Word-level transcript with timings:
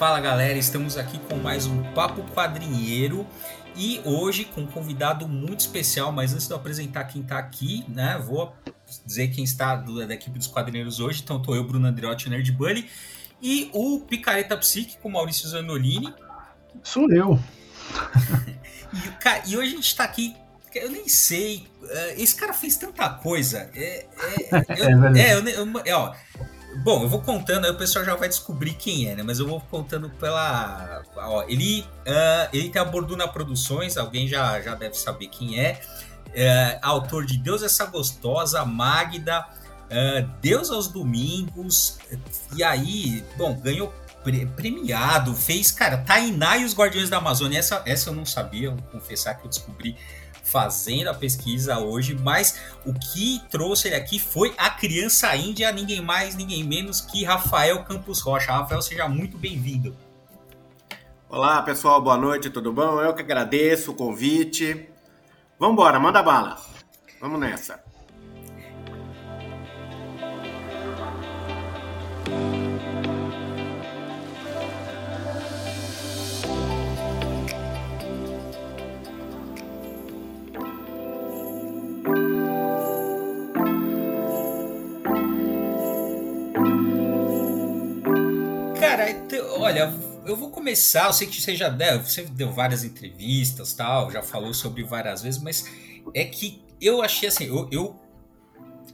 Fala 0.00 0.18
galera, 0.18 0.56
estamos 0.56 0.96
aqui 0.96 1.18
com 1.28 1.36
mais 1.36 1.66
um 1.66 1.82
Papo 1.92 2.22
Quadrinheiro 2.32 3.26
e 3.76 4.00
hoje 4.02 4.46
com 4.46 4.62
um 4.62 4.66
convidado 4.66 5.28
muito 5.28 5.60
especial. 5.60 6.10
Mas 6.10 6.32
antes 6.32 6.46
de 6.46 6.54
eu 6.54 6.56
apresentar 6.56 7.04
quem 7.04 7.20
está 7.20 7.38
aqui, 7.38 7.84
né, 7.86 8.18
vou 8.18 8.50
dizer 9.04 9.28
quem 9.28 9.44
está 9.44 9.76
do, 9.76 10.06
da 10.06 10.14
equipe 10.14 10.38
dos 10.38 10.46
quadrinheiros 10.46 11.00
hoje. 11.00 11.20
Então, 11.22 11.36
estou 11.36 11.54
eu, 11.54 11.64
Bruno 11.64 11.86
Andriotti, 11.86 12.30
Nerd 12.30 12.50
Bunny, 12.50 12.88
e 13.42 13.68
o 13.74 14.00
Picareta 14.00 14.56
Psíquico, 14.56 15.10
Maurício 15.10 15.46
Zanolini. 15.46 16.14
Sou 16.82 17.06
eu. 17.12 17.38
e, 18.94 19.50
e, 19.50 19.56
hoje 19.58 19.68
a 19.68 19.76
gente 19.76 19.86
está 19.86 20.04
aqui. 20.04 20.34
Eu 20.74 20.90
nem 20.90 21.08
sei. 21.08 21.66
Eh, 21.86 22.14
esse 22.22 22.34
cara 22.34 22.54
fez 22.54 22.78
tanta 22.78 23.06
coisa. 23.10 23.68
É, 23.74 24.06
é, 24.18 24.48
eu, 24.80 25.14
é, 25.14 25.34
eu, 25.34 25.46
eu, 25.46 25.82
é, 25.84 25.94
ó, 25.94 26.14
Bom, 26.76 27.02
eu 27.02 27.08
vou 27.08 27.20
contando, 27.20 27.64
aí 27.64 27.70
o 27.70 27.74
pessoal 27.74 28.04
já 28.04 28.14
vai 28.14 28.28
descobrir 28.28 28.74
quem 28.74 29.08
é, 29.08 29.16
né? 29.16 29.22
Mas 29.22 29.40
eu 29.40 29.46
vou 29.46 29.60
contando 29.60 30.08
pela. 30.08 31.02
Ó, 31.16 31.44
ele, 31.48 31.80
uh, 32.06 32.48
ele 32.52 32.70
tem 32.70 32.80
a 32.80 32.84
Borduna 32.84 33.26
Produções, 33.26 33.96
alguém 33.96 34.28
já, 34.28 34.60
já 34.60 34.74
deve 34.74 34.94
saber 34.94 35.26
quem 35.26 35.58
é. 35.60 35.80
Uh, 36.28 36.78
autor 36.82 37.26
de 37.26 37.36
Deus 37.36 37.62
Essa 37.62 37.86
Gostosa, 37.86 38.64
Magda, 38.64 39.40
uh, 39.40 40.30
Deus 40.40 40.70
aos 40.70 40.86
Domingos. 40.86 41.98
E 42.54 42.62
aí, 42.62 43.24
bom, 43.36 43.54
ganhou 43.54 43.92
premiado, 44.54 45.34
fez, 45.34 45.70
cara, 45.70 45.98
Tainá 45.98 46.56
e 46.56 46.64
os 46.64 46.74
Guardiões 46.74 47.10
da 47.10 47.16
Amazônia. 47.16 47.58
Essa, 47.58 47.82
essa 47.84 48.10
eu 48.10 48.14
não 48.14 48.24
sabia, 48.24 48.70
vou 48.70 48.82
confessar 48.92 49.34
que 49.34 49.44
eu 49.44 49.48
descobri 49.48 49.96
fazendo 50.50 51.08
a 51.08 51.14
pesquisa 51.14 51.78
hoje, 51.78 52.14
mas 52.14 52.60
o 52.84 52.92
que 52.92 53.40
trouxe 53.50 53.88
ele 53.88 53.94
aqui 53.94 54.18
foi 54.18 54.52
a 54.58 54.68
criança 54.68 55.34
índia, 55.36 55.70
ninguém 55.70 56.00
mais, 56.00 56.34
ninguém 56.34 56.64
menos 56.64 57.00
que 57.00 57.24
Rafael 57.24 57.84
Campos 57.84 58.20
Rocha. 58.20 58.52
Rafael, 58.52 58.82
seja 58.82 59.08
muito 59.08 59.38
bem-vindo. 59.38 59.96
Olá, 61.28 61.62
pessoal, 61.62 62.02
boa 62.02 62.16
noite, 62.16 62.50
tudo 62.50 62.72
bom? 62.72 63.00
Eu 63.00 63.14
que 63.14 63.22
agradeço 63.22 63.92
o 63.92 63.94
convite. 63.94 64.88
Vamos 65.58 65.74
embora, 65.74 66.00
manda 66.00 66.20
bala. 66.20 66.60
Vamos 67.20 67.38
nessa. 67.38 67.89
Eu 90.30 90.36
vou 90.36 90.50
começar. 90.50 91.06
Eu 91.06 91.12
sei 91.12 91.26
que 91.26 91.40
você 91.40 91.54
já 91.54 91.68
deu, 91.68 92.02
você 92.02 92.22
deu 92.22 92.52
várias 92.52 92.84
entrevistas, 92.84 93.72
tal, 93.72 94.10
já 94.10 94.22
falou 94.22 94.54
sobre 94.54 94.82
várias 94.82 95.22
vezes, 95.22 95.42
mas 95.42 95.64
é 96.14 96.24
que 96.24 96.62
eu 96.80 97.02
achei 97.02 97.28
assim, 97.28 97.44
eu, 97.44 97.68
eu 97.70 98.00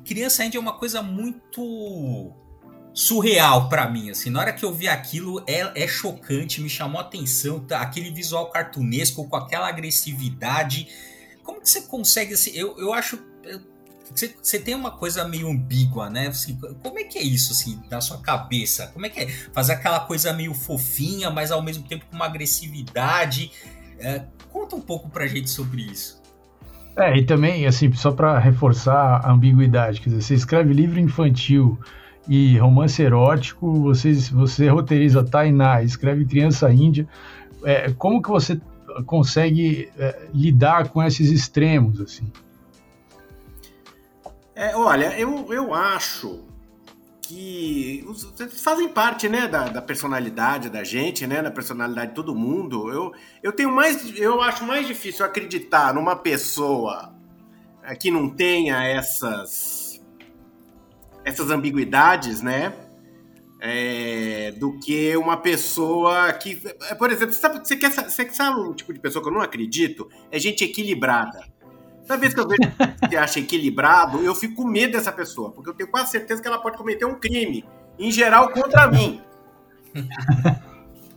criança 0.05 0.43
ainda 0.43 0.57
é 0.57 0.61
uma 0.61 0.73
coisa 0.73 1.03
muito 1.03 2.33
surreal 2.95 3.69
para 3.69 3.89
mim, 3.91 4.09
assim. 4.11 4.31
Na 4.31 4.41
hora 4.41 4.53
que 4.53 4.65
eu 4.65 4.73
vi 4.73 4.89
aquilo, 4.89 5.45
é, 5.47 5.83
é 5.83 5.87
chocante, 5.89 6.63
me 6.63 6.71
chamou 6.71 6.99
a 6.99 7.05
atenção, 7.05 7.61
tá? 7.61 7.81
aquele 7.81 8.11
visual 8.11 8.49
cartunesco 8.51 9.29
com 9.29 9.37
aquela 9.37 9.69
agressividade. 9.69 10.89
Como 11.43 11.61
que 11.61 11.69
você 11.69 11.83
consegue, 11.83 12.35
assim, 12.35 12.51
eu, 12.53 12.79
eu 12.79 12.95
acho... 12.95 13.19
Eu, 13.43 13.76
você, 14.15 14.59
tem 14.59 14.75
uma 14.75 14.91
coisa 14.91 15.27
meio 15.27 15.49
ambígua, 15.49 16.09
né? 16.09 16.29
Assim, 16.29 16.59
como 16.83 16.99
é 16.99 17.05
que 17.05 17.19
é 17.19 17.23
isso, 17.23 17.53
assim, 17.53 17.81
na 17.91 18.01
sua 18.01 18.19
cabeça? 18.19 18.89
Como 18.89 19.05
é 19.07 19.09
que 19.09 19.21
é 19.21 19.29
fazer 19.53 19.73
aquela 19.73 20.01
coisa 20.01 20.33
meio 20.33 20.55
fofinha, 20.55 21.31
mas 21.31 21.51
ao 21.51 21.63
mesmo 21.63 21.87
tempo 21.87 22.07
com 22.07 22.17
uma 22.17 22.27
agressividade? 22.27 23.51
É, 23.99 24.23
conta 24.53 24.77
um 24.77 24.81
pouco 24.81 25.09
pra 25.09 25.27
gente 25.27 25.51
sobre 25.51 25.83
isso. 25.83 26.23
É, 26.97 27.17
e 27.19 27.25
também, 27.25 27.67
assim, 27.67 27.93
só 27.93 28.11
para 28.11 28.39
reforçar 28.39 29.21
a 29.23 29.31
ambiguidade, 29.31 30.01
quer 30.01 30.11
dizer, 30.11 30.23
você 30.23 30.35
escreve 30.35 30.73
livro 30.73 30.99
infantil 30.99 31.79
e 32.27 32.57
romance 32.59 33.03
erótico, 33.03 33.83
você, 33.83 34.15
você 34.15 34.69
roteiriza 34.69 35.23
Tainá, 35.23 35.83
escreve 35.83 36.25
criança 36.25 36.73
índia, 36.73 37.07
é, 37.65 37.93
como 37.93 38.23
que 38.23 38.31
você 38.31 38.59
consegue 39.05 39.91
é, 39.99 40.29
lidar 40.33 40.89
com 40.89 41.03
esses 41.03 41.31
extremos, 41.31 42.01
assim? 42.01 42.33
É, 44.57 44.75
olha, 44.75 45.17
eu, 45.21 45.53
eu 45.53 45.75
acho 45.75 46.47
que 47.21 48.03
fazem 48.63 48.89
parte, 48.89 49.29
né, 49.29 49.47
da, 49.47 49.69
da, 49.69 49.83
personalidade 49.83 50.71
da 50.71 50.83
gente, 50.83 51.27
né, 51.27 51.43
da 51.43 51.51
personalidade 51.51 52.09
de 52.09 52.15
todo 52.15 52.35
mundo. 52.35 52.91
Eu, 52.91 53.13
eu 53.43 53.53
tenho 53.53 53.71
mais, 53.71 54.19
eu 54.19 54.41
acho 54.41 54.65
mais 54.65 54.87
difícil 54.87 55.27
acreditar 55.27 55.93
numa 55.93 56.17
pessoa 56.17 57.15
é, 57.83 57.95
que 57.95 58.11
não 58.11 58.31
tenha 58.31 58.83
essas 58.83 60.01
essas 61.23 61.51
ambiguidades, 61.51 62.41
né, 62.41 62.73
é, 63.61 64.53
do 64.53 64.79
que 64.79 65.17
uma 65.17 65.37
pessoa 65.37 66.33
que, 66.33 66.63
é, 66.89 66.95
por 66.95 67.11
exemplo, 67.11 67.35
sabe, 67.35 67.59
você 67.59 67.77
quer, 67.77 67.91
você 67.91 68.31
sabe 68.31 68.61
um 68.61 68.73
tipo 68.73 68.95
de 68.95 69.01
pessoa 69.01 69.23
que 69.23 69.29
eu 69.29 69.35
não 69.35 69.41
acredito? 69.43 70.09
É 70.31 70.39
gente 70.39 70.65
equilibrada. 70.65 71.41
Toda 72.07 72.19
vez 72.19 72.33
que 72.33 72.41
eu 72.41 72.47
vejo 72.47 72.61
que 73.09 73.17
acha 73.17 73.41
equilibrado, 73.41 74.23
eu 74.23 74.35
fico 74.35 74.63
com 74.63 74.65
medo 74.69 74.93
dessa 74.93 75.13
pessoa, 75.13 75.51
porque 75.51 75.71
eu 75.71 75.75
tenho 75.75 75.91
quase 75.91 76.13
certeza 76.13 76.41
que 76.41 76.49
ela 76.49 76.59
pode 76.59 76.77
cometer 76.77 77.05
um 77.05 77.19
crime, 77.19 77.65
em 77.99 78.11
geral 78.11 78.51
contra 78.51 78.91
mim. 78.91 79.21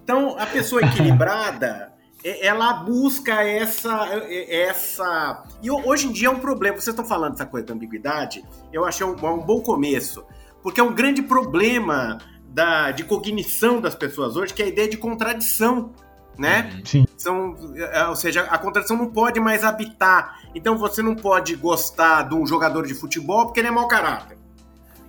Então, 0.01 0.35
a 0.39 0.45
pessoa 0.47 0.81
equilibrada, 0.81 1.93
ela 2.23 2.73
busca 2.73 3.43
essa. 3.43 4.07
essa 4.49 5.43
E 5.61 5.69
hoje 5.69 6.07
em 6.07 6.11
dia 6.11 6.29
é 6.29 6.31
um 6.31 6.39
problema. 6.39 6.77
Vocês 6.77 6.87
estão 6.87 7.05
falando 7.05 7.33
dessa 7.33 7.45
coisa 7.45 7.67
da 7.67 7.75
ambiguidade, 7.75 8.43
eu 8.73 8.85
achei 8.85 9.05
um, 9.05 9.11
um 9.11 9.37
bom 9.37 9.61
começo, 9.61 10.25
porque 10.63 10.81
é 10.81 10.83
um 10.83 10.95
grande 10.95 11.21
problema 11.21 12.17
da, 12.47 12.89
de 12.89 13.03
cognição 13.03 13.79
das 13.79 13.93
pessoas 13.93 14.35
hoje, 14.35 14.51
que 14.51 14.63
é 14.63 14.65
a 14.65 14.69
ideia 14.69 14.89
de 14.89 14.97
contradição 14.97 15.93
né? 16.39 16.81
Sim. 16.85 17.05
São, 17.17 17.55
é, 17.75 18.05
ou 18.07 18.15
seja, 18.15 18.43
a 18.43 18.57
contradição 18.57 18.95
não 18.95 19.07
pode 19.07 19.39
mais 19.39 19.63
habitar. 19.63 20.39
Então 20.55 20.77
você 20.77 21.01
não 21.01 21.13
pode 21.13 21.55
gostar 21.55 22.23
de 22.29 22.33
um 22.33 22.47
jogador 22.47 22.87
de 22.87 22.95
futebol 22.95 23.45
porque 23.45 23.59
ele 23.59 23.67
é 23.67 23.71
mau 23.71 23.87
caráter. 23.87 24.37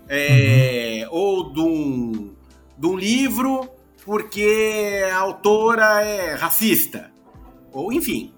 É, 0.09 1.07
uhum. 1.09 1.17
Ou 1.17 1.53
de 1.53 1.61
um, 1.61 2.35
de 2.77 2.87
um 2.87 2.97
livro 2.97 3.71
porque 4.05 5.05
a 5.13 5.19
autora 5.19 6.03
é 6.05 6.35
racista. 6.35 7.13
Ou 7.73 7.93
enfim. 7.93 8.35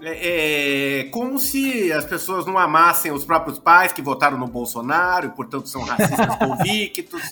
É, 0.00 1.00
é, 1.00 1.04
como 1.04 1.40
se 1.40 1.92
as 1.92 2.04
pessoas 2.04 2.46
não 2.46 2.56
amassem 2.56 3.10
os 3.10 3.24
próprios 3.24 3.58
pais 3.58 3.92
que 3.92 4.00
votaram 4.00 4.38
no 4.38 4.46
Bolsonaro 4.46 5.26
e, 5.26 5.30
portanto, 5.30 5.68
são 5.68 5.82
racistas 5.82 6.34
convictos, 6.38 7.22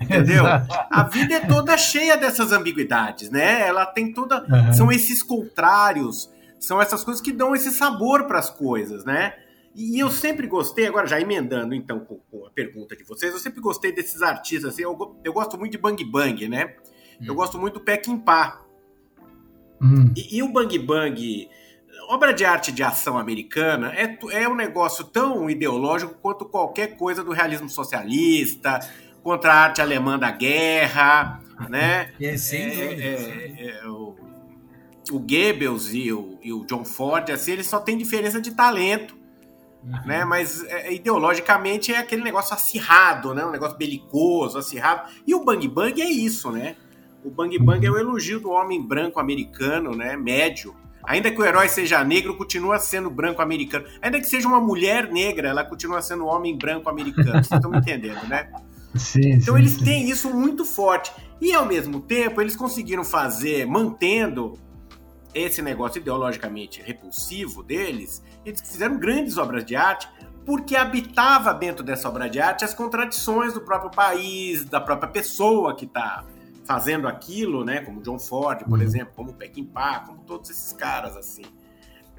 entendeu? 0.00 0.44
A 0.44 1.04
vida 1.04 1.34
é 1.34 1.40
toda 1.40 1.76
cheia 1.76 2.16
dessas 2.16 2.50
ambiguidades, 2.50 3.30
né? 3.30 3.66
Ela 3.66 3.86
tem 3.86 4.12
toda. 4.12 4.42
Uhum. 4.42 4.72
São 4.72 4.90
esses 4.90 5.22
contrários, 5.22 6.28
são 6.58 6.82
essas 6.82 7.04
coisas 7.04 7.22
que 7.22 7.32
dão 7.32 7.54
esse 7.54 7.70
sabor 7.70 8.24
para 8.24 8.40
as 8.40 8.50
coisas, 8.50 9.04
né? 9.04 9.34
E 9.74 10.02
eu 10.02 10.10
sempre 10.10 10.48
gostei, 10.48 10.86
agora 10.86 11.06
já 11.06 11.20
emendando 11.20 11.72
então 11.72 12.00
com, 12.00 12.18
com, 12.30 12.46
a 12.46 12.50
pergunta 12.50 12.96
de 12.96 13.04
vocês, 13.04 13.32
eu 13.32 13.38
sempre 13.38 13.60
gostei 13.60 13.92
desses 13.92 14.22
artistas, 14.22 14.72
assim, 14.72 14.82
eu, 14.82 15.16
eu 15.22 15.32
gosto 15.32 15.56
muito 15.56 15.70
de 15.70 15.78
Bang 15.78 16.04
Bang, 16.04 16.48
né? 16.48 16.74
Hum. 17.20 17.26
Eu 17.26 17.34
gosto 17.36 17.56
muito 17.58 17.74
do 17.74 17.80
Peckinpah. 17.80 18.60
Hum. 19.80 20.12
E, 20.16 20.38
e 20.38 20.42
o 20.42 20.52
Bang 20.52 20.76
Bang 20.80 21.48
obra 22.08 22.32
de 22.32 22.44
arte 22.44 22.72
de 22.72 22.82
ação 22.82 23.18
americana 23.18 23.92
é, 23.94 24.18
é 24.32 24.48
um 24.48 24.54
negócio 24.54 25.04
tão 25.04 25.48
ideológico 25.50 26.14
quanto 26.20 26.46
qualquer 26.46 26.96
coisa 26.96 27.22
do 27.22 27.32
realismo 27.32 27.68
socialista, 27.68 28.80
contra 29.22 29.52
a 29.52 29.56
arte 29.64 29.82
alemã 29.82 30.18
da 30.18 30.30
guerra, 30.30 31.40
né? 31.68 32.12
É, 32.20 32.36
sem 32.36 32.62
é, 32.62 32.68
dúvida. 32.68 33.02
É, 33.02 33.80
é, 33.84 33.88
o, 33.88 34.16
o 35.12 35.18
Goebbels 35.18 35.92
e 35.92 36.10
o, 36.12 36.38
e 36.42 36.52
o 36.52 36.64
John 36.64 36.84
Ford, 36.84 37.30
assim, 37.30 37.52
eles 37.52 37.66
só 37.66 37.78
têm 37.78 37.98
diferença 37.98 38.40
de 38.40 38.52
talento, 38.52 39.14
uhum. 39.84 40.06
né? 40.06 40.24
Mas 40.24 40.64
é, 40.64 40.92
ideologicamente 40.92 41.92
é 41.92 41.98
aquele 41.98 42.22
negócio 42.22 42.54
acirrado, 42.54 43.34
né? 43.34 43.44
Um 43.44 43.50
negócio 43.50 43.76
belicoso, 43.76 44.56
acirrado. 44.56 45.10
E 45.26 45.34
o 45.34 45.44
Bang 45.44 45.68
Bang 45.68 46.00
é 46.00 46.08
isso, 46.08 46.50
né? 46.50 46.76
O 47.22 47.30
Bang 47.30 47.58
Bang 47.58 47.84
é 47.84 47.90
o 47.90 47.98
elogio 47.98 48.40
do 48.40 48.50
homem 48.50 48.80
branco 48.80 49.20
americano, 49.20 49.94
né? 49.94 50.16
Médio, 50.16 50.74
Ainda 51.08 51.30
que 51.30 51.40
o 51.40 51.44
herói 51.44 51.70
seja 51.70 52.04
negro, 52.04 52.36
continua 52.36 52.78
sendo 52.78 53.08
branco 53.08 53.40
americano. 53.40 53.86
Ainda 54.02 54.20
que 54.20 54.26
seja 54.26 54.46
uma 54.46 54.60
mulher 54.60 55.10
negra, 55.10 55.48
ela 55.48 55.64
continua 55.64 56.02
sendo 56.02 56.24
um 56.24 56.28
homem 56.28 56.54
branco 56.54 56.90
americano. 56.90 57.42
Vocês 57.42 57.50
estão 57.50 57.70
me 57.70 57.78
entendendo, 57.78 58.28
né? 58.28 58.50
Sim, 58.94 59.32
então 59.32 59.54
sim, 59.54 59.60
eles 59.60 59.72
sim. 59.72 59.84
têm 59.84 60.10
isso 60.10 60.34
muito 60.34 60.64
forte. 60.64 61.12
E 61.40 61.54
ao 61.54 61.64
mesmo 61.66 62.00
tempo, 62.00 62.40
eles 62.40 62.56
conseguiram 62.56 63.04
fazer, 63.04 63.66
mantendo 63.66 64.58
esse 65.34 65.62
negócio 65.62 66.00
ideologicamente 66.00 66.82
repulsivo 66.82 67.62
deles, 67.62 68.22
eles 68.44 68.60
fizeram 68.60 68.98
grandes 68.98 69.36
obras 69.36 69.64
de 69.64 69.76
arte 69.76 70.08
porque 70.44 70.74
habitava 70.74 71.52
dentro 71.52 71.84
dessa 71.84 72.08
obra 72.08 72.28
de 72.28 72.40
arte 72.40 72.64
as 72.64 72.72
contradições 72.72 73.52
do 73.52 73.60
próprio 73.60 73.90
país, 73.90 74.64
da 74.64 74.80
própria 74.80 75.08
pessoa 75.10 75.76
que 75.76 75.84
está 75.84 76.24
fazendo 76.68 77.08
aquilo, 77.08 77.64
né? 77.64 77.80
Como 77.80 78.02
John 78.02 78.18
Ford, 78.18 78.64
por 78.64 78.78
uhum. 78.78 78.84
exemplo, 78.84 79.14
como 79.16 79.32
Peckinpah, 79.32 80.00
como 80.00 80.18
todos 80.24 80.50
esses 80.50 80.70
caras 80.74 81.16
assim. 81.16 81.46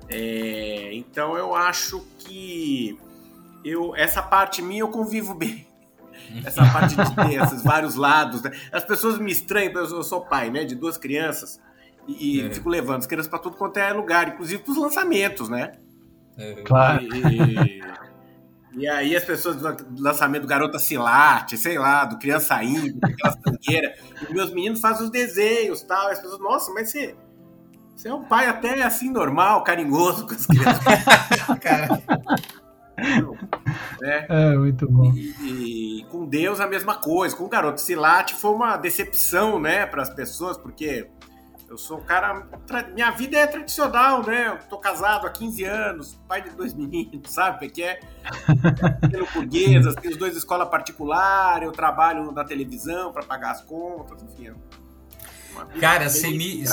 É, 0.10 0.90
então 0.92 1.38
eu 1.38 1.54
acho 1.54 2.04
que 2.18 2.98
eu 3.64 3.96
essa 3.96 4.24
parte 4.24 4.60
minha 4.60 4.82
eu 4.82 4.88
convivo 4.90 5.36
bem. 5.36 5.68
Essa 6.44 6.66
parte 6.74 6.96
de 6.96 7.16
ter 7.16 7.42
esses 7.44 7.64
vários 7.64 7.94
lados. 7.94 8.42
Né? 8.42 8.52
As 8.72 8.84
pessoas 8.84 9.20
me 9.20 9.32
estranham, 9.32 9.72
eu 9.72 10.04
sou 10.04 10.22
pai, 10.22 10.50
né? 10.50 10.66
De 10.66 10.74
duas 10.74 10.98
crianças. 10.98 11.62
E, 12.08 12.42
é. 12.42 12.50
fico 12.52 12.70
levando 12.70 13.00
as 13.00 13.06
crianças 13.06 13.30
para 13.30 13.40
tudo 13.40 13.56
quanto 13.56 13.78
é 13.78 13.94
lugar, 13.94 14.30
inclusive 14.30 14.64
para 14.64 14.72
os 14.72 14.78
lançamentos, 14.78 15.48
né? 15.48 15.74
É. 16.38 16.62
Claro. 16.64 17.04
E, 17.04 17.82
e, 18.74 18.88
aí 18.88 19.16
as 19.16 19.24
pessoas 19.24 19.56
do 19.56 20.02
lançamento 20.02 20.44
do 20.44 20.48
Garota 20.48 20.78
Silate, 20.78 21.58
sei 21.58 21.78
lá, 21.78 22.06
do 22.06 22.18
Criança 22.18 22.62
Índia, 22.64 22.96
aquelas 23.02 23.36
tangueiras, 23.38 24.00
e 24.30 24.34
meus 24.34 24.54
meninos 24.54 24.80
fazem 24.80 25.06
os 25.06 25.12
desenhos 25.12 25.82
tal. 25.82 26.10
E 26.10 26.12
as 26.14 26.20
pessoas, 26.20 26.40
nossa, 26.40 26.72
mas 26.74 26.92
você, 26.92 27.16
você 27.96 28.10
é 28.10 28.14
um 28.14 28.24
pai 28.24 28.48
até 28.48 28.82
assim 28.84 29.10
normal, 29.12 29.64
carinhoso 29.64 30.28
com 30.28 30.34
as 30.34 30.46
crianças. 30.46 30.84
Cara. 31.62 32.02
É, 34.02 34.26
é 34.30 34.58
muito 34.58 34.90
bom. 34.90 35.12
E, 35.14 36.02
e, 36.02 36.06
com 36.10 36.26
Deus 36.26 36.60
a 36.60 36.68
mesma 36.68 36.96
coisa. 36.96 37.36
Com 37.36 37.46
o 37.46 37.50
garoto 37.50 37.82
Silate 37.82 38.36
foi 38.36 38.52
uma 38.52 38.78
decepção, 38.78 39.60
né, 39.60 39.86
para 39.86 40.02
as 40.02 40.10
pessoas, 40.10 40.58
porque 40.58 41.10
eu 41.70 41.78
sou 41.78 42.00
um 42.00 42.04
cara. 42.04 42.48
Minha 42.94 43.12
vida 43.12 43.38
é 43.38 43.46
tradicional, 43.46 44.26
né? 44.26 44.48
Eu 44.48 44.58
tô 44.68 44.78
casado 44.78 45.28
há 45.28 45.30
15 45.30 45.64
anos, 45.64 46.20
pai 46.28 46.42
de 46.42 46.50
dois 46.52 46.74
meninos, 46.76 47.32
sabe? 47.32 47.70
Que 47.70 47.84
é 47.84 48.00
pelo 49.10 49.28
burguesas, 49.28 49.96
tenho 49.96 50.14
os 50.14 50.18
dois 50.18 50.36
escola 50.36 50.66
particular, 50.66 51.62
eu 51.62 51.72
trabalho 51.72 52.32
na 52.32 52.44
televisão 52.44 53.12
para 53.12 53.24
pagar 53.24 53.52
as 53.52 53.62
contas, 53.62 54.24
enfim. 54.24 54.54
Cara, 55.80 56.10
você 56.10 56.30
me, 56.30 56.64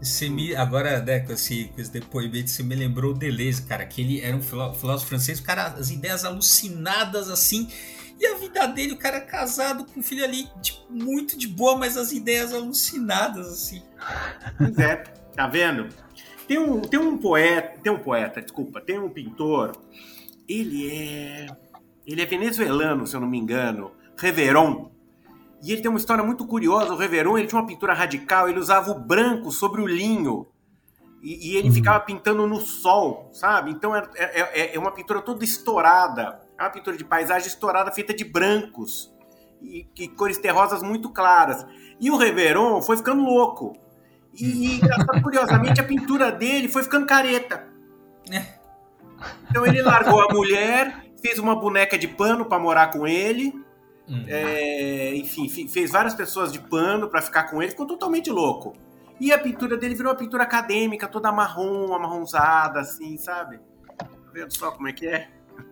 você 0.00 0.28
me. 0.28 0.54
Agora, 0.54 1.00
né, 1.00 1.20
com 1.20 1.32
esse, 1.32 1.66
com 1.74 1.80
esse 1.80 1.90
depoimento, 1.90 2.50
você 2.50 2.62
me 2.62 2.74
lembrou 2.74 3.12
o 3.12 3.14
Deleuze, 3.14 3.62
cara, 3.62 3.86
que 3.86 4.02
ele 4.02 4.20
era 4.20 4.36
um 4.36 4.42
filósofo 4.42 5.06
francês, 5.06 5.40
cara, 5.40 5.68
as 5.68 5.90
ideias 5.90 6.24
alucinadas 6.24 7.30
assim. 7.30 7.68
E 8.18 8.26
a 8.26 8.34
vida 8.36 8.66
dele, 8.66 8.92
o 8.92 8.98
cara 8.98 9.18
é 9.18 9.20
casado 9.20 9.84
com 9.84 10.00
um 10.00 10.02
filho 10.02 10.24
ali, 10.24 10.48
tipo, 10.62 10.90
muito 10.90 11.36
de 11.36 11.46
boa, 11.46 11.76
mas 11.76 11.96
as 11.96 12.12
ideias 12.12 12.52
alucinadas, 12.52 13.46
assim. 13.46 13.82
Pois 14.56 14.78
é, 14.78 14.96
tá 15.34 15.46
vendo? 15.46 15.88
Tem 16.48 16.58
um, 16.58 16.80
tem 16.80 16.98
um 16.98 17.18
poeta, 17.18 17.78
tem 17.82 17.92
um 17.92 17.98
poeta, 17.98 18.40
desculpa, 18.40 18.80
tem 18.80 18.98
um 18.98 19.08
pintor, 19.08 19.72
ele 20.48 20.90
é. 20.90 21.46
Ele 22.06 22.22
é 22.22 22.26
venezuelano, 22.26 23.04
se 23.04 23.16
eu 23.16 23.20
não 23.20 23.28
me 23.28 23.36
engano, 23.36 23.90
Reveron. 24.16 24.92
E 25.60 25.72
ele 25.72 25.82
tem 25.82 25.90
uma 25.90 25.98
história 25.98 26.22
muito 26.22 26.46
curiosa. 26.46 26.92
O 26.92 26.96
Reveron 26.96 27.36
ele 27.36 27.48
tinha 27.48 27.60
uma 27.60 27.66
pintura 27.66 27.92
radical, 27.92 28.48
ele 28.48 28.60
usava 28.60 28.92
o 28.92 28.98
branco 28.98 29.50
sobre 29.50 29.80
o 29.80 29.86
linho. 29.86 30.46
E, 31.20 31.50
e 31.50 31.56
ele 31.56 31.68
uhum. 31.68 31.74
ficava 31.74 31.98
pintando 31.98 32.46
no 32.46 32.60
sol, 32.60 33.28
sabe? 33.32 33.72
Então 33.72 33.96
é, 33.96 34.08
é, 34.14 34.40
é, 34.40 34.76
é 34.76 34.78
uma 34.78 34.92
pintura 34.92 35.20
toda 35.20 35.42
estourada. 35.42 36.45
É 36.58 36.62
uma 36.62 36.70
pintura 36.70 36.96
de 36.96 37.04
paisagem 37.04 37.48
estourada, 37.48 37.92
feita 37.92 38.14
de 38.14 38.24
brancos. 38.24 39.14
E, 39.62 39.88
e 39.98 40.08
cores 40.08 40.38
terrosas 40.38 40.82
muito 40.82 41.10
claras. 41.10 41.66
E 41.98 42.10
o 42.10 42.16
Reveron 42.16 42.80
foi 42.82 42.96
ficando 42.96 43.22
louco. 43.22 43.76
E, 44.34 44.76
e 44.76 44.80
curiosamente, 45.22 45.80
a 45.80 45.84
pintura 45.84 46.30
dele 46.30 46.68
foi 46.68 46.82
ficando 46.82 47.06
careta. 47.06 47.66
É. 48.30 48.56
Então 49.48 49.64
ele 49.66 49.80
largou 49.82 50.20
a 50.20 50.32
mulher, 50.32 51.06
fez 51.20 51.38
uma 51.38 51.56
boneca 51.56 51.96
de 51.98 52.06
pano 52.06 52.44
para 52.44 52.58
morar 52.58 52.90
com 52.90 53.06
ele. 53.06 53.52
Uhum. 54.08 54.24
É, 54.28 55.16
enfim, 55.16 55.48
fez 55.68 55.90
várias 55.90 56.14
pessoas 56.14 56.52
de 56.52 56.60
pano 56.60 57.08
para 57.08 57.20
ficar 57.22 57.44
com 57.44 57.60
ele, 57.60 57.70
ficou 57.70 57.86
totalmente 57.86 58.30
louco. 58.30 58.74
E 59.18 59.32
a 59.32 59.38
pintura 59.38 59.76
dele 59.76 59.94
virou 59.94 60.12
uma 60.12 60.18
pintura 60.18 60.42
acadêmica, 60.42 61.08
toda 61.08 61.32
marrom, 61.32 61.92
amarronzada, 61.94 62.80
assim, 62.80 63.16
sabe? 63.16 63.58
Tá 63.98 64.06
vendo 64.32 64.54
só 64.54 64.70
como 64.70 64.86
é 64.88 64.92
que 64.92 65.06
é? 65.08 65.30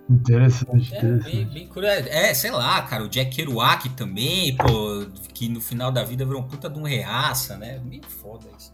Interessante, 0.09 0.95
é, 0.95 0.99
interessante. 0.99 1.37
Bem, 1.37 1.45
bem 1.47 1.67
curioso. 1.67 2.09
É, 2.09 2.35
sei 2.35 2.51
lá, 2.51 2.83
cara, 2.83 3.05
o 3.05 3.09
Jack 3.09 3.35
Kerouac 3.35 3.89
também, 3.91 4.55
pô, 4.57 5.07
que 5.33 5.49
no 5.49 5.61
final 5.61 5.91
da 5.91 6.05
vida 6.05 6.25
virou 6.25 6.43
um 6.43 6.47
puta 6.47 6.69
de 6.69 6.79
um 6.79 6.83
reaça, 6.83 7.57
né? 7.57 7.81
Bem 7.83 8.03
foda 8.03 8.47
isso. 8.59 8.73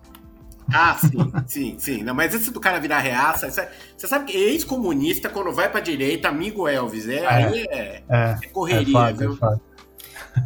Ah, 0.73 0.97
sim, 0.99 1.32
sim, 1.47 1.77
sim. 1.79 2.03
Não, 2.03 2.15
mas 2.15 2.35
esse 2.35 2.50
do 2.50 2.61
cara 2.61 2.81
virar 2.81 2.99
reaça, 2.99 3.47
é, 3.47 3.50
você 3.97 4.09
sabe 4.09 4.32
que 4.32 4.37
ex-comunista, 4.37 5.29
quando 5.29 5.53
vai 5.53 5.71
pra 5.71 5.81
direita, 5.81 6.29
amigo 6.29 6.67
Elvis, 6.67 7.09
é, 7.09 7.17
é 7.17 7.27
aí 7.27 7.67
é, 7.71 8.03
é, 8.09 8.38
é 8.43 8.47
correria, 8.49 8.88
é 8.88 8.93
fato, 8.93 9.19
viu? 9.19 9.38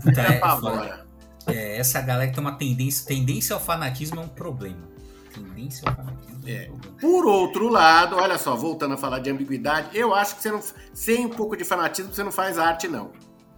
É 0.07 0.39
fato. 0.39 0.69
É, 0.69 1.05
é, 1.47 1.79
essa 1.79 2.01
galera 2.01 2.29
que 2.29 2.35
tem 2.35 2.45
uma 2.45 2.57
tendência, 2.57 3.07
tendência 3.07 3.55
ao 3.55 3.61
fanatismo 3.61 4.21
é 4.21 4.25
um 4.25 4.29
problema. 4.29 4.89
Tendência 5.33 5.89
ao 5.89 5.95
fanatismo 5.95 6.34
é. 6.47 6.71
Por 7.01 7.27
outro 7.27 7.69
lado, 7.69 8.17
olha 8.17 8.39
só, 8.39 8.55
voltando 8.55 8.95
a 8.95 8.97
falar 8.97 9.19
de 9.19 9.31
ambiguidade, 9.31 9.89
eu 9.95 10.15
acho 10.15 10.37
que 10.37 10.43
você 10.43 10.51
não, 10.51 10.61
sem 10.93 11.27
um 11.27 11.31
pouco 11.31 11.57
de 11.57 11.65
fanatismo 11.65 12.13
você 12.13 12.23
não 12.23 12.33
faz 12.33 12.59
arte, 12.59 12.89
não. 12.89 13.13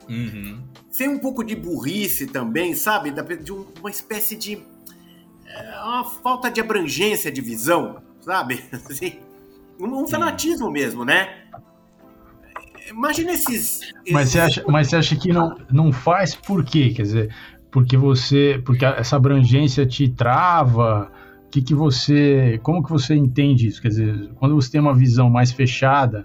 Uhum. 0.09 0.63
Sem 0.91 1.09
um 1.09 1.19
pouco 1.19 1.43
de 1.43 1.57
burrice 1.57 2.27
também, 2.27 2.75
sabe? 2.75 3.11
De 3.11 3.53
uma 3.53 3.91
espécie 3.91 4.37
de 4.37 4.63
é 5.49 5.83
uma 5.83 6.05
falta 6.05 6.51
de 6.51 6.61
abrangência 6.61 7.31
de 7.33 7.41
visão, 7.41 8.03
sabe? 8.21 8.63
Assim, 8.73 9.21
um 9.81 10.07
fanatismo 10.07 10.71
mesmo, 10.71 11.05
né? 11.05 11.45
Imagina 12.89 13.33
esses. 13.33 13.81
Mas 14.11 14.31
você 14.31 14.41
acha, 14.41 14.65
mas 14.69 14.89
você 14.89 14.97
acha 14.97 15.17
que 15.17 15.33
não, 15.33 15.57
não 15.71 15.93
faz 15.93 16.35
por 16.35 16.65
quê? 16.65 16.93
Quer 16.95 17.03
dizer, 17.03 17.35
porque 17.71 17.97
você. 17.97 18.63
Porque 18.65 18.85
essa 18.85 19.17
abrangência 19.17 19.85
te 19.85 20.09
trava? 20.09 21.11
Que 21.51 21.63
que 21.63 21.75
você. 21.75 22.59
Como 22.63 22.83
que 22.83 22.91
você 22.91 23.15
entende 23.15 23.69
isso? 23.69 23.81
Quer 23.81 23.89
dizer, 23.89 24.31
quando 24.35 24.55
você 24.55 24.71
tem 24.71 24.81
uma 24.81 24.95
visão 24.95 25.31
mais 25.31 25.53
fechada, 25.53 26.25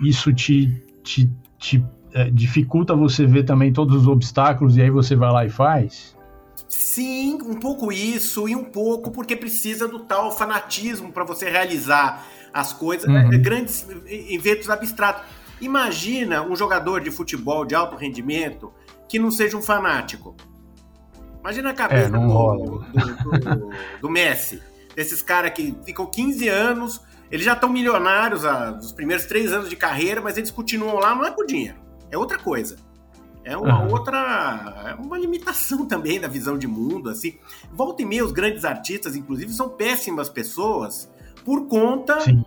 isso 0.00 0.32
te, 0.32 0.82
te, 1.02 1.30
te 1.58 1.84
é, 2.12 2.30
dificulta 2.30 2.94
você 2.94 3.26
ver 3.26 3.44
também 3.44 3.72
todos 3.72 4.02
os 4.02 4.08
obstáculos 4.08 4.76
e 4.76 4.82
aí 4.82 4.90
você 4.90 5.14
vai 5.14 5.32
lá 5.32 5.44
e 5.44 5.50
faz? 5.50 6.16
Sim, 6.68 7.38
um 7.42 7.54
pouco 7.54 7.92
isso 7.92 8.48
e 8.48 8.54
um 8.54 8.64
pouco 8.64 9.10
porque 9.10 9.34
precisa 9.34 9.88
do 9.88 10.00
tal 10.00 10.30
fanatismo 10.30 11.12
para 11.12 11.24
você 11.24 11.48
realizar 11.50 12.26
as 12.52 12.72
coisas, 12.72 13.06
uhum. 13.06 13.28
né? 13.28 13.38
grandes 13.38 13.86
eventos 14.06 14.68
abstratos. 14.68 15.22
Imagina 15.60 16.42
um 16.42 16.56
jogador 16.56 17.00
de 17.00 17.10
futebol 17.10 17.64
de 17.64 17.74
alto 17.74 17.96
rendimento 17.96 18.72
que 19.08 19.18
não 19.18 19.30
seja 19.30 19.56
um 19.56 19.62
fanático. 19.62 20.34
Imagina 21.40 21.70
a 21.70 21.74
cabeça 21.74 22.06
é, 22.06 22.10
do, 22.10 22.18
do, 22.18 23.38
do, 23.38 23.70
do, 24.02 24.10
Messi, 24.10 24.62
desses 24.94 25.22
caras 25.22 25.52
que 25.52 25.74
ficam 25.84 26.06
15 26.06 26.48
anos, 26.48 27.00
eles 27.30 27.46
já 27.46 27.54
estão 27.54 27.68
milionários 27.68 28.42
nos 28.76 28.92
primeiros 28.92 29.24
três 29.24 29.52
anos 29.52 29.70
de 29.70 29.76
carreira, 29.76 30.20
mas 30.20 30.36
eles 30.36 30.50
continuam 30.50 30.96
lá, 30.96 31.14
não 31.14 31.24
é 31.24 31.30
por 31.30 31.46
dinheiro, 31.46 31.76
é 32.10 32.18
outra 32.18 32.38
coisa. 32.38 32.76
É 33.42 33.56
uma 33.56 33.82
uhum. 33.82 33.92
outra. 33.92 34.84
É 34.90 34.94
uma 35.02 35.18
limitação 35.18 35.86
também 35.88 36.20
da 36.20 36.28
visão 36.28 36.58
de 36.58 36.66
mundo. 36.66 37.08
assim. 37.08 37.38
Volta 37.72 38.02
e 38.02 38.04
meia, 38.04 38.24
os 38.24 38.32
grandes 38.32 38.64
artistas, 38.64 39.16
inclusive, 39.16 39.52
são 39.52 39.68
péssimas 39.68 40.28
pessoas 40.28 41.10
por 41.44 41.66
conta 41.66 42.20
Sim. 42.20 42.44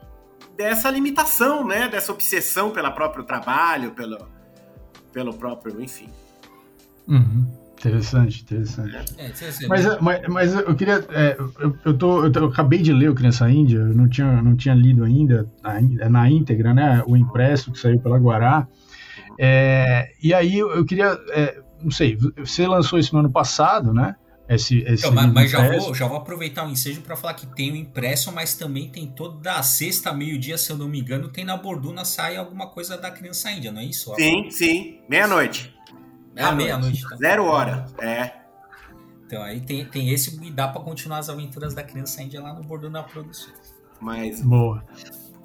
dessa 0.56 0.92
limitação, 0.92 1.66
né? 1.66 1.90
Dessa 1.90 2.12
obsessão 2.12 2.70
pelo 2.70 2.92
próprio 2.92 3.24
trabalho, 3.24 3.92
pelo, 3.92 4.28
pelo 5.12 5.34
próprio. 5.34 5.82
Enfim. 5.82 6.10
Uhum. 7.08 7.63
Interessante, 7.90 8.42
interessante. 8.44 8.96
É, 9.18 9.26
é 9.26 9.68
mas, 9.68 10.02
mas, 10.02 10.28
mas, 10.28 10.54
eu 10.54 10.76
queria. 10.76 11.06
É, 11.10 11.36
eu, 11.38 11.78
eu, 11.84 11.98
tô, 11.98 12.26
eu, 12.26 12.32
eu, 12.32 12.46
acabei 12.46 12.82
de 12.82 12.94
ler 12.94 13.10
o 13.10 13.16
Criança 13.16 13.50
Índia, 13.50 13.80
eu 13.80 13.94
não 13.94 14.08
tinha, 14.08 14.42
não 14.42 14.56
tinha 14.56 14.74
lido 14.74 15.04
ainda, 15.04 15.50
na 16.10 16.30
íntegra, 16.30 16.74
né? 16.74 17.04
O 17.06 17.18
impresso 17.18 17.72
que 17.72 17.80
saiu 17.80 18.00
pela 18.00 18.18
Guará. 18.18 18.68
É, 19.38 20.12
e 20.22 20.34
aí 20.34 20.60
eu, 20.60 20.72
eu 20.72 20.86
queria, 20.86 21.18
é, 21.32 21.60
não 21.82 21.92
sei, 21.92 22.18
você 22.38 22.66
lançou 22.68 22.98
isso 22.98 23.14
no 23.14 23.20
ano 23.20 23.32
passado, 23.32 23.94
né? 23.94 24.16
Esse, 24.48 24.80
esse 24.80 25.06
então, 25.06 25.12
mas, 25.14 25.34
mas 25.34 25.52
já, 25.52 25.78
vou, 25.78 25.96
já 25.96 26.08
vou 26.08 26.18
aproveitar 26.18 26.68
o 26.68 26.70
ensejo 26.70 27.02
para 27.02 27.16
falar 27.16 27.34
que 27.34 27.48
tem 27.48 27.72
o 27.72 27.76
impresso, 27.76 28.32
mas 28.32 28.54
também 28.56 28.90
tem 28.90 29.08
toda 29.08 29.54
a 29.54 29.64
sexta, 29.64 30.14
meio-dia, 30.14 30.58
se 30.58 30.70
eu 30.70 30.78
não 30.78 30.88
me 30.88 31.00
engano, 31.00 31.30
tem 31.30 31.46
na 31.46 31.56
Borduna 31.56 32.04
sai 32.04 32.36
alguma 32.36 32.68
coisa 32.68 32.98
da 32.98 33.10
criança 33.10 33.50
índia, 33.52 33.72
não 33.72 33.82
é 33.82 33.86
isso? 33.86 34.14
Sim, 34.16 34.50
sim. 34.50 35.00
Meia-noite. 35.10 35.73
Meia 36.34 36.48
ah, 36.48 36.52
meia-noite. 36.52 37.08
Tá. 37.08 37.16
Zero 37.16 37.46
hora, 37.46 37.86
é. 38.02 38.32
Então 39.26 39.42
aí 39.42 39.62
tem, 39.62 39.86
tem 39.86 40.10
esse 40.10 40.40
e 40.44 40.52
dá 40.52 40.68
para 40.68 40.82
continuar 40.82 41.20
as 41.20 41.30
aventuras 41.30 41.74
da 41.74 41.84
criança 41.84 42.22
índia 42.22 42.42
lá 42.42 42.54
no 42.54 42.64
Borduna 42.64 43.04
Produções. 43.04 43.74
Mas. 44.00 44.42
Boa. 44.42 44.84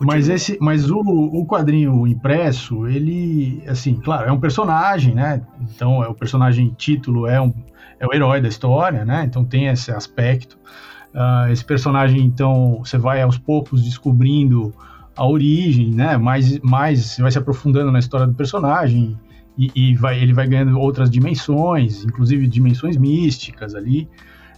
Mas 0.01 0.29
esse, 0.29 0.57
mas 0.61 0.91
o, 0.91 1.01
o 1.01 1.45
quadrinho 1.45 2.07
impresso, 2.07 2.87
ele, 2.87 3.63
assim, 3.67 3.97
claro, 3.97 4.29
é 4.29 4.33
um 4.33 4.39
personagem, 4.39 5.13
né? 5.13 5.43
Então, 5.61 6.05
é 6.05 6.09
o 6.09 6.15
personagem 6.15 6.73
título 6.79 7.27
é, 7.27 7.41
um, 7.41 7.53
é 7.99 8.07
o 8.07 8.15
herói 8.15 8.41
da 8.41 8.47
história, 8.47 9.05
né? 9.05 9.25
Então 9.25 9.45
tem 9.45 9.67
esse 9.67 9.91
aspecto. 9.91 10.57
Uh, 11.13 11.51
esse 11.51 11.65
personagem, 11.65 12.25
então, 12.25 12.79
você 12.85 12.97
vai 12.97 13.21
aos 13.23 13.39
poucos 13.39 13.83
descobrindo 13.83 14.73
a 15.17 15.27
origem, 15.27 15.91
né? 15.91 16.17
Mais, 16.17 16.61
mais 16.61 17.05
você 17.05 17.23
vai 17.23 17.33
se 17.33 17.39
aprofundando 17.39 17.91
na 17.91 17.99
história 17.99 18.27
do 18.27 18.35
personagem 18.35 19.19
e, 19.59 19.71
e 19.75 19.95
vai, 19.97 20.19
ele 20.21 20.33
vai 20.33 20.47
ganhando 20.47 20.79
outras 20.79 21.11
dimensões, 21.11 22.05
inclusive 22.05 22.47
dimensões 22.47 22.97
místicas 22.97 23.75
ali. 23.75 24.09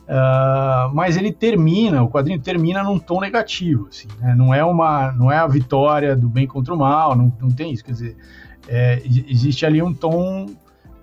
Uh, 0.03 0.93
mas 0.93 1.17
ele 1.17 1.33
termina, 1.33 2.03
o 2.03 2.11
quadrinho 2.11 2.41
termina 2.41 2.83
num 2.83 2.99
tom 2.99 3.21
negativo, 3.21 3.87
assim, 3.89 4.09
né? 4.21 4.35
não 4.35 4.53
é 4.53 4.65
uma, 4.65 5.13
não 5.13 5.31
é 5.31 5.37
a 5.37 5.47
vitória 5.47 6.17
do 6.17 6.29
bem 6.29 6.49
contra 6.49 6.75
o 6.75 6.77
mal, 6.77 7.17
não, 7.17 7.33
não 7.41 7.49
tem 7.49 7.73
isso, 7.73 7.85
quer 7.85 7.93
dizer, 7.93 8.17
é, 8.69 9.01
existe 9.05 9.65
ali 9.65 9.81
um 9.81 9.95
tom 9.95 10.49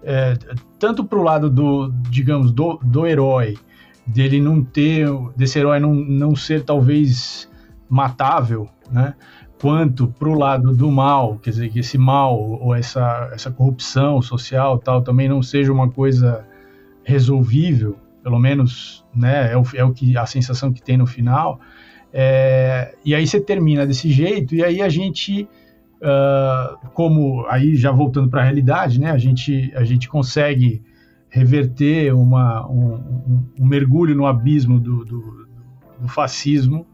é, 0.04 0.38
tanto 0.78 1.06
para 1.06 1.18
o 1.18 1.24
lado 1.24 1.50
do, 1.50 1.90
digamos, 2.10 2.52
do, 2.52 2.78
do 2.84 3.08
herói, 3.08 3.58
dele 4.06 4.40
não 4.40 4.64
ter, 4.64 5.08
desse 5.36 5.58
herói 5.58 5.80
não, 5.80 5.94
não 5.94 6.36
ser 6.36 6.64
talvez 6.64 7.50
matável, 7.90 8.70
né? 8.92 9.14
Quanto 9.60 10.08
para 10.08 10.30
o 10.30 10.38
lado 10.38 10.76
do 10.76 10.92
mal, 10.92 11.40
quer 11.40 11.50
dizer, 11.50 11.70
que 11.70 11.80
esse 11.80 11.98
mal 11.98 12.40
ou 12.40 12.76
essa, 12.76 13.30
essa 13.34 13.50
corrupção 13.50 14.22
social 14.22 14.78
tal 14.78 15.02
também 15.02 15.28
não 15.28 15.42
seja 15.42 15.74
uma 15.74 15.90
coisa 15.90 16.46
resolvível, 17.04 17.98
pelo 18.22 18.38
menos, 18.38 19.04
né? 19.16 19.52
É 19.52 19.58
o, 19.58 19.64
é 19.74 19.84
o 19.84 19.94
que 19.94 20.16
a 20.16 20.26
sensação 20.28 20.72
que 20.72 20.82
tem 20.82 20.98
no 20.98 21.08
final. 21.08 21.60
É, 22.14 22.96
e 23.04 23.16
aí 23.16 23.26
você 23.26 23.40
termina 23.40 23.88
desse 23.88 24.12
jeito, 24.12 24.54
e 24.54 24.64
aí 24.64 24.82
a 24.82 24.90
gente, 24.90 25.48
uh, 26.02 26.88
como 26.94 27.46
aí 27.48 27.76
já 27.76 27.92
voltando 27.92 28.30
para 28.30 28.42
a 28.42 28.44
realidade, 28.44 29.00
né? 29.00 29.10
A 29.12 29.18
gente, 29.18 29.72
a 29.76 29.84
gente 29.84 30.08
consegue 30.08 30.84
reverter 31.30 32.14
uma, 32.14 32.68
um, 32.70 32.94
um, 32.96 33.46
um 33.62 33.66
mergulho 33.66 34.16
no 34.16 34.26
abismo 34.26 34.80
do, 34.80 35.04
do, 35.04 35.48
do 36.00 36.08
fascismo 36.08 36.86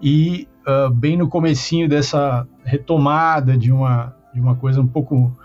e 0.00 0.48
uh, 0.66 0.90
bem 0.90 1.16
no 1.16 1.28
comecinho 1.28 1.88
dessa 1.88 2.46
retomada 2.64 3.56
de 3.56 3.72
uma, 3.72 4.14
de 4.32 4.40
uma 4.40 4.54
coisa 4.54 4.80
um 4.80 4.86
pouco 4.86 5.36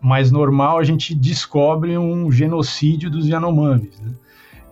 mais 0.00 0.30
normal, 0.30 0.78
a 0.78 0.84
gente 0.84 1.14
descobre 1.14 1.98
um 1.98 2.30
genocídio 2.30 3.10
dos 3.10 3.26
Yanomamis. 3.26 4.00
Né? 4.00 4.12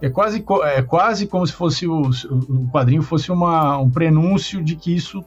É, 0.00 0.10
quase, 0.10 0.44
é 0.64 0.82
quase 0.82 1.26
como 1.26 1.46
se 1.46 1.52
fosse 1.52 1.86
o, 1.86 2.02
o 2.02 2.68
quadrinho 2.70 3.02
fosse 3.02 3.32
uma, 3.32 3.78
um 3.78 3.90
prenúncio 3.90 4.62
de 4.62 4.76
que 4.76 4.94
isso 4.94 5.24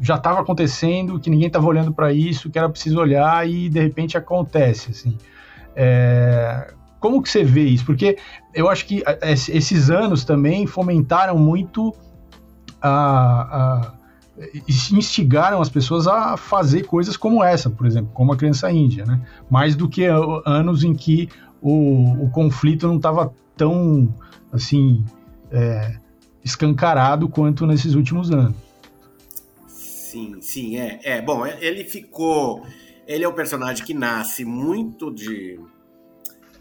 já 0.00 0.16
estava 0.16 0.40
acontecendo, 0.40 1.18
que 1.18 1.30
ninguém 1.30 1.46
estava 1.46 1.66
olhando 1.66 1.92
para 1.92 2.12
isso, 2.12 2.50
que 2.50 2.58
era 2.58 2.68
preciso 2.68 2.98
olhar 2.98 3.48
e 3.48 3.68
de 3.68 3.80
repente 3.80 4.16
acontece. 4.16 4.90
Assim. 4.90 5.16
É, 5.74 6.74
como 7.00 7.22
que 7.22 7.30
você 7.30 7.44
vê 7.44 7.64
isso? 7.64 7.84
Porque 7.84 8.18
eu 8.54 8.68
acho 8.68 8.86
que 8.86 9.02
esses 9.22 9.90
anos 9.90 10.24
também 10.24 10.66
fomentaram 10.66 11.38
muito 11.38 11.94
a, 12.82 13.92
a 13.92 13.92
instigaram 14.92 15.60
as 15.60 15.68
pessoas 15.68 16.06
a 16.06 16.36
fazer 16.36 16.84
coisas 16.84 17.16
como 17.16 17.44
essa, 17.44 17.68
por 17.68 17.86
exemplo, 17.86 18.10
como 18.14 18.32
a 18.32 18.36
criança 18.36 18.70
índia, 18.72 19.04
né? 19.04 19.20
Mais 19.50 19.76
do 19.76 19.88
que 19.88 20.04
anos 20.46 20.84
em 20.84 20.94
que 20.94 21.28
o, 21.60 22.24
o 22.24 22.30
conflito 22.30 22.86
não 22.86 22.96
estava 22.96 23.32
tão 23.56 24.12
assim 24.50 25.04
é, 25.50 25.96
escancarado 26.42 27.28
quanto 27.28 27.66
nesses 27.66 27.94
últimos 27.94 28.30
anos. 28.30 28.56
Sim, 29.66 30.40
sim, 30.40 30.76
é, 30.76 31.00
é. 31.04 31.22
Bom, 31.22 31.46
ele 31.46 31.84
ficou, 31.84 32.66
ele 33.06 33.24
é 33.24 33.28
um 33.28 33.34
personagem 33.34 33.84
que 33.84 33.94
nasce 33.94 34.44
muito 34.44 35.12
de 35.12 35.58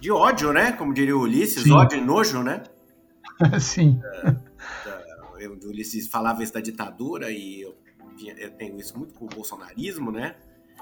de 0.01 0.12
ódio, 0.12 0.51
né? 0.51 0.72
Como 0.72 0.94
diria 0.94 1.16
o 1.16 1.22
Ulisses, 1.22 1.63
Sim. 1.63 1.72
ódio 1.74 2.00
e 2.00 2.01
nojo, 2.01 2.42
né? 2.42 2.63
Sim. 3.62 4.01
É, 4.04 4.36
o 5.48 5.70
Ulisses 5.70 6.08
falava 6.08 6.44
isso 6.44 6.54
da 6.54 6.62
ditadura 6.62 7.32
e 7.32 7.62
eu, 7.62 7.76
eu 8.38 8.52
tenho 8.52 8.80
isso 8.80 8.98
muito 8.98 9.14
com 9.14 9.26
o 9.26 9.30
bolsonarismo, 9.30 10.12
né? 10.12 10.36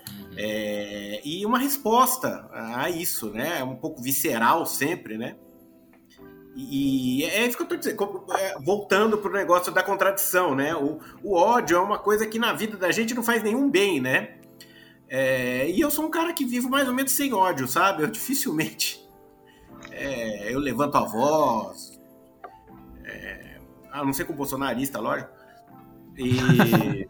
Uhum. 0.09 0.29
É, 0.37 1.21
e 1.23 1.45
uma 1.45 1.59
resposta 1.59 2.49
a 2.51 2.89
isso, 2.89 3.29
né? 3.31 3.59
É 3.59 3.63
um 3.63 3.75
pouco 3.75 4.01
visceral 4.01 4.65
sempre, 4.65 5.17
né? 5.17 5.35
E 6.55 7.23
é 7.25 7.45
isso 7.45 7.55
que 7.55 7.63
eu 7.63 7.67
tô 7.67 7.75
dizendo, 7.75 8.25
é, 8.31 8.59
voltando 8.59 9.17
pro 9.17 9.31
negócio 9.31 9.71
da 9.71 9.83
contradição, 9.83 10.55
né? 10.55 10.75
O, 10.75 10.99
o 11.23 11.35
ódio 11.35 11.77
é 11.77 11.79
uma 11.79 11.99
coisa 11.99 12.25
que 12.25 12.39
na 12.39 12.53
vida 12.53 12.75
da 12.75 12.91
gente 12.91 13.13
não 13.13 13.23
faz 13.23 13.43
nenhum 13.43 13.69
bem, 13.69 14.01
né? 14.01 14.39
É, 15.07 15.69
e 15.69 15.79
eu 15.79 15.89
sou 15.89 16.05
um 16.05 16.09
cara 16.09 16.33
que 16.33 16.45
vivo 16.45 16.69
mais 16.69 16.87
ou 16.87 16.93
menos 16.93 17.11
sem 17.11 17.33
ódio, 17.33 17.67
sabe? 17.67 18.03
Eu 18.03 18.07
dificilmente 18.07 19.09
é, 19.91 20.53
eu 20.53 20.59
levanto 20.59 20.95
a 20.95 21.05
voz, 21.05 21.88
é, 21.88 21.88
a 23.91 24.03
não 24.03 24.13
ser 24.13 24.25
com 24.25 24.33
bolsonarista, 24.33 24.99
lógico. 24.99 25.29
E, 26.17 27.07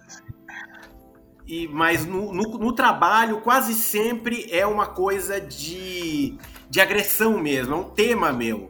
e, 1.48 1.68
mas 1.68 2.06
no, 2.06 2.34
no, 2.34 2.58
no, 2.58 2.74
trabalho 2.74 3.42
quase 3.42 3.74
sempre 3.74 4.48
é 4.52 4.66
uma 4.66 4.88
coisa 4.88 5.40
de, 5.40 6.38
de 6.70 6.80
agressão 6.80 7.40
mesmo, 7.40 7.74
é 7.74 7.78
um 7.78 7.90
tema 7.90 8.32
meu. 8.32 8.70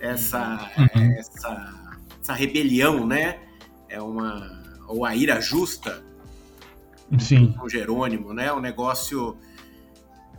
Essa, 0.00 0.70
uhum. 0.76 1.12
essa, 1.18 1.74
essa 2.20 2.32
rebelião, 2.34 3.06
né? 3.06 3.40
É 3.88 4.00
uma. 4.00 4.62
Ou 4.86 5.04
a 5.04 5.14
ira 5.16 5.40
justa. 5.40 6.04
Sim. 7.18 7.52
Com 7.52 7.68
Jerônimo, 7.68 8.34
né? 8.34 8.52
Um 8.52 8.60
negócio 8.60 9.36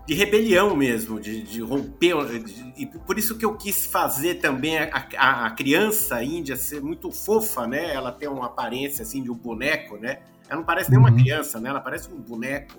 de 0.07 0.13
rebelião 0.13 0.73
mesmo, 0.73 1.19
de, 1.19 1.43
de 1.43 1.61
romper. 1.61 2.15
De, 2.39 2.73
e 2.77 2.85
por 2.85 3.19
isso 3.19 3.37
que 3.37 3.43
eu 3.43 3.55
quis 3.57 3.85
fazer 3.85 4.35
também 4.35 4.77
a, 4.77 5.07
a, 5.17 5.45
a, 5.47 5.51
criança 5.51 6.23
índia 6.23 6.55
ser 6.55 6.81
muito 6.81 7.11
fofa, 7.11 7.67
né? 7.67 7.93
Ela 7.93 8.11
tem 8.11 8.29
uma 8.29 8.45
aparência 8.45 9.03
assim 9.03 9.21
de 9.21 9.29
um 9.29 9.35
boneco, 9.35 9.97
né? 9.97 10.19
Ela 10.47 10.61
não 10.61 10.65
parece 10.65 10.89
nem 10.89 10.97
uma 10.97 11.09
uhum. 11.09 11.17
criança, 11.17 11.59
né? 11.59 11.69
Ela 11.69 11.81
parece 11.81 12.09
um 12.09 12.21
boneco. 12.21 12.75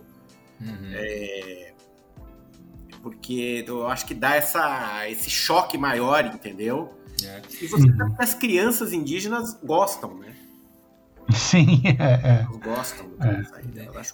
Uhum. 0.58 0.90
É, 0.94 1.72
porque 3.02 3.62
eu 3.66 3.86
acho 3.86 4.06
que 4.06 4.14
dá 4.14 4.34
essa, 4.34 5.06
esse 5.10 5.28
choque 5.28 5.76
maior, 5.76 6.24
entendeu? 6.24 6.94
É. 7.22 7.42
E 7.60 7.66
você 7.66 7.90
uhum. 7.90 7.96
sabe 7.96 8.16
que 8.16 8.22
as 8.22 8.32
crianças 8.32 8.94
indígenas 8.94 9.58
gostam, 9.62 10.14
né? 10.14 10.34
Sim, 11.30 11.82
é. 11.84 12.26
é. 12.26 12.46
Elas 12.46 12.56
gostam 12.56 13.06
do 13.06 13.22
é. 13.22 13.42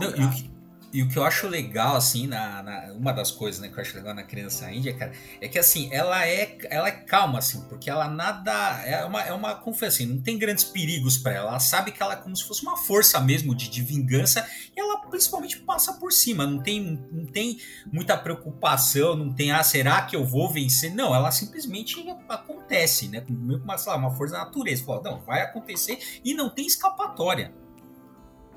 Não, 0.00 0.16
e, 0.16 0.24
o, 0.24 0.53
e 0.94 1.02
o 1.02 1.08
que 1.08 1.18
eu 1.18 1.24
acho 1.24 1.48
legal, 1.48 1.96
assim, 1.96 2.28
na, 2.28 2.62
na, 2.62 2.92
uma 2.92 3.12
das 3.12 3.32
coisas 3.32 3.60
né, 3.60 3.66
que 3.68 3.76
eu 3.76 3.80
acho 3.80 3.96
legal 3.96 4.14
na 4.14 4.22
criança 4.22 4.70
índia, 4.70 4.96
cara, 4.96 5.10
é 5.40 5.48
que 5.48 5.58
assim, 5.58 5.88
ela 5.92 6.24
é, 6.24 6.56
ela 6.70 6.86
é 6.86 6.92
calma, 6.92 7.40
assim, 7.40 7.60
porque 7.62 7.90
ela 7.90 8.08
nada. 8.08 8.52
É 8.86 9.04
uma, 9.04 9.20
é 9.20 9.32
uma 9.32 9.56
confessa, 9.56 9.96
assim, 9.96 10.06
não 10.06 10.22
tem 10.22 10.38
grandes 10.38 10.62
perigos 10.62 11.18
para 11.18 11.32
ela. 11.32 11.48
Ela 11.48 11.58
sabe 11.58 11.90
que 11.90 12.00
ela 12.00 12.12
é 12.12 12.16
como 12.16 12.36
se 12.36 12.44
fosse 12.44 12.62
uma 12.62 12.76
força 12.76 13.20
mesmo 13.20 13.56
de, 13.56 13.68
de 13.68 13.82
vingança 13.82 14.48
e 14.76 14.78
ela 14.78 14.98
principalmente 14.98 15.58
passa 15.58 15.94
por 15.94 16.12
cima. 16.12 16.46
Não 16.46 16.62
tem, 16.62 17.04
não 17.10 17.26
tem 17.26 17.58
muita 17.92 18.16
preocupação, 18.16 19.16
não 19.16 19.32
tem, 19.34 19.50
ah, 19.50 19.64
será 19.64 20.02
que 20.02 20.14
eu 20.14 20.24
vou 20.24 20.48
vencer? 20.48 20.94
Não, 20.94 21.12
ela 21.12 21.32
simplesmente 21.32 22.08
acontece, 22.28 23.08
né? 23.08 23.24
Meio 23.28 23.58
como 23.58 23.72
uma, 23.72 23.96
uma 23.96 24.14
força 24.14 24.34
da 24.34 24.44
natureza. 24.44 24.84
Fala, 24.84 25.02
não, 25.02 25.20
vai 25.22 25.42
acontecer 25.42 26.20
e 26.24 26.34
não 26.34 26.48
tem 26.48 26.64
escapatória. 26.64 27.52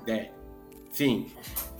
É, 0.06 0.30
sim. 0.92 1.26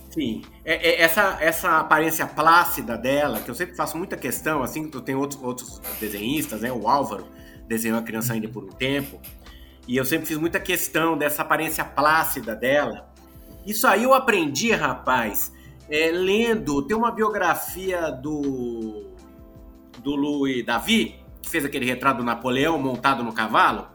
Sim, 0.09 0.41
é, 0.65 0.73
é, 0.73 1.01
essa, 1.01 1.37
essa 1.39 1.79
aparência 1.79 2.25
plácida 2.25 2.97
dela, 2.97 3.39
que 3.39 3.49
eu 3.49 3.55
sempre 3.55 3.75
faço 3.75 3.95
muita 3.95 4.17
questão, 4.17 4.63
assim, 4.63 4.89
que 4.89 5.01
tem 5.01 5.13
outros, 5.13 5.41
outros 5.41 5.79
desenhistas, 5.99 6.61
né? 6.61 6.71
O 6.71 6.87
Álvaro 6.87 7.27
desenhou 7.67 7.99
a 7.99 8.01
criança 8.01 8.33
ainda 8.33 8.47
por 8.49 8.63
um 8.63 8.69
tempo, 8.69 9.21
e 9.87 9.95
eu 9.95 10.03
sempre 10.03 10.25
fiz 10.25 10.37
muita 10.37 10.59
questão 10.59 11.15
dessa 11.15 11.43
aparência 11.43 11.85
plácida 11.85 12.55
dela. 12.55 13.13
Isso 13.65 13.85
aí 13.85 14.03
eu 14.03 14.13
aprendi, 14.13 14.71
rapaz, 14.71 15.53
é, 15.87 16.09
lendo, 16.11 16.81
tem 16.81 16.97
uma 16.97 17.11
biografia 17.11 18.09
do, 18.09 19.11
do 19.99 20.15
Louis 20.15 20.65
Davi, 20.65 21.19
que 21.39 21.49
fez 21.49 21.63
aquele 21.63 21.85
retrato 21.85 22.17
do 22.17 22.23
Napoleão 22.23 22.79
montado 22.79 23.23
no 23.23 23.31
cavalo. 23.31 23.87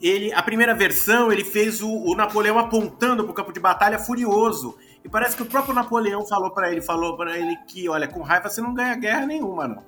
Ele, 0.00 0.32
a 0.32 0.42
primeira 0.42 0.74
versão, 0.74 1.32
ele 1.32 1.42
fez 1.42 1.80
o, 1.80 1.90
o 1.90 2.14
Napoleão 2.14 2.58
apontando 2.58 3.24
para 3.24 3.32
o 3.32 3.34
campo 3.34 3.52
de 3.52 3.58
batalha 3.58 3.98
furioso 3.98 4.76
e 5.08 5.10
parece 5.10 5.34
que 5.34 5.42
o 5.42 5.46
próprio 5.46 5.74
Napoleão 5.74 6.26
falou 6.26 6.50
para 6.50 6.70
ele, 6.70 6.82
falou 6.82 7.16
para 7.16 7.38
ele 7.38 7.56
que, 7.66 7.88
olha, 7.88 8.06
com 8.06 8.20
raiva 8.20 8.50
você 8.50 8.60
não 8.60 8.74
ganha 8.74 8.94
guerra 8.94 9.24
nenhuma, 9.24 9.66
não. 9.66 9.82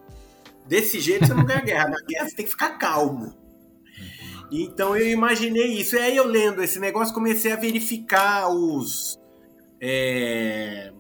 Desse 0.67 0.99
jeito 0.99 1.27
você 1.27 1.35
não 1.35 1.45
ganha 1.45 1.61
guerra. 1.61 1.91
Na 1.91 1.99
guerra 2.09 2.27
você 2.27 2.37
tem 2.37 2.47
que 2.47 2.51
ficar 2.51 2.79
calmo. 2.79 3.35
Então 4.51 4.97
eu 4.97 5.11
imaginei 5.11 5.75
isso. 5.75 5.95
E 5.95 5.99
aí 5.99 6.17
eu 6.17 6.27
lendo 6.27 6.63
esse 6.63 6.81
negócio, 6.81 7.13
comecei 7.13 7.53
a 7.53 7.57
verificar 7.57 8.49
os. 8.49 9.21
É, 9.79 10.91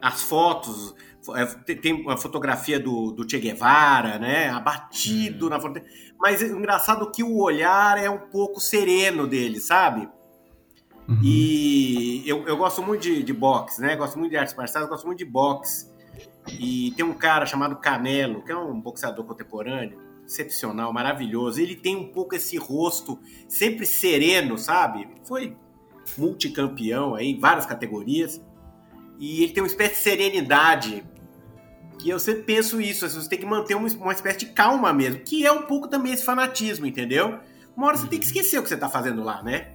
as 0.00 0.22
fotos. 0.22 0.94
É, 1.34 1.74
tem 1.74 1.92
uma 1.92 2.16
fotografia 2.16 2.78
do, 2.78 3.10
do 3.10 3.28
Che 3.28 3.40
Guevara, 3.40 4.16
né? 4.20 4.48
Abatido 4.48 5.46
uhum. 5.46 5.50
na 5.50 5.58
foto. 5.58 5.82
Mas 6.20 6.40
é 6.40 6.46
engraçado 6.46 7.10
que 7.10 7.24
o 7.24 7.38
olhar 7.38 7.98
é 7.98 8.08
um 8.08 8.30
pouco 8.30 8.60
sereno 8.60 9.26
dele, 9.26 9.58
sabe? 9.58 10.08
Uhum. 11.10 11.18
E 11.24 12.22
eu, 12.24 12.46
eu 12.46 12.56
gosto 12.56 12.80
muito 12.80 13.02
de, 13.02 13.24
de 13.24 13.32
boxe, 13.32 13.80
né? 13.80 13.96
Gosto 13.96 14.16
muito 14.16 14.30
de 14.30 14.36
artes 14.36 14.54
marciais, 14.54 14.88
gosto 14.88 15.04
muito 15.06 15.18
de 15.18 15.24
boxe. 15.24 15.90
E 16.48 16.92
tem 16.96 17.04
um 17.04 17.12
cara 17.12 17.44
chamado 17.44 17.76
Canelo, 17.76 18.44
que 18.44 18.52
é 18.52 18.56
um 18.56 18.80
boxeador 18.80 19.24
contemporâneo, 19.24 19.98
excepcional, 20.24 20.92
maravilhoso. 20.92 21.60
Ele 21.60 21.74
tem 21.74 21.96
um 21.96 22.12
pouco 22.12 22.36
esse 22.36 22.56
rosto 22.56 23.18
sempre 23.48 23.84
sereno, 23.84 24.56
sabe? 24.56 25.08
Foi 25.24 25.56
multicampeão 26.16 27.16
aí 27.16 27.32
em 27.32 27.40
várias 27.40 27.66
categorias. 27.66 28.40
E 29.18 29.42
ele 29.42 29.52
tem 29.52 29.62
uma 29.64 29.66
espécie 29.68 29.96
de 29.96 30.00
serenidade 30.00 31.04
que 31.98 32.08
eu 32.08 32.18
sempre 32.18 32.44
penso 32.44 32.80
isso, 32.80 33.06
você 33.06 33.28
tem 33.28 33.38
que 33.38 33.44
manter 33.44 33.74
uma, 33.74 33.86
uma 33.88 34.12
espécie 34.12 34.38
de 34.38 34.46
calma 34.46 34.90
mesmo, 34.90 35.20
que 35.20 35.44
é 35.44 35.52
um 35.52 35.62
pouco 35.62 35.86
também 35.86 36.14
esse 36.14 36.24
fanatismo, 36.24 36.86
entendeu? 36.86 37.38
Uma 37.76 37.88
hora 37.88 37.98
você 37.98 38.06
tem 38.06 38.18
que 38.18 38.24
esquecer 38.24 38.58
o 38.58 38.62
que 38.62 38.70
você 38.70 38.76
tá 38.76 38.88
fazendo 38.88 39.22
lá, 39.22 39.42
né? 39.42 39.72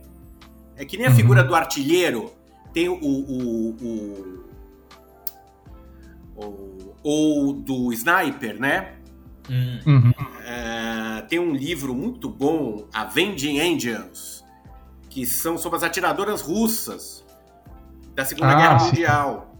É 0.77 0.85
que 0.85 0.97
nem 0.97 1.07
a 1.07 1.11
figura 1.11 1.41
uhum. 1.41 1.47
do 1.47 1.55
artilheiro, 1.55 2.33
tem 2.73 2.89
o, 2.89 2.95
o, 2.95 3.69
o, 6.35 6.45
o, 7.03 7.49
o 7.49 7.53
do 7.53 7.93
sniper, 7.93 8.59
né? 8.59 8.95
Uhum. 9.49 10.11
É, 10.43 11.21
tem 11.21 11.39
um 11.39 11.53
livro 11.53 11.93
muito 11.93 12.29
bom, 12.29 12.87
Avenging 12.93 13.59
Angels, 13.59 14.43
que 15.09 15.25
são 15.25 15.57
sobre 15.57 15.77
as 15.77 15.83
atiradoras 15.83 16.41
russas 16.41 17.23
da 18.13 18.25
Segunda 18.25 18.51
ah, 18.51 18.55
Guerra 18.55 18.79
sim. 18.79 18.85
Mundial. 18.87 19.55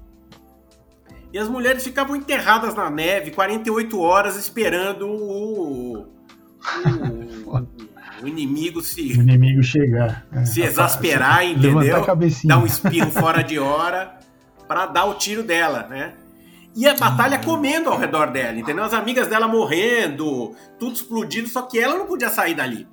E 1.32 1.38
as 1.38 1.50
mulheres 1.50 1.84
ficavam 1.84 2.16
enterradas 2.16 2.74
na 2.76 2.90
neve 2.90 3.32
48 3.32 4.00
horas 4.00 4.36
esperando 4.38 5.08
o, 5.08 6.02
o, 6.02 6.08
o 8.26 8.28
inimigo 8.28 8.82
se. 8.82 9.02
O 9.14 9.22
inimigo 9.22 9.62
chegar. 9.62 10.26
É, 10.32 10.46
se 10.46 10.62
exasperar, 10.62 11.46
entendeu? 11.46 12.04
Dar 12.46 12.58
um 12.58 12.66
espirro 12.66 13.12
fora 13.12 13.44
de 13.44 13.60
hora 13.60 14.18
para 14.68 14.88
dar 14.88 15.06
o 15.06 15.14
tiro 15.14 15.44
dela, 15.44 15.86
né? 15.88 16.14
E 16.76 16.88
a 16.88 16.96
batalha 16.96 17.38
comendo 17.38 17.90
ao 17.90 17.98
redor 17.98 18.32
dela, 18.32 18.58
entendeu? 18.58 18.84
As 18.84 18.94
amigas 18.94 19.28
dela 19.28 19.48
morrendo, 19.48 20.56
tudo 20.80 20.96
explodindo, 20.96 21.48
só 21.48 21.62
que 21.62 21.80
ela 21.80 21.98
não 21.98 22.08
podia 22.08 22.30
sair 22.30 22.56
dali. 22.56 22.88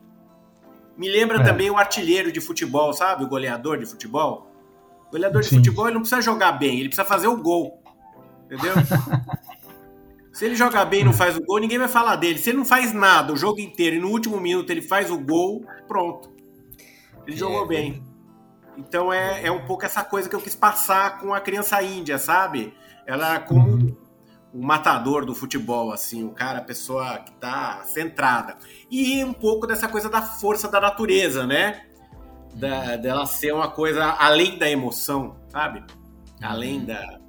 Me 0.99 1.11
lembra 1.11 1.41
é. 1.41 1.43
também 1.43 1.71
o 1.71 1.79
artilheiro 1.79 2.31
de 2.31 2.41
futebol, 2.41 2.93
sabe? 2.93 3.25
O 3.25 3.27
goleador 3.27 3.79
de 3.79 3.87
futebol. 3.87 4.53
O 5.09 5.13
goleador 5.13 5.43
Sim. 5.43 5.49
de 5.49 5.57
futebol 5.57 5.87
ele 5.87 5.95
não 5.95 6.03
precisa 6.03 6.21
jogar 6.21 6.53
bem, 6.53 6.79
ele 6.79 6.91
precisa 6.91 7.07
fazer 7.07 7.27
o 7.27 7.37
gol. 7.39 7.83
Entendeu? 8.45 8.75
Se 10.33 10.47
ele 10.47 10.57
joga 10.57 10.85
bem 10.85 11.03
e 11.03 11.05
não 11.05 11.13
faz 11.13 11.37
o 11.37 11.43
gol, 11.45 11.61
ninguém 11.61 11.79
vai 11.79 11.89
falar 11.89 12.17
dele. 12.17 12.39
Se 12.39 12.51
ele 12.51 12.59
não 12.59 12.65
faz 12.65 12.93
nada 12.93 13.33
o 13.33 13.37
jogo 13.37 13.61
inteiro 13.61 13.97
e 13.97 14.01
no 14.01 14.09
último 14.09 14.41
minuto 14.41 14.71
ele 14.71 14.81
faz 14.81 15.11
o 15.11 15.19
gol, 15.19 15.65
pronto. 15.87 16.33
Ele 17.27 17.37
é, 17.37 17.39
jogou 17.39 17.67
bem. 17.67 18.03
Então 18.77 19.13
é, 19.13 19.47
é 19.47 19.53
um 19.53 19.67
pouco 19.67 19.85
essa 19.85 20.03
coisa 20.03 20.29
que 20.29 20.35
eu 20.35 20.41
quis 20.41 20.55
passar 20.55 21.19
com 21.19 21.35
a 21.35 21.41
criança 21.41 21.83
índia, 21.83 22.19
sabe? 22.19 22.75
Ela 23.07 23.35
é 23.35 23.39
como 23.41 23.95
o 24.55 24.63
matador 24.63 25.27
do 25.27 25.35
futebol, 25.35 25.93
assim, 25.93 26.25
o 26.25 26.31
cara, 26.31 26.59
a 26.59 26.65
pessoa 26.65 27.19
que 27.19 27.33
tá 27.33 27.83
centrada. 27.85 28.57
E 28.91 29.23
um 29.25 29.33
pouco 29.33 29.67
dessa 29.67 29.89
coisa 29.89 30.09
da 30.09 30.23
força 30.23 30.67
da 30.69 30.81
natureza, 30.81 31.47
né? 31.47 31.87
Da, 32.55 32.97
dela 32.97 33.27
ser 33.27 33.53
uma 33.53 33.71
coisa 33.71 34.05
além 34.19 34.59
da 34.59 34.69
emoção, 34.69 35.37
sabe? 35.49 35.85
Além 36.41 36.81
uhum. 36.81 36.85
da, 36.87 37.22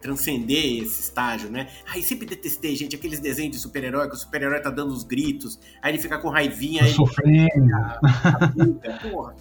transcender 0.00 0.82
esse 0.82 1.02
estágio, 1.02 1.50
né? 1.50 1.68
Aí 1.92 2.02
sempre 2.02 2.26
detestei, 2.26 2.74
gente, 2.74 2.96
aqueles 2.96 3.20
desenhos 3.20 3.52
de 3.52 3.58
super-herói, 3.58 4.08
que 4.08 4.14
o 4.14 4.18
super-herói 4.18 4.60
tá 4.60 4.70
dando 4.70 4.92
os 4.92 5.04
gritos, 5.04 5.60
aí 5.82 5.92
ele 5.92 6.02
fica 6.02 6.18
com 6.18 6.28
raivinha, 6.28 6.82
aí 6.82 6.92
Sofrendo. 6.92 7.50
porra. 9.10 9.34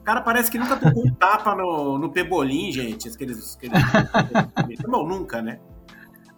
O 0.00 0.04
cara 0.04 0.20
parece 0.20 0.50
que 0.50 0.58
nunca 0.58 0.76
tocou 0.76 1.06
um 1.06 1.14
tapa 1.14 1.54
no, 1.54 1.96
no 1.96 2.10
Pebolim, 2.10 2.72
gente. 2.72 3.08
Aqueles, 3.08 3.56
aqueles... 3.56 4.80
Bom, 4.88 5.06
nunca, 5.06 5.40
né? 5.40 5.60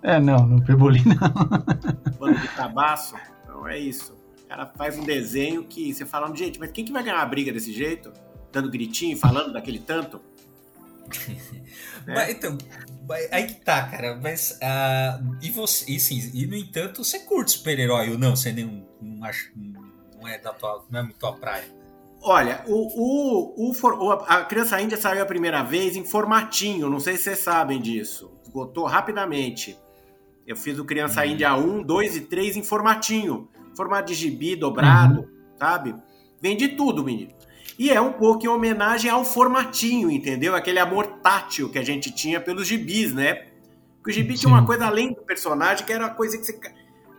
É, 0.02 0.20
não, 0.20 0.46
no 0.46 0.62
Pebolim 0.62 1.02
não. 1.06 2.18
Bando 2.18 2.38
de 2.38 2.48
cabaço. 2.48 3.16
Então 3.42 3.66
é 3.66 3.78
isso. 3.78 4.12
O 4.44 4.46
cara 4.46 4.66
faz 4.66 4.98
um 4.98 5.02
desenho 5.02 5.64
que 5.64 5.94
você 5.94 6.04
fala, 6.04 6.30
gente, 6.36 6.60
mas 6.60 6.70
quem 6.72 6.84
que 6.84 6.92
vai 6.92 7.02
ganhar 7.02 7.16
uma 7.16 7.24
briga 7.24 7.50
desse 7.50 7.72
jeito? 7.72 8.12
Dando 8.52 8.70
gritinho, 8.70 9.16
falando 9.16 9.54
daquele 9.54 9.78
tanto? 9.78 10.20
É. 12.06 12.12
Mas, 12.12 12.30
então, 12.30 12.58
aí 13.32 13.46
que 13.46 13.54
tá, 13.54 13.86
cara. 13.86 14.18
Mas. 14.22 14.58
Uh, 14.62 15.38
e 15.40 15.50
você. 15.50 15.90
E, 15.90 15.98
sim, 15.98 16.30
e 16.34 16.46
no 16.46 16.54
entanto, 16.54 17.02
você 17.02 17.20
curte 17.20 17.52
super-herói 17.52 18.10
ou 18.10 18.18
não? 18.18 18.36
Você 18.36 18.52
nem, 18.52 18.86
não, 19.00 19.24
acha, 19.24 19.50
não 19.56 20.28
é 20.28 20.38
da 20.38 20.52
tua. 20.52 20.84
Não 20.90 21.00
é 21.00 21.02
muito 21.02 21.18
tua 21.18 21.32
praia. 21.32 21.64
Olha, 22.20 22.62
o, 22.66 23.52
o, 23.54 23.70
o, 23.70 24.12
a 24.12 24.44
criança 24.44 24.80
índia 24.80 24.96
saiu 24.96 25.22
a 25.22 25.26
primeira 25.26 25.62
vez 25.62 25.94
em 25.94 26.04
formatinho. 26.04 26.88
Não 26.88 26.98
sei 26.98 27.16
se 27.16 27.24
vocês 27.24 27.38
sabem 27.38 27.80
disso. 27.80 28.32
Esgotou 28.42 28.86
rapidamente. 28.86 29.78
Eu 30.46 30.56
fiz 30.56 30.78
o 30.78 30.84
Criança 30.84 31.22
uhum. 31.22 31.32
Índia 31.32 31.54
1, 31.54 31.82
2 31.82 32.16
e 32.16 32.20
3 32.22 32.56
em 32.56 32.62
formatinho. 32.62 33.48
Formato 33.76 34.08
de 34.08 34.14
gibi 34.14 34.56
dobrado, 34.56 35.20
uhum. 35.20 35.28
sabe? 35.58 35.94
Vendi 36.40 36.68
tudo, 36.68 37.04
menino. 37.04 37.33
E 37.78 37.90
é 37.90 38.00
um 38.00 38.12
pouco 38.12 38.44
em 38.44 38.48
homenagem 38.48 39.10
ao 39.10 39.24
formatinho, 39.24 40.10
entendeu? 40.10 40.54
Aquele 40.54 40.78
amor 40.78 41.06
tátil 41.22 41.68
que 41.68 41.78
a 41.78 41.84
gente 41.84 42.12
tinha 42.12 42.40
pelos 42.40 42.66
gibis, 42.66 43.12
né? 43.12 43.46
Porque 43.96 44.10
o 44.10 44.12
gibi 44.12 44.36
Sim. 44.36 44.42
tinha 44.42 44.52
uma 44.52 44.64
coisa 44.64 44.86
além 44.86 45.12
do 45.12 45.22
personagem, 45.22 45.84
que 45.84 45.92
era 45.92 46.04
uma 46.04 46.14
coisa 46.14 46.38
que 46.38 46.44
você. 46.44 46.58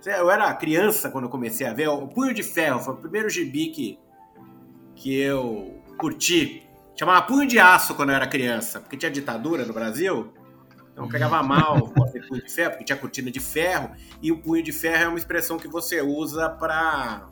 Eu 0.05 0.29
era 0.29 0.53
criança 0.53 1.09
quando 1.09 1.25
eu 1.25 1.29
comecei 1.29 1.65
a 1.65 1.73
ver. 1.73 1.87
O 1.89 2.07
Punho 2.07 2.33
de 2.33 2.43
Ferro 2.43 2.79
foi 2.79 2.93
o 2.93 2.97
primeiro 2.97 3.27
gibi 3.29 3.69
que, 3.69 3.99
que 4.95 5.15
eu 5.19 5.81
curti. 5.97 6.61
Chamava 6.97 7.23
Punho 7.23 7.47
de 7.47 7.59
Aço 7.59 7.95
quando 7.95 8.09
eu 8.09 8.15
era 8.15 8.27
criança, 8.27 8.79
porque 8.79 8.95
tinha 8.95 9.11
ditadura 9.11 9.65
no 9.65 9.73
Brasil. 9.73 10.31
Então 10.93 11.09
pegava 11.09 11.43
mal 11.43 11.77
o 11.83 11.89
punho 11.89 12.41
de 12.41 12.49
ferro, 12.49 12.71
porque 12.71 12.85
tinha 12.85 12.97
cortina 12.97 13.29
de 13.29 13.39
ferro. 13.41 13.91
E 14.21 14.31
o 14.31 14.37
punho 14.37 14.63
de 14.63 14.71
ferro 14.71 15.03
é 15.03 15.07
uma 15.09 15.17
expressão 15.17 15.57
que 15.57 15.67
você 15.67 16.01
usa 16.01 16.49
para 16.49 17.27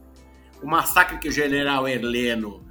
o 0.62 0.68
massacre 0.68 1.18
que 1.18 1.30
o 1.30 1.32
general 1.32 1.88
Erleno 1.88 2.66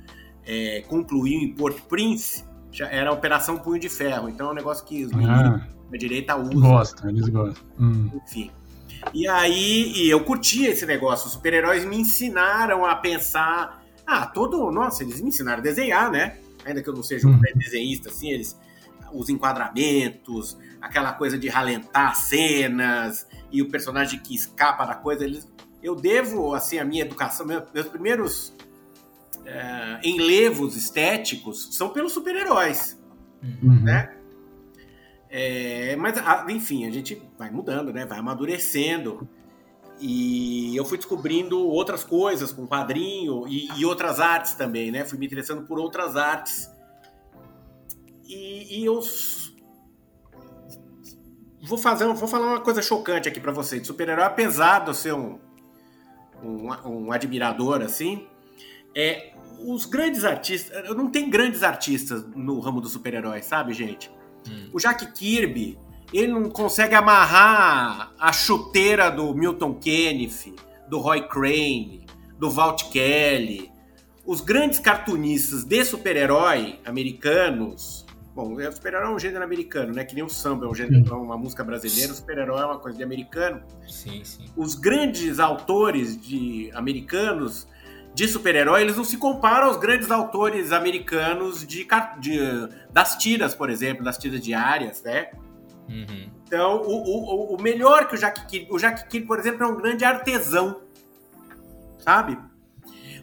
é, 0.46 0.82
concluiu 0.88 1.40
em 1.40 1.52
Porto 1.54 1.82
Prince, 1.82 2.44
já 2.70 2.88
era 2.88 3.10
a 3.10 3.12
Operação 3.12 3.58
Punho 3.58 3.78
de 3.78 3.88
Ferro. 3.88 4.28
Então 4.28 4.48
é 4.48 4.50
um 4.52 4.54
negócio 4.54 4.84
que 4.84 5.04
os 5.04 5.12
meninos 5.12 5.60
ah, 5.60 5.68
da 5.90 5.98
direita 5.98 6.36
usam. 6.36 6.60
Gostam, 6.60 7.10
eles 7.10 7.28
gostam. 7.28 7.64
Hum. 7.78 8.10
Enfim. 8.24 8.50
E 9.12 9.28
aí 9.28 9.92
e 9.94 10.10
eu 10.10 10.24
curtia 10.24 10.70
esse 10.70 10.86
negócio. 10.86 11.26
Os 11.26 11.32
super-heróis 11.32 11.84
me 11.84 11.96
ensinaram 11.96 12.84
a 12.84 12.96
pensar. 12.96 13.82
Ah, 14.06 14.26
todo. 14.26 14.70
Nossa, 14.70 15.02
eles 15.02 15.20
me 15.20 15.28
ensinaram 15.28 15.58
a 15.58 15.62
desenhar, 15.62 16.10
né? 16.10 16.38
Ainda 16.64 16.82
que 16.82 16.88
eu 16.88 16.94
não 16.94 17.02
seja 17.02 17.28
um 17.28 17.32
hum. 17.32 17.40
desenhista, 17.56 18.08
assim, 18.08 18.30
eles. 18.30 18.58
Os 19.12 19.28
enquadramentos, 19.28 20.56
aquela 20.80 21.12
coisa 21.12 21.38
de 21.38 21.46
ralentar 21.46 22.16
cenas 22.16 23.26
e 23.50 23.60
o 23.60 23.68
personagem 23.68 24.18
que 24.18 24.34
escapa 24.34 24.86
da 24.86 24.94
coisa. 24.94 25.24
Eles, 25.24 25.46
eu 25.82 25.94
devo, 25.94 26.54
assim, 26.54 26.78
a 26.78 26.84
minha 26.84 27.02
educação, 27.02 27.44
meus 27.44 27.88
primeiros 27.88 28.54
é, 29.44 30.00
enlevos 30.04 30.76
estéticos 30.76 31.74
são 31.76 31.90
pelos 31.90 32.12
super-heróis, 32.12 33.00
uhum. 33.42 33.82
né? 33.82 34.16
É, 35.34 35.96
mas, 35.96 36.14
enfim, 36.50 36.86
a 36.86 36.90
gente 36.90 37.22
vai 37.38 37.50
mudando, 37.50 37.90
né? 37.90 38.04
Vai 38.04 38.18
amadurecendo. 38.18 39.26
E 39.98 40.76
eu 40.76 40.84
fui 40.84 40.98
descobrindo 40.98 41.58
outras 41.58 42.04
coisas 42.04 42.52
com 42.52 42.66
quadrinho 42.66 43.48
e, 43.48 43.68
e 43.78 43.84
outras 43.86 44.20
artes 44.20 44.52
também, 44.52 44.90
né? 44.90 45.04
Fui 45.04 45.18
me 45.18 45.24
interessando 45.24 45.62
por 45.66 45.78
outras 45.78 46.16
artes. 46.16 46.70
E, 48.26 48.80
e 48.80 48.84
eu 48.84 49.00
vou 51.62 51.78
fazer, 51.78 52.06
vou 52.06 52.28
falar 52.28 52.46
uma 52.46 52.60
coisa 52.60 52.82
chocante 52.82 53.28
aqui 53.28 53.40
para 53.40 53.52
vocês. 53.52 53.86
Super-herói, 53.86 54.24
apesar 54.24 54.80
de 54.80 54.90
eu 54.90 54.94
ser 54.94 55.14
um, 55.14 55.38
um, 56.42 56.68
um 56.84 57.12
admirador 57.12 57.80
assim, 57.80 58.26
é 58.94 59.31
os 59.64 59.84
grandes 59.86 60.24
artistas. 60.24 60.88
Não 60.96 61.10
tem 61.10 61.28
grandes 61.30 61.62
artistas 61.62 62.24
no 62.34 62.58
ramo 62.60 62.80
dos 62.80 62.92
super-heróis, 62.92 63.44
sabe, 63.44 63.72
gente? 63.72 64.10
Hum. 64.48 64.70
O 64.72 64.78
Jack 64.78 65.12
Kirby, 65.12 65.78
ele 66.12 66.32
não 66.32 66.50
consegue 66.50 66.94
amarrar 66.94 68.12
a 68.18 68.32
chuteira 68.32 69.10
do 69.10 69.34
Milton 69.34 69.74
Kenneth, 69.74 70.54
do 70.88 70.98
Roy 70.98 71.26
Crane, 71.28 72.06
do 72.38 72.50
Walt 72.50 72.90
Kelly. 72.90 73.70
Os 74.26 74.40
grandes 74.40 74.78
cartunistas 74.78 75.64
de 75.64 75.84
super-herói 75.84 76.78
americanos. 76.84 78.06
Bom, 78.34 78.54
o 78.54 78.72
super-herói 78.72 79.10
é 79.10 79.14
um 79.14 79.18
gênero 79.18 79.44
americano, 79.44 79.92
né? 79.92 80.04
Que 80.04 80.14
nem 80.14 80.24
o 80.24 80.28
samba 80.28 80.66
é 80.66 80.68
um 80.68 80.74
gênero, 80.74 81.06
é 81.08 81.14
uma 81.14 81.36
música 81.36 81.62
brasileira, 81.62 82.12
o 82.12 82.16
super-herói 82.16 82.62
é 82.62 82.64
uma 82.64 82.78
coisa 82.78 82.96
de 82.96 83.04
americano. 83.04 83.62
Sim, 83.86 84.24
sim. 84.24 84.46
Os 84.56 84.74
grandes 84.74 85.38
autores 85.38 86.20
de 86.20 86.70
americanos 86.74 87.66
de 88.14 88.28
super-herói, 88.28 88.82
eles 88.82 88.96
não 88.96 89.04
se 89.04 89.16
comparam 89.16 89.68
aos 89.68 89.78
grandes 89.78 90.10
autores 90.10 90.70
americanos 90.70 91.66
de, 91.66 91.86
de, 92.20 92.38
das 92.92 93.16
tiras, 93.16 93.54
por 93.54 93.70
exemplo, 93.70 94.04
das 94.04 94.18
tiras 94.18 94.40
diárias, 94.40 95.02
né? 95.02 95.30
Uhum. 95.88 96.30
Então, 96.44 96.82
o, 96.82 96.92
o, 96.92 97.56
o 97.56 97.62
melhor 97.62 98.06
que 98.06 98.14
o 98.14 98.18
Jack 98.18 98.46
Kirby... 98.46 98.68
O 98.70 98.78
Jack 98.78 99.08
Kirby, 99.08 99.26
por 99.26 99.38
exemplo, 99.38 99.64
é 99.64 99.66
um 99.66 99.76
grande 99.76 100.04
artesão, 100.04 100.82
sabe? 101.98 102.38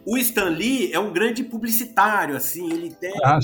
O 0.04 0.18
Stan 0.18 0.50
Lee 0.50 0.92
é 0.92 1.00
um 1.00 1.14
grande 1.14 1.44
publicitário, 1.44 2.36
assim, 2.36 2.72
ele 2.72 2.90
tem, 2.90 3.14
ah, 3.24 3.38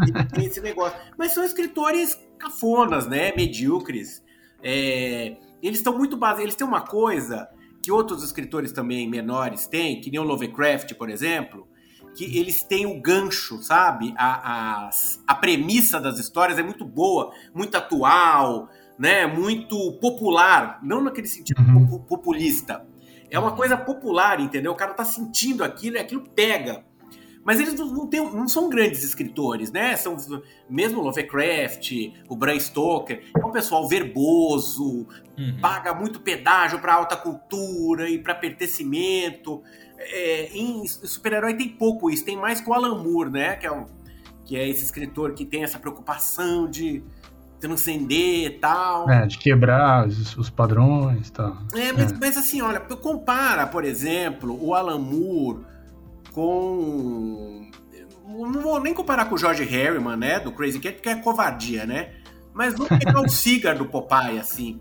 ele 0.00 0.24
tem 0.24 0.46
esse 0.46 0.60
negócio. 0.60 0.98
Mas 1.18 1.34
são 1.34 1.44
escritores 1.44 2.18
cafonas, 2.38 3.06
né? 3.06 3.32
Medíocres. 3.36 4.22
É, 4.62 5.36
eles 5.62 5.80
estão 5.80 5.98
muito 5.98 6.16
baseados... 6.16 6.44
Eles 6.44 6.54
têm 6.54 6.66
uma 6.66 6.80
coisa 6.80 7.50
que 7.82 7.92
outros 7.92 8.22
escritores 8.22 8.72
também 8.72 9.08
menores 9.08 9.66
têm, 9.66 10.00
que 10.00 10.10
nem 10.10 10.20
o 10.20 10.24
Lovecraft, 10.24 10.94
por 10.94 11.08
exemplo, 11.08 11.66
que 12.14 12.38
eles 12.38 12.62
têm 12.62 12.86
o 12.86 13.00
gancho, 13.00 13.62
sabe? 13.62 14.12
A, 14.16 14.86
a, 14.86 14.90
a 15.26 15.34
premissa 15.34 16.00
das 16.00 16.18
histórias 16.18 16.58
é 16.58 16.62
muito 16.62 16.84
boa, 16.84 17.32
muito 17.54 17.76
atual, 17.76 18.68
né? 18.98 19.26
Muito 19.26 19.92
popular, 20.00 20.80
não 20.82 21.00
naquele 21.02 21.28
sentido 21.28 21.60
uhum. 21.60 22.00
populista. 22.00 22.84
É 23.30 23.38
uma 23.38 23.54
coisa 23.54 23.76
popular, 23.76 24.40
entendeu? 24.40 24.72
O 24.72 24.76
cara 24.76 24.94
tá 24.94 25.04
sentindo 25.04 25.62
aquilo 25.62 25.96
e 25.96 26.00
aquilo 26.00 26.22
pega. 26.34 26.84
Mas 27.48 27.60
eles 27.60 27.72
não, 27.76 28.06
tem, 28.06 28.20
não 28.20 28.46
são 28.46 28.68
grandes 28.68 29.02
escritores, 29.02 29.72
né? 29.72 29.96
São 29.96 30.14
mesmo 30.68 31.00
Lovecraft, 31.00 31.92
o 32.28 32.36
Bram 32.36 32.60
Stoker, 32.60 33.22
é 33.34 33.42
um 33.42 33.50
pessoal 33.50 33.88
verboso, 33.88 35.06
uhum. 35.38 35.58
paga 35.58 35.94
muito 35.94 36.20
pedágio 36.20 36.78
para 36.78 36.92
alta 36.92 37.16
cultura 37.16 38.06
e 38.10 38.18
para 38.18 38.34
pertencimento. 38.34 39.62
É, 39.96 40.50
em 40.52 40.86
super-herói 40.86 41.54
tem 41.54 41.70
pouco 41.70 42.10
isso, 42.10 42.22
tem 42.22 42.36
mais 42.36 42.60
com 42.60 42.70
o 42.70 42.74
Alan 42.74 43.02
Moore, 43.02 43.30
né? 43.30 43.56
Que 43.56 43.66
é, 43.66 43.72
um, 43.72 43.86
que 44.44 44.54
é 44.54 44.68
esse 44.68 44.84
escritor 44.84 45.32
que 45.32 45.46
tem 45.46 45.64
essa 45.64 45.78
preocupação 45.78 46.68
de 46.68 47.02
transcender 47.58 48.44
e 48.44 48.58
tal. 48.58 49.08
É, 49.08 49.26
de 49.26 49.38
quebrar 49.38 50.06
os, 50.06 50.36
os 50.36 50.50
padrões 50.50 51.28
e 51.28 51.32
tal. 51.32 51.56
É 51.74 51.94
mas, 51.94 52.12
é, 52.12 52.16
mas 52.20 52.36
assim, 52.36 52.60
olha, 52.60 52.78
compara, 52.78 53.66
por 53.66 53.86
exemplo, 53.86 54.54
o 54.62 54.74
Alan 54.74 54.98
Moore 54.98 55.77
com. 56.38 57.68
Não 58.28 58.62
vou 58.62 58.80
nem 58.80 58.94
comparar 58.94 59.24
com 59.24 59.34
o 59.34 59.38
George 59.38 59.64
Harriman, 59.64 60.16
né? 60.16 60.38
Do 60.38 60.52
Crazy 60.52 60.78
Cat, 60.78 60.94
porque 60.94 61.08
é 61.08 61.16
covardia, 61.16 61.84
né? 61.84 62.12
Mas 62.54 62.74
vamos 62.74 62.96
pegar 62.96 63.20
o 63.20 63.28
Cigar 63.28 63.76
do 63.76 63.86
Popeye, 63.86 64.38
assim. 64.38 64.80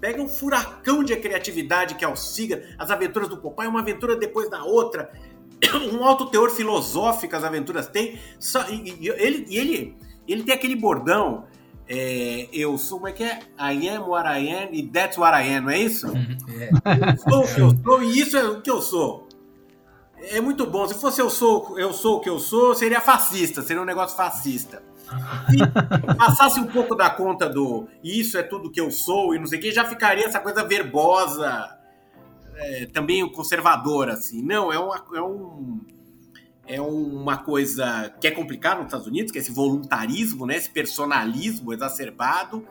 Pega 0.00 0.22
um 0.22 0.28
furacão 0.28 1.02
de 1.02 1.16
criatividade 1.16 1.96
que 1.96 2.04
é 2.04 2.08
o 2.08 2.14
Cigar, 2.14 2.60
as 2.78 2.88
aventuras 2.88 3.28
do 3.28 3.36
Popeye, 3.36 3.68
uma 3.68 3.80
aventura 3.80 4.14
depois 4.14 4.48
da 4.48 4.62
outra. 4.62 5.10
Um 5.92 6.04
alto 6.04 6.26
teor 6.26 6.50
filosófico 6.50 7.36
as 7.36 7.44
aventuras 7.44 7.86
têm. 7.86 8.18
Só, 8.38 8.68
e, 8.68 8.96
e, 9.00 9.08
ele, 9.08 9.46
e 9.48 9.56
ele, 9.56 9.96
ele 10.26 10.42
tem 10.42 10.54
aquele 10.54 10.76
bordão. 10.76 11.44
É, 11.88 12.48
eu 12.52 12.78
sou, 12.78 12.98
como 12.98 13.08
é 13.08 13.12
que 13.12 13.24
é? 13.24 13.40
I 13.58 13.88
am 13.88 14.08
what 14.08 14.28
I 14.28 14.48
am 14.50 14.68
e 14.72 14.88
that's 14.88 15.18
what 15.18 15.36
I 15.36 15.54
am, 15.54 15.62
não 15.62 15.70
é 15.70 15.78
isso? 15.78 16.08
Uhum. 16.08 16.36
É. 16.48 16.70
Eu 17.12 17.16
sou 17.18 17.42
o 17.42 17.54
que 17.54 17.60
eu 17.60 17.84
sou 17.84 18.02
e 18.02 18.20
isso 18.20 18.36
é 18.36 18.48
o 18.48 18.60
que 18.60 18.70
eu 18.70 18.80
sou 18.80 19.21
é 20.30 20.40
muito 20.40 20.66
bom. 20.66 20.86
Se 20.86 20.94
fosse 20.94 21.20
eu 21.20 21.28
sou, 21.28 21.78
eu 21.78 21.92
sou 21.92 22.16
o 22.16 22.20
que 22.20 22.28
eu 22.28 22.38
sou, 22.38 22.74
seria 22.74 23.00
fascista, 23.00 23.62
seria 23.62 23.82
um 23.82 23.86
negócio 23.86 24.16
fascista. 24.16 24.82
Se 25.50 25.56
passasse 26.16 26.60
um 26.60 26.66
pouco 26.66 26.94
da 26.94 27.10
conta 27.10 27.48
do 27.48 27.88
isso 28.02 28.38
é 28.38 28.42
tudo 28.42 28.70
que 28.70 28.80
eu 28.80 28.90
sou 28.90 29.34
e 29.34 29.38
não 29.38 29.46
sei 29.46 29.58
o 29.58 29.62
que, 29.62 29.72
já 29.72 29.84
ficaria 29.84 30.24
essa 30.24 30.40
coisa 30.40 30.64
verbosa, 30.64 31.78
é, 32.56 32.86
também 32.86 33.28
conservadora, 33.30 34.14
assim. 34.14 34.42
Não, 34.42 34.72
é, 34.72 34.78
uma, 34.78 35.04
é 35.14 35.22
um. 35.22 35.80
É 36.64 36.80
uma 36.80 37.38
coisa 37.38 38.14
que 38.20 38.26
é 38.26 38.30
complicada 38.30 38.76
nos 38.76 38.86
Estados 38.86 39.08
Unidos, 39.08 39.32
que 39.32 39.38
é 39.38 39.40
esse 39.40 39.50
voluntarismo, 39.50 40.46
né, 40.46 40.56
esse 40.56 40.70
personalismo 40.70 41.72
exacerbado, 41.72 42.64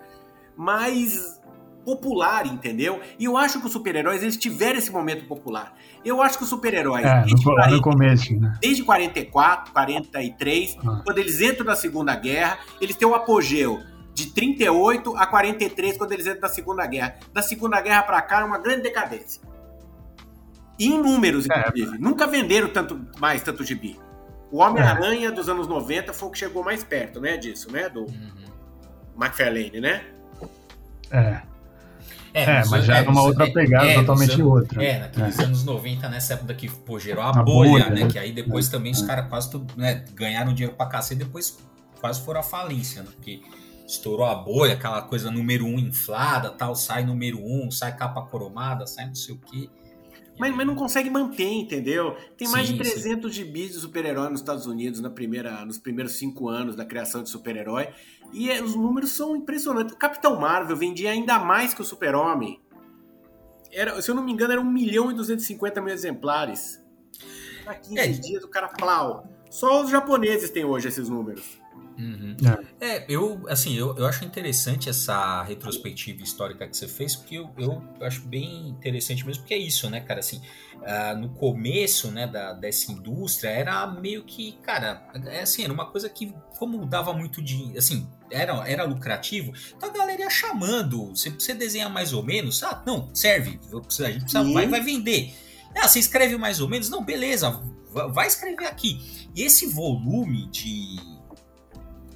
mas 0.55 1.40
popular, 1.85 2.45
entendeu? 2.45 3.01
E 3.17 3.25
eu 3.25 3.37
acho 3.37 3.59
que 3.59 3.65
os 3.65 3.71
super-heróis 3.71 4.21
eles 4.21 4.37
tiveram 4.37 4.77
esse 4.77 4.91
momento 4.91 5.25
popular. 5.25 5.73
Eu 6.03 6.21
acho 6.21 6.37
que 6.37 6.43
os 6.43 6.49
super-heróis 6.49 7.05
é, 7.05 7.21
desde, 7.21 7.35
no, 7.35 7.43
40, 7.43 7.75
no 7.75 7.81
começo, 7.81 8.39
né? 8.39 8.53
desde 8.61 8.83
44, 8.83 9.73
43, 9.73 10.77
ah. 10.77 11.01
quando 11.03 11.17
eles 11.17 11.41
entram 11.41 11.65
na 11.65 11.75
Segunda 11.75 12.15
Guerra, 12.15 12.59
eles 12.79 12.95
têm 12.95 13.07
o 13.07 13.11
um 13.11 13.15
apogeu 13.15 13.79
de 14.13 14.27
38 14.27 15.15
a 15.15 15.25
43 15.25 15.97
quando 15.97 16.11
eles 16.11 16.25
entram 16.25 16.41
na 16.41 16.49
Segunda 16.49 16.85
Guerra. 16.85 17.15
Da 17.33 17.41
Segunda 17.41 17.81
Guerra 17.81 18.03
para 18.03 18.21
cá 18.21 18.41
é 18.41 18.43
uma 18.43 18.57
grande 18.57 18.83
decadência. 18.83 19.41
em 20.79 20.97
números, 21.01 21.47
é. 21.49 21.59
inclusive. 21.59 21.95
É. 21.95 21.99
Nunca 21.99 22.27
venderam 22.27 22.67
tanto 22.69 22.99
mais 23.19 23.43
tanto 23.43 23.63
gibi. 23.63 23.99
O 24.51 24.57
Homem-Aranha 24.57 25.29
é. 25.29 25.31
dos 25.31 25.47
anos 25.47 25.67
90 25.67 26.11
foi 26.13 26.27
o 26.27 26.31
que 26.31 26.39
chegou 26.39 26.63
mais 26.63 26.83
perto, 26.83 27.21
né, 27.21 27.37
disso, 27.37 27.71
né, 27.71 27.87
do 27.87 28.01
uhum. 28.01 28.31
McFarlane, 29.15 29.79
né? 29.79 30.03
É. 31.09 31.41
É, 32.33 32.43
é 32.43 32.65
mas 32.65 32.85
já 32.85 32.97
é 32.97 33.01
numa 33.03 33.23
outra 33.23 33.47
é, 33.47 33.51
pegada 33.51 33.87
é, 33.87 33.95
totalmente 33.95 34.33
anos, 34.33 34.45
outra. 34.45 34.83
É, 34.83 34.99
naqueles 34.99 35.39
é. 35.39 35.43
anos 35.43 35.63
90, 35.63 36.09
nessa 36.09 36.33
época 36.33 36.53
que 36.53 36.69
pô, 36.69 36.97
gerou 36.97 37.23
a, 37.23 37.29
a 37.29 37.43
bolha, 37.43 37.69
bolha, 37.69 37.89
né? 37.89 38.07
Que 38.07 38.17
aí 38.17 38.31
depois 38.31 38.67
é. 38.67 38.71
também 38.71 38.91
os 38.91 39.01
caras 39.01 39.27
quase 39.27 39.49
né, 39.75 40.05
ganharam 40.13 40.53
dinheiro 40.53 40.75
pra 40.75 40.85
cacete 40.85 41.21
e 41.21 41.25
depois 41.25 41.57
quase 41.99 42.21
foram 42.21 42.39
à 42.39 42.43
falência, 42.43 43.01
né? 43.01 43.09
Porque 43.13 43.41
estourou 43.85 44.25
a 44.25 44.35
bolha, 44.35 44.73
aquela 44.73 45.01
coisa 45.01 45.29
número 45.29 45.65
um 45.65 45.77
inflada, 45.77 46.49
tal, 46.49 46.73
sai 46.75 47.03
número 47.03 47.39
um, 47.43 47.69
sai 47.69 47.95
capa 47.95 48.25
cromada, 48.25 48.87
sai 48.87 49.07
não 49.07 49.15
sei 49.15 49.35
o 49.35 49.37
quê. 49.37 49.69
Mas, 50.39 50.55
mas 50.55 50.65
não 50.65 50.75
consegue 50.75 51.09
manter, 51.09 51.51
entendeu? 51.51 52.15
Tem 52.37 52.47
mais 52.47 52.67
sim, 52.67 52.73
de 52.73 52.79
300 52.79 53.31
sim. 53.31 53.43
gibis 53.43 53.73
de 53.73 53.79
super-herói 53.79 54.29
nos 54.29 54.39
Estados 54.39 54.65
Unidos 54.65 54.99
na 54.99 55.09
primeira, 55.09 55.63
nos 55.65 55.77
primeiros 55.77 56.13
cinco 56.13 56.49
anos 56.49 56.75
da 56.75 56.85
criação 56.85 57.21
de 57.21 57.29
super-herói. 57.29 57.89
E 58.33 58.49
é, 58.49 58.63
os 58.63 58.75
números 58.75 59.11
são 59.11 59.35
impressionantes. 59.35 59.93
O 59.93 59.97
Capitão 59.97 60.39
Marvel 60.39 60.75
vendia 60.75 61.11
ainda 61.11 61.37
mais 61.37 61.73
que 61.73 61.81
o 61.81 61.85
Super-Homem. 61.85 62.61
Era, 63.71 64.01
se 64.01 64.09
eu 64.09 64.15
não 64.15 64.23
me 64.23 64.31
engano, 64.31 64.53
era 64.53 64.61
1 64.61 64.65
milhão 64.65 65.11
e 65.11 65.13
250 65.13 65.81
mil 65.81 65.93
exemplares. 65.93 66.81
Há 67.65 67.75
15 67.75 67.99
é. 67.99 68.07
dias 68.07 68.43
o 68.43 68.47
cara 68.47 68.67
plau. 68.69 69.27
Só 69.49 69.83
os 69.83 69.89
japoneses 69.89 70.49
têm 70.49 70.65
hoje 70.65 70.87
esses 70.87 71.09
números. 71.09 71.60
Uhum. 71.97 72.35
É. 72.79 72.85
é. 72.87 73.05
eu 73.07 73.43
assim, 73.47 73.75
eu, 73.75 73.95
eu 73.97 74.05
acho 74.05 74.23
interessante 74.25 74.89
essa 74.89 75.43
retrospectiva 75.43 76.23
histórica 76.23 76.67
que 76.67 76.75
você 76.75 76.87
fez, 76.87 77.15
porque 77.15 77.35
eu, 77.37 77.49
eu 77.57 77.81
acho 78.01 78.21
bem 78.21 78.69
interessante 78.69 79.25
mesmo, 79.25 79.43
porque 79.43 79.53
é 79.53 79.57
isso, 79.57 79.89
né, 79.89 80.01
cara, 80.01 80.19
assim, 80.19 80.41
uh, 80.77 81.17
no 81.17 81.29
começo, 81.29 82.09
né, 82.09 82.27
da, 82.27 82.53
dessa 82.53 82.91
indústria, 82.91 83.49
era 83.49 83.85
meio 83.87 84.23
que, 84.23 84.53
cara, 84.63 85.07
é 85.27 85.41
assim, 85.41 85.63
era 85.63 85.73
uma 85.73 85.85
coisa 85.85 86.09
que, 86.09 86.33
como 86.57 86.85
dava 86.85 87.13
muito 87.13 87.41
de, 87.41 87.77
assim, 87.77 88.07
era, 88.29 88.67
era 88.67 88.83
lucrativo, 88.83 89.53
então 89.75 89.89
a 89.89 89.93
galera 89.93 90.21
ia 90.21 90.29
chamando, 90.29 91.07
você, 91.09 91.29
você 91.29 91.53
desenha 91.53 91.89
mais 91.89 92.13
ou 92.13 92.23
menos, 92.23 92.63
ah, 92.63 92.81
não, 92.85 93.13
serve, 93.13 93.59
a 93.71 94.11
gente 94.11 94.23
precisa, 94.23 94.43
vai, 94.53 94.67
vai 94.67 94.81
vender. 94.81 95.33
Ah, 95.75 95.87
você 95.87 95.99
escreve 95.99 96.37
mais 96.37 96.59
ou 96.59 96.67
menos? 96.67 96.89
Não, 96.89 97.03
beleza, 97.03 97.61
vai 98.13 98.27
escrever 98.27 98.65
aqui. 98.65 99.27
E 99.35 99.43
esse 99.43 99.67
volume 99.67 100.47
de, 100.49 100.97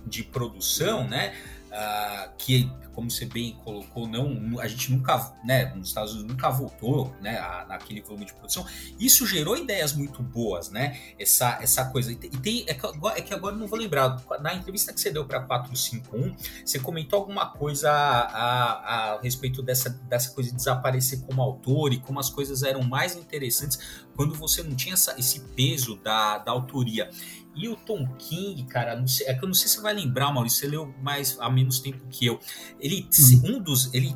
de 0.06 0.24
produção, 0.24 1.08
né? 1.08 1.34
Uh, 1.76 2.32
que, 2.38 2.72
como 2.94 3.12
você 3.12 3.26
bem 3.26 3.52
colocou, 3.66 4.08
não, 4.08 4.58
a 4.62 4.68
gente 4.68 4.94
nunca, 4.94 5.34
né, 5.44 5.74
nos 5.76 5.90
Estados 5.90 6.14
Unidos 6.14 6.32
nunca 6.32 6.50
voltou, 6.50 7.14
né, 7.20 7.38
a, 7.38 7.66
naquele 7.68 8.00
volume 8.00 8.24
de 8.24 8.34
produção. 8.34 8.66
Isso 8.98 9.28
gerou 9.28 9.58
ideias 9.58 9.92
muito 9.92 10.24
boas, 10.24 10.70
né? 10.70 10.98
Essa, 11.20 11.60
essa 11.62 11.84
coisa. 11.84 12.14
E 12.14 12.16
tem, 12.16 12.64
é 12.66 12.74
que, 12.74 12.86
agora, 12.86 13.20
é 13.20 13.22
que 13.22 13.34
agora 13.34 13.58
não 13.58 13.68
vou 13.68 13.78
lembrar. 13.78 14.24
Na 14.40 14.54
entrevista 14.56 14.94
que 14.94 15.02
você 15.02 15.12
deu 15.12 15.26
para 15.26 15.42
451, 15.42 16.34
você 16.66 16.80
comentou 16.80 17.20
alguma 17.20 17.50
coisa 17.50 17.92
a, 17.92 18.22
a, 18.22 19.16
a, 19.16 19.22
respeito 19.22 19.62
dessa, 19.62 19.90
dessa 19.90 20.32
coisa 20.32 20.52
de 20.52 20.56
desaparecer 20.56 21.20
como 21.24 21.42
autor 21.42 21.92
e 21.92 22.00
como 22.00 22.22
as 22.22 22.30
coisas 22.30 22.64
eram 22.64 22.84
mais 22.84 23.18
interessantes 23.18 24.06
quando 24.16 24.34
você 24.34 24.64
não 24.64 24.76
tinha 24.76 24.94
essa, 24.94 25.14
esse 25.20 25.42
peso 25.42 25.98
da, 25.98 26.38
da 26.38 26.54
autoria. 26.54 27.10
E 27.56 27.70
o 27.70 27.76
Tom 27.76 28.06
King, 28.18 28.64
cara, 28.66 29.02
sei, 29.08 29.28
é 29.28 29.34
que 29.34 29.44
eu 29.44 29.48
não 29.48 29.54
sei 29.54 29.68
se 29.68 29.76
você 29.76 29.82
vai 29.82 29.94
lembrar, 29.94 30.32
Maurício, 30.32 30.60
você 30.60 30.68
leu 30.68 30.94
mais 31.02 31.38
há 31.40 31.50
menos 31.50 31.80
tempo 31.80 32.06
que 32.10 32.26
eu. 32.26 32.40
Ele, 32.80 33.08
hum. 33.20 33.56
um 33.56 33.60
dos, 33.60 33.94
ele 33.94 34.16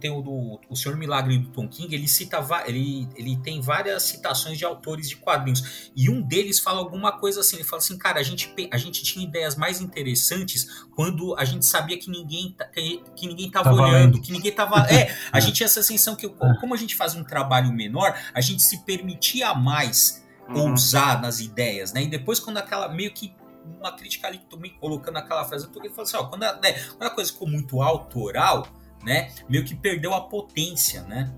tem 0.00 0.10
o 0.10 0.22
do 0.22 0.58
o 0.68 0.74
Senhor 0.74 0.96
Milagre 0.96 1.36
do 1.38 1.50
Tom 1.50 1.68
King, 1.68 1.94
ele 1.94 2.08
cita, 2.08 2.44
ele, 2.66 3.06
ele 3.14 3.36
tem 3.36 3.60
várias 3.60 4.04
citações 4.04 4.56
de 4.56 4.64
autores 4.64 5.08
de 5.08 5.16
quadrinhos. 5.16 5.90
E 5.94 6.08
um 6.08 6.22
deles 6.22 6.58
fala 6.58 6.78
alguma 6.78 7.12
coisa 7.12 7.40
assim, 7.40 7.56
ele 7.56 7.64
fala 7.64 7.82
assim, 7.82 7.98
cara, 7.98 8.18
a 8.18 8.22
gente, 8.22 8.54
a 8.70 8.78
gente 8.78 9.02
tinha 9.02 9.24
ideias 9.24 9.56
mais 9.56 9.80
interessantes 9.80 10.86
quando 10.94 11.36
a 11.36 11.44
gente 11.44 11.66
sabia 11.66 11.98
que 11.98 12.10
ninguém 12.10 12.56
que, 12.72 13.02
que 13.14 13.26
ninguém 13.26 13.50
tava, 13.50 13.70
tava 13.70 13.82
olhando, 13.82 14.14
lendo. 14.14 14.22
que 14.22 14.32
ninguém 14.32 14.52
tava, 14.52 14.86
é, 14.90 15.14
a 15.30 15.40
gente 15.40 15.54
tinha 15.54 15.66
essa 15.66 15.82
sensação 15.82 16.16
que 16.16 16.28
como 16.60 16.72
a 16.72 16.76
gente 16.76 16.96
faz 16.96 17.14
um 17.14 17.22
trabalho 17.22 17.72
menor, 17.72 18.18
a 18.32 18.40
gente 18.40 18.62
se 18.62 18.84
permitia 18.84 19.54
mais 19.54 20.26
uhum. 20.48 20.70
ousar 20.70 21.20
nas 21.20 21.40
ideias, 21.40 21.92
né? 21.92 22.02
E 22.02 22.06
depois 22.06 22.40
quando 22.40 22.58
aquela 22.58 22.88
meio 22.88 23.12
que 23.12 23.34
uma 23.78 23.92
crítica 23.92 24.26
ali 24.26 24.38
também 24.50 24.72
colocando 24.80 25.16
aquela 25.16 25.44
frase, 25.44 25.64
eu 25.64 25.70
tô 25.70 25.80
falando 25.80 26.00
assim, 26.00 26.16
ó, 26.16 26.24
quando 26.24 26.42
a, 26.44 26.54
né, 26.54 26.72
quando 26.96 27.02
a 27.02 27.10
coisa 27.10 27.32
ficou 27.32 27.48
muito 27.48 27.82
autoral, 27.82 28.66
né, 29.04 29.30
meio 29.48 29.64
que 29.64 29.74
perdeu 29.74 30.14
a 30.14 30.22
potência, 30.22 31.02
né? 31.02 31.32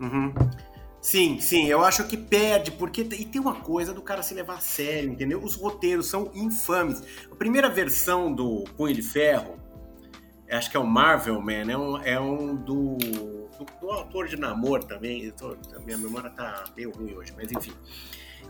Uhum. 0.00 0.34
Sim, 1.00 1.40
sim, 1.40 1.66
eu 1.66 1.82
acho 1.82 2.06
que 2.06 2.16
perde, 2.16 2.70
porque 2.72 3.00
e 3.00 3.24
tem 3.24 3.40
uma 3.40 3.54
coisa 3.54 3.94
do 3.94 4.02
cara 4.02 4.22
se 4.22 4.34
levar 4.34 4.56
a 4.56 4.60
sério, 4.60 5.10
entendeu? 5.10 5.42
Os 5.42 5.54
roteiros 5.54 6.06
são 6.06 6.30
infames. 6.34 7.02
A 7.30 7.34
primeira 7.34 7.70
versão 7.70 8.30
do 8.30 8.64
Punho 8.76 8.94
de 8.94 9.00
Ferro, 9.00 9.58
acho 10.50 10.70
que 10.70 10.76
é 10.76 10.80
o 10.80 10.86
Marvel 10.86 11.40
Man, 11.40 11.70
é 11.70 11.78
um, 11.78 11.96
é 12.02 12.20
um 12.20 12.54
do, 12.54 12.98
do, 12.98 13.66
do 13.80 13.90
autor 13.90 14.28
de 14.28 14.36
Namor 14.36 14.84
também. 14.84 15.30
Tô, 15.30 15.56
minha 15.86 15.96
memória 15.96 16.28
tá 16.28 16.64
meio 16.76 16.90
ruim 16.90 17.14
hoje, 17.14 17.32
mas 17.34 17.50
enfim. 17.50 17.72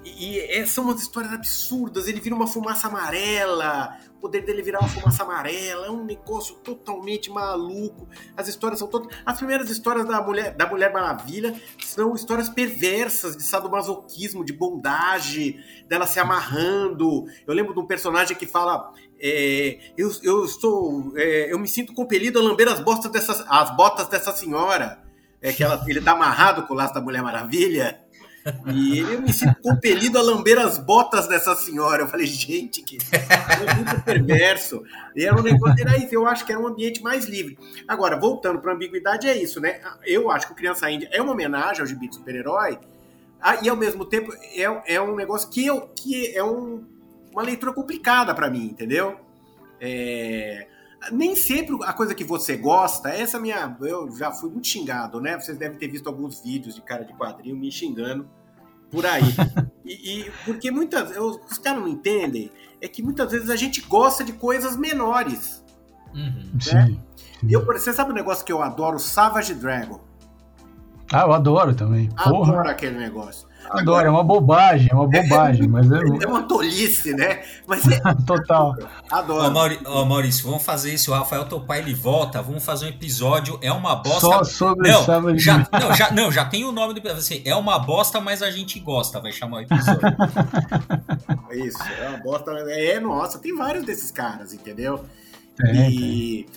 E, 0.05 0.37
e 0.37 0.41
é, 0.41 0.65
são 0.67 0.85
umas 0.85 1.01
histórias 1.01 1.33
absurdas. 1.33 2.09
Ele 2.09 2.21
vira 2.21 2.35
uma 2.35 2.47
fumaça 2.47 2.89
amarela, 2.89 3.97
o 4.17 4.21
poder 4.21 4.43
dele 4.43 4.63
virar 4.63 4.81
uma 4.81 4.89
fumaça 4.89 5.23
amarela. 5.23 5.87
É 5.87 5.91
um 5.91 6.05
negócio 6.05 6.57
totalmente 6.57 7.31
maluco. 7.31 8.09
As 8.37 8.49
histórias 8.49 8.79
são 8.79 8.89
todas. 8.89 9.15
As 9.25 9.37
primeiras 9.37 9.71
histórias 9.71 10.07
da 10.07 10.21
Mulher, 10.21 10.55
da 10.55 10.67
Mulher 10.67 10.93
Maravilha 10.93 11.55
são 11.85 12.15
histórias 12.15 12.49
perversas, 12.49 13.37
de 13.37 13.43
sadomasoquismo, 13.43 14.45
de 14.45 14.53
bondade, 14.53 15.63
dela 15.87 16.07
se 16.07 16.19
amarrando. 16.19 17.27
Eu 17.47 17.55
lembro 17.55 17.75
de 17.75 17.81
um 17.81 17.87
personagem 17.87 18.37
que 18.37 18.47
fala. 18.47 18.93
É, 19.23 19.79
eu, 19.97 20.11
eu 20.23 20.45
estou. 20.45 21.13
É, 21.17 21.53
eu 21.53 21.59
me 21.59 21.69
sinto 21.69 21.93
compelido 21.93 22.39
a 22.39 22.43
lamber 22.43 22.69
as 22.69 22.81
botas 22.81 23.11
dessa, 23.11 23.45
as 23.49 23.77
botas 23.77 24.09
dessa 24.09 24.33
senhora. 24.33 25.03
É 25.43 25.53
que 25.53 25.65
ela, 25.65 25.83
ele 25.89 26.03
tá 26.03 26.13
amarrado 26.13 26.67
com 26.67 26.75
o 26.75 26.77
laço 26.77 26.93
da 26.93 27.01
Mulher 27.01 27.23
Maravilha. 27.23 27.99
E 28.67 29.01
ele 29.01 29.19
me 29.19 29.33
sinto 29.33 29.61
compelido 29.61 30.19
a 30.19 30.23
lamber 30.23 30.59
as 30.59 30.79
botas 30.79 31.29
dessa 31.29 31.55
senhora. 31.55 32.03
Eu 32.03 32.09
falei, 32.09 32.27
gente, 32.27 32.83
que 32.83 32.99
é 33.13 33.75
muito 33.75 34.03
perverso. 34.03 34.83
E 35.15 35.25
era 35.25 35.39
um 35.39 35.43
negócio, 35.43 35.77
era 35.79 35.97
isso, 35.99 36.15
eu 36.15 36.27
acho 36.27 36.47
que 36.47 36.53
era 36.53 36.61
um 36.61 36.67
ambiente 36.67 37.03
mais 37.03 37.27
livre. 37.27 37.59
Agora, 37.87 38.19
voltando 38.19 38.59
para 38.61 38.73
a 38.73 38.75
ambiguidade, 38.75 39.29
é 39.29 39.37
isso, 39.37 39.61
né? 39.61 39.81
Eu 40.05 40.31
acho 40.31 40.47
que 40.47 40.53
o 40.53 40.57
Criança 40.57 40.91
Índia 40.91 41.09
é 41.13 41.21
uma 41.21 41.33
homenagem 41.33 41.81
ao 41.81 41.87
gibi 41.87 42.09
de 42.09 42.15
super-herói, 42.15 42.79
e 43.63 43.69
ao 43.69 43.77
mesmo 43.77 44.05
tempo 44.05 44.33
é, 44.35 44.95
é 44.95 45.01
um 45.01 45.15
negócio 45.15 45.49
que, 45.49 45.65
eu, 45.65 45.89
que 45.89 46.35
é 46.37 46.45
um, 46.45 46.85
uma 47.33 47.43
leitura 47.43 47.73
complicada 47.73 48.35
para 48.35 48.51
mim, 48.51 48.65
entendeu? 48.65 49.19
É, 49.81 50.67
nem 51.11 51.35
sempre 51.35 51.77
a 51.83 51.93
coisa 51.93 52.15
que 52.15 52.25
você 52.25 52.57
gosta, 52.57 53.09
essa 53.11 53.39
minha. 53.39 53.77
Eu 53.81 54.15
já 54.17 54.31
fui 54.31 54.51
muito 54.51 54.67
xingado, 54.67 55.21
né? 55.21 55.39
Vocês 55.39 55.57
devem 55.57 55.79
ter 55.79 55.89
visto 55.89 56.09
alguns 56.09 56.43
vídeos 56.43 56.75
de 56.75 56.83
cara 56.83 57.05
de 57.05 57.15
quadrinho 57.15 57.57
me 57.57 57.71
xingando 57.71 58.29
por 58.91 59.07
aí. 59.07 59.23
e, 59.85 60.21
e, 60.21 60.31
porque 60.45 60.71
muitas. 60.71 61.15
Eu, 61.17 61.41
os 61.49 61.59
caras 61.59 61.81
não 61.81 61.89
entendem, 61.89 62.51
é 62.81 62.89
que 62.89 63.03
muitas 63.03 63.31
vezes 63.31 63.49
a 63.49 63.57
gente 63.57 63.81
gosta 63.83 64.23
de 64.23 64.33
coisas 64.33 64.77
menores. 64.77 65.65
Uhum. 66.15 66.51
Né? 66.73 66.87
Sim. 66.87 67.01
Eu, 67.49 67.65
você 67.65 67.93
sabe 67.93 68.11
um 68.11 68.15
negócio 68.15 68.45
que 68.45 68.53
eu 68.53 68.63
adoro? 68.63 68.99
Savage 68.99 69.55
Dragon. 69.55 70.01
Ah, 71.13 71.23
eu 71.23 71.33
adoro 71.33 71.75
também. 71.75 72.09
Adoro 72.17 72.53
Porra. 72.53 72.71
aquele 72.71 72.99
negócio. 72.99 73.49
Adoro, 73.71 74.07
é 74.07 74.11
uma 74.11 74.25
bobagem, 74.25 74.89
é 74.91 74.95
uma 74.95 75.07
bobagem, 75.07 75.69
mas 75.69 75.91
é... 75.91 75.99
é 76.25 76.27
uma 76.27 76.43
tolice, 76.43 77.15
né? 77.15 77.43
Mas 77.67 77.87
é... 77.87 78.01
Total. 78.27 78.77
Adoro. 79.11 79.45
Ó, 79.45 79.51
Mauri... 79.51 79.79
Ó, 79.85 80.05
Maurício, 80.05 80.45
vamos 80.45 80.65
fazer 80.65 80.93
isso. 80.93 81.13
O 81.13 81.15
Rafael 81.15 81.45
Topar 81.45 81.79
ele 81.79 81.95
volta, 81.95 82.43
vamos 82.43 82.65
fazer 82.65 82.87
um 82.87 82.89
episódio. 82.89 83.59
É 83.63 83.73
uma 83.73 83.95
bosta. 83.95 84.21
Só 84.21 84.45
sobre 84.45 84.91
não, 84.91 85.05
já, 85.39 85.69
não, 85.73 85.95
já, 85.95 86.11
não, 86.11 86.33
já 86.33 86.45
tem 86.45 86.65
o 86.65 86.73
nome 86.73 86.99
do. 86.99 87.09
Assim, 87.11 87.43
é 87.45 87.55
uma 87.55 87.79
bosta, 87.79 88.21
mas 88.21 88.43
a 88.43 88.51
gente 88.51 88.81
gosta, 88.81 89.21
vai 89.21 89.33
chamar 89.33 89.59
o 89.59 89.61
episódio. 89.61 90.01
isso, 91.55 91.83
é 92.01 92.09
uma 92.09 92.19
bosta. 92.19 92.51
É, 92.51 92.99
nossa, 92.99 93.39
tem 93.39 93.57
vários 93.57 93.85
desses 93.85 94.11
caras, 94.11 94.53
entendeu? 94.53 95.05
É, 95.63 95.91
e, 95.91 96.49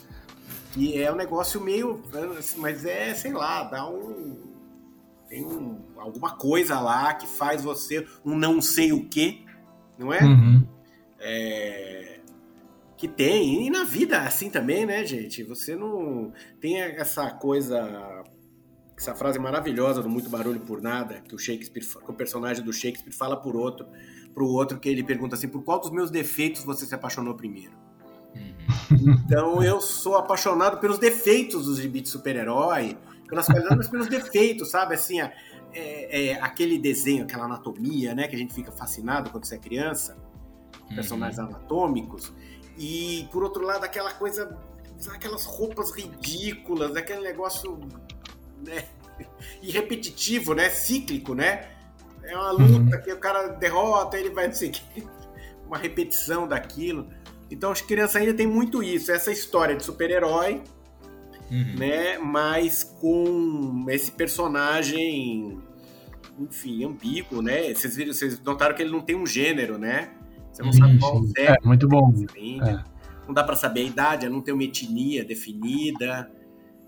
e 0.76 1.00
é 1.00 1.12
um 1.12 1.16
negócio 1.16 1.62
meio. 1.62 2.02
Mas 2.58 2.86
é, 2.86 3.14
sei 3.14 3.34
lá, 3.34 3.64
dá 3.64 3.86
um 3.88 4.53
tem 5.34 5.44
um, 5.44 5.80
alguma 5.98 6.38
coisa 6.38 6.80
lá 6.80 7.12
que 7.16 7.26
faz 7.26 7.64
você 7.64 8.06
um 8.24 8.38
não 8.38 8.62
sei 8.62 8.94
o 8.94 9.10
que, 9.10 9.44
não 9.98 10.14
é? 10.14 10.24
Uhum. 10.24 10.68
é? 11.20 12.20
Que 12.96 13.08
tem, 13.08 13.66
e 13.66 13.70
na 13.72 13.84
vida 13.84 14.20
assim 14.20 14.52
também, 14.52 14.86
né, 14.86 15.04
gente? 15.04 15.44
Você 15.44 15.76
não 15.76 16.32
tem 16.62 16.80
essa 16.80 17.32
coisa, 17.32 18.24
essa 18.96 19.16
frase 19.16 19.40
maravilhosa 19.40 20.04
do 20.04 20.10
muito 20.10 20.30
barulho 20.30 20.60
por 20.60 20.84
nada, 20.84 21.16
que 21.22 21.34
o 21.34 21.40
Shakespeare, 21.40 21.84
que 21.84 22.12
o 22.12 22.14
personagem 22.14 22.64
do 22.64 22.72
Shakespeare 22.72 23.12
fala 23.12 23.36
por 23.36 23.56
outro, 23.56 23.88
pro 24.36 24.46
outro 24.46 24.80
que 24.80 24.88
ele 24.88 25.04
pergunta 25.04 25.36
assim, 25.36 25.48
por 25.48 25.64
qual 25.64 25.80
dos 25.80 25.90
meus 25.90 26.12
defeitos 26.12 26.64
você 26.64 26.86
se 26.86 26.94
apaixonou 26.94 27.34
primeiro? 27.34 27.74
Uhum. 28.36 29.20
Então 29.26 29.64
eu 29.64 29.82
sou 29.82 30.16
apaixonado 30.16 30.78
pelos 30.78 31.00
defeitos 31.00 31.66
dos 31.66 31.80
gibi 31.80 32.02
de 32.02 32.10
super-herói, 32.10 32.96
pelas 33.34 33.48
qualidades, 33.48 33.78
mas 33.78 33.88
pelos 33.88 34.08
defeitos, 34.08 34.70
sabe? 34.70 34.94
Assim, 34.94 35.20
é, 35.20 35.32
é, 35.74 36.42
aquele 36.42 36.78
desenho, 36.78 37.24
aquela 37.24 37.46
anatomia, 37.46 38.14
né? 38.14 38.28
Que 38.28 38.36
a 38.36 38.40
gente 38.40 38.54
fica 38.54 38.72
fascinado 38.72 39.32
quando 39.32 39.46
você 39.46 39.56
é 39.56 39.58
criança, 39.58 40.16
uhum. 40.90 40.96
personagens 40.96 41.40
uhum. 41.40 41.46
anatômicos. 41.46 42.32
E, 42.78 43.28
por 43.32 43.44
outro 43.44 43.66
lado, 43.66 43.84
aquela 43.84 44.12
coisa, 44.14 44.58
aquelas 45.12 45.46
roupas 45.46 45.92
ridículas, 45.92 46.96
aquele 46.96 47.22
negócio, 47.22 47.80
né? 48.66 48.86
E 49.62 49.72
repetitivo, 49.72 50.54
né? 50.54 50.70
Cíclico, 50.70 51.36
né? 51.36 51.70
É 52.24 52.36
uma 52.36 52.52
luta 52.52 52.96
uhum. 52.96 53.02
que 53.02 53.12
o 53.12 53.20
cara 53.20 53.50
derrota, 53.50 54.18
ele 54.18 54.32
vai, 54.32 54.52
sei 54.52 54.72
uma 55.68 55.78
repetição 55.78 56.48
daquilo. 56.48 57.10
Então, 57.52 57.72
as 57.72 57.82
crianças 57.82 58.16
ainda 58.16 58.34
tem 58.34 58.48
muito 58.48 58.82
isso, 58.82 59.12
essa 59.12 59.32
história 59.32 59.76
de 59.76 59.84
super-herói, 59.84 60.64
uhum. 61.52 61.76
né? 61.78 62.18
Mas 62.18 62.84
com 62.84 63.86
esse 63.90 64.12
personagem, 64.12 65.60
enfim, 66.40 66.86
ambíguo, 66.86 67.42
né? 67.42 67.74
Vocês 67.74 67.96
viram, 67.96 68.14
vocês 68.14 68.40
notaram 68.42 68.76
que 68.76 68.82
ele 68.82 68.92
não 68.92 69.02
tem 69.02 69.16
um 69.16 69.26
gênero, 69.26 69.78
né? 69.78 70.12
Você 70.52 70.62
não 70.62 70.74
sabe 70.74 71.00
qual 71.00 71.22
é. 71.38 71.46
É, 71.46 71.56
muito 71.64 71.88
bom. 71.88 72.14
É. 72.38 72.84
Não 73.28 73.34
dá 73.34 73.44
para 73.44 73.56
saber 73.56 73.82
a 73.82 73.84
idade, 73.86 74.30
não 74.30 74.42
tem 74.42 74.54
uma 74.54 74.64
etnia 74.64 75.24
definida. 75.26 76.30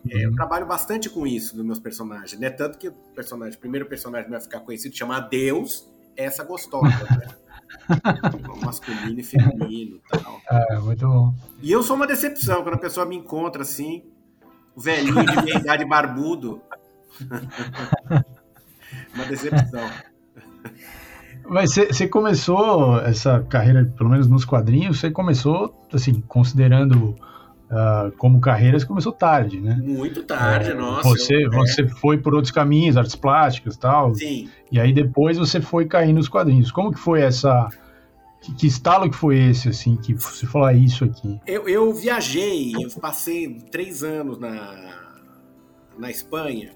É, 0.09 0.23
eu 0.23 0.29
uhum. 0.29 0.35
trabalho 0.35 0.67
bastante 0.67 1.09
com 1.09 1.25
isso 1.25 1.57
nos 1.57 1.65
meus 1.65 1.79
personagens, 1.79 2.39
né? 2.39 2.49
Tanto 2.49 2.77
que 2.77 2.89
o 2.89 2.93
personagem, 3.15 3.57
o 3.57 3.59
primeiro 3.59 3.87
personagem 3.87 4.29
vai 4.29 4.39
ficar 4.39 4.59
conhecido 4.59 4.95
chama 4.95 5.19
Deus, 5.19 5.89
essa 6.15 6.43
gostosa, 6.43 6.87
né? 6.87 7.27
masculino 8.63 9.19
e 9.19 9.23
feminino 9.23 9.97
e 9.97 10.17
tal. 10.19 10.41
É, 10.49 10.79
muito 10.79 11.07
bom. 11.07 11.33
E 11.61 11.71
eu 11.71 11.81
sou 11.81 11.95
uma 11.95 12.05
decepção 12.05 12.61
quando 12.61 12.75
a 12.75 12.79
pessoa 12.79 13.05
me 13.05 13.15
encontra 13.15 13.63
assim, 13.63 14.03
o 14.75 14.81
velhinho 14.81 15.25
de 15.25 15.43
meia 15.43 15.57
idade 15.57 15.85
barbudo. 15.85 16.61
Uma 19.13 19.25
decepção. 19.25 19.89
Mas 21.47 21.73
você 21.73 22.07
começou 22.07 22.99
essa 23.01 23.39
carreira, 23.41 23.85
pelo 23.97 24.09
menos 24.09 24.27
nos 24.27 24.43
quadrinhos, 24.43 24.99
você 24.99 25.11
começou, 25.11 25.87
assim, 25.93 26.21
considerando 26.21 27.15
uh, 27.69 28.11
como 28.17 28.39
carreira, 28.41 28.79
você 28.79 28.85
começou 28.85 29.11
tarde, 29.11 29.61
né? 29.61 29.79
Muito 29.81 30.23
tarde, 30.23 30.71
é, 30.71 30.73
nossa. 30.73 31.07
Você, 31.07 31.45
eu, 31.45 31.51
você 31.51 31.83
é. 31.83 31.87
foi 31.87 32.17
por 32.17 32.33
outros 32.33 32.51
caminhos, 32.51 32.97
artes 32.97 33.15
plásticas 33.15 33.75
e 33.75 33.79
tal. 33.79 34.15
Sim. 34.15 34.49
E 34.71 34.79
aí 34.79 34.91
depois 34.91 35.37
você 35.37 35.61
foi 35.61 35.85
cair 35.85 36.13
nos 36.13 36.27
quadrinhos. 36.27 36.71
Como 36.71 36.91
que 36.91 36.99
foi 36.99 37.21
essa 37.21 37.69
que, 38.45 38.53
que 38.53 38.67
estalo 38.67 39.09
que 39.09 39.15
foi 39.15 39.37
esse, 39.49 39.69
assim, 39.69 39.95
que 39.95 40.13
você 40.13 40.45
falou 40.45 40.67
ah, 40.67 40.73
isso 40.73 41.03
aqui? 41.03 41.39
Eu, 41.47 41.67
eu 41.67 41.93
viajei, 41.93 42.73
eu 42.75 42.89
passei 42.99 43.59
três 43.71 44.03
anos 44.03 44.39
na, 44.39 45.09
na 45.97 46.11
Espanha, 46.11 46.71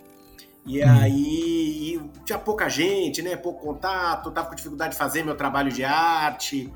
e 0.66 0.84
hum. 0.84 0.90
aí 0.90 1.96
e 1.96 2.02
tinha 2.26 2.40
pouca 2.40 2.68
gente, 2.70 3.22
né? 3.22 3.36
Pouco 3.36 3.62
contato, 3.62 4.32
tava 4.32 4.50
com 4.50 4.56
dificuldade 4.56 4.94
de 4.94 4.98
fazer 4.98 5.24
meu 5.24 5.36
trabalho 5.36 5.72
de 5.72 5.84
arte, 5.84 6.72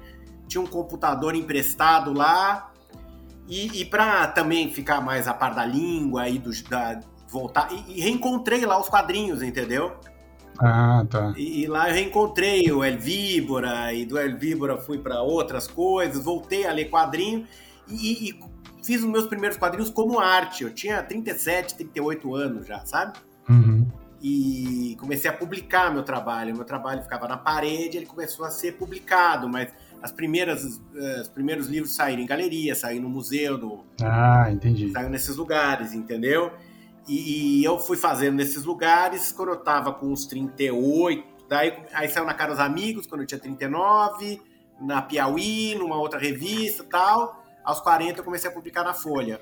tinha 0.48 0.62
um 0.62 0.68
computador 0.68 1.36
emprestado 1.36 2.14
lá, 2.14 2.72
e, 3.48 3.82
e 3.82 3.86
para 3.86 4.28
também 4.28 4.72
ficar 4.72 5.02
mais 5.02 5.28
a 5.28 5.34
par 5.34 5.56
da 5.56 5.66
língua 5.66 6.30
e 6.30 6.38
do, 6.38 6.52
da, 6.70 7.00
voltar, 7.28 7.70
e, 7.72 7.98
e 7.98 8.02
reencontrei 8.02 8.66
lá 8.66 8.80
os 8.80 8.88
quadrinhos, 8.88 9.42
entendeu? 9.42 9.96
Ah, 10.60 11.06
tá. 11.10 11.34
E, 11.36 11.64
e, 11.64 11.68
lá 11.68 11.90
eu 11.90 11.96
reencontrei 11.96 12.72
o 12.72 12.84
El 12.84 12.98
Víbora, 12.98 13.94
e 13.94 14.06
do 14.06 14.18
El 14.18 14.38
Víbora 14.38 14.78
fui 14.78 14.98
para 14.98 15.22
outras 15.22 15.68
coisas, 15.68 16.24
voltei 16.24 16.66
a 16.66 16.72
ler 16.72 16.90
quadrinho 16.90 17.46
e, 17.88 18.30
e, 18.30 18.40
fiz 18.84 19.02
os 19.02 19.10
meus 19.10 19.26
primeiros 19.26 19.58
quadrinhos 19.58 19.90
como 19.90 20.20
arte. 20.20 20.64
Eu 20.64 20.74
tinha 20.74 21.02
37, 21.02 21.76
38 21.76 22.36
anos 22.36 22.68
já, 22.68 22.86
sabe? 22.86 23.18
Uhum. 23.50 23.88
E 24.22 24.96
comecei 25.00 25.30
a 25.30 25.34
publicar 25.34 25.92
meu 25.92 26.04
trabalho. 26.04 26.56
Meu 26.56 26.64
trabalho 26.64 27.02
ficava 27.02 27.28
na 27.28 27.38
parede, 27.38 27.98
ele 27.98 28.06
começou 28.06 28.46
a 28.46 28.50
ser 28.50 28.74
publicado, 28.74 29.50
mas 29.50 29.70
as 30.02 30.12
primeiras, 30.12 30.82
eh, 30.96 31.22
os 31.22 31.30
primeiros 31.30 31.68
livros 31.68 31.94
saíram 31.94 32.22
em 32.22 32.26
galeria, 32.26 32.76
saíram 32.76 33.04
no 33.04 33.10
museu, 33.10 33.58
no, 33.58 33.86
ah, 34.02 34.50
entendi. 34.52 34.92
Saíram 34.92 35.10
nesses 35.10 35.36
lugares, 35.36 35.94
entendeu? 35.94 36.52
E, 37.08 37.60
e, 37.60 37.64
eu 37.64 37.80
fui 37.80 37.98
fazendo 37.98 38.36
nesses 38.36 38.64
lugares 38.64 39.32
quando 39.32 39.50
eu 39.50 39.58
tava 39.58 39.94
com 39.94 40.08
uns 40.08 40.26
38. 40.26 41.24
Daí 41.50 41.74
aí 41.94 42.10
saiu 42.10 42.26
na 42.26 42.34
Cara 42.34 42.52
dos 42.52 42.60
Amigos, 42.60 43.06
quando 43.06 43.22
eu 43.22 43.28
tinha 43.28 43.40
39, 43.40 44.42
na 44.82 45.02
Piauí, 45.02 45.76
numa 45.76 45.98
outra 45.98 46.20
revista 46.20 46.84
tal. 46.90 47.44
Aos 47.64 47.80
40 47.82 48.20
eu 48.20 48.24
comecei 48.24 48.50
a 48.50 48.54
publicar 48.54 48.84
na 48.84 48.94
Folha. 48.94 49.40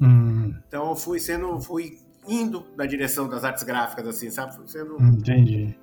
Hum. 0.00 0.54
Então 0.68 0.90
eu 0.90 0.96
fui 0.96 1.18
sendo, 1.18 1.60
fui 1.60 1.98
indo 2.28 2.66
na 2.76 2.86
direção 2.86 3.28
das 3.28 3.44
artes 3.44 3.62
gráficas, 3.62 4.06
assim, 4.06 4.30
sabe? 4.30 4.54
Fui 4.54 4.66
sendo. 4.66 4.96
Entendi. 5.00 5.76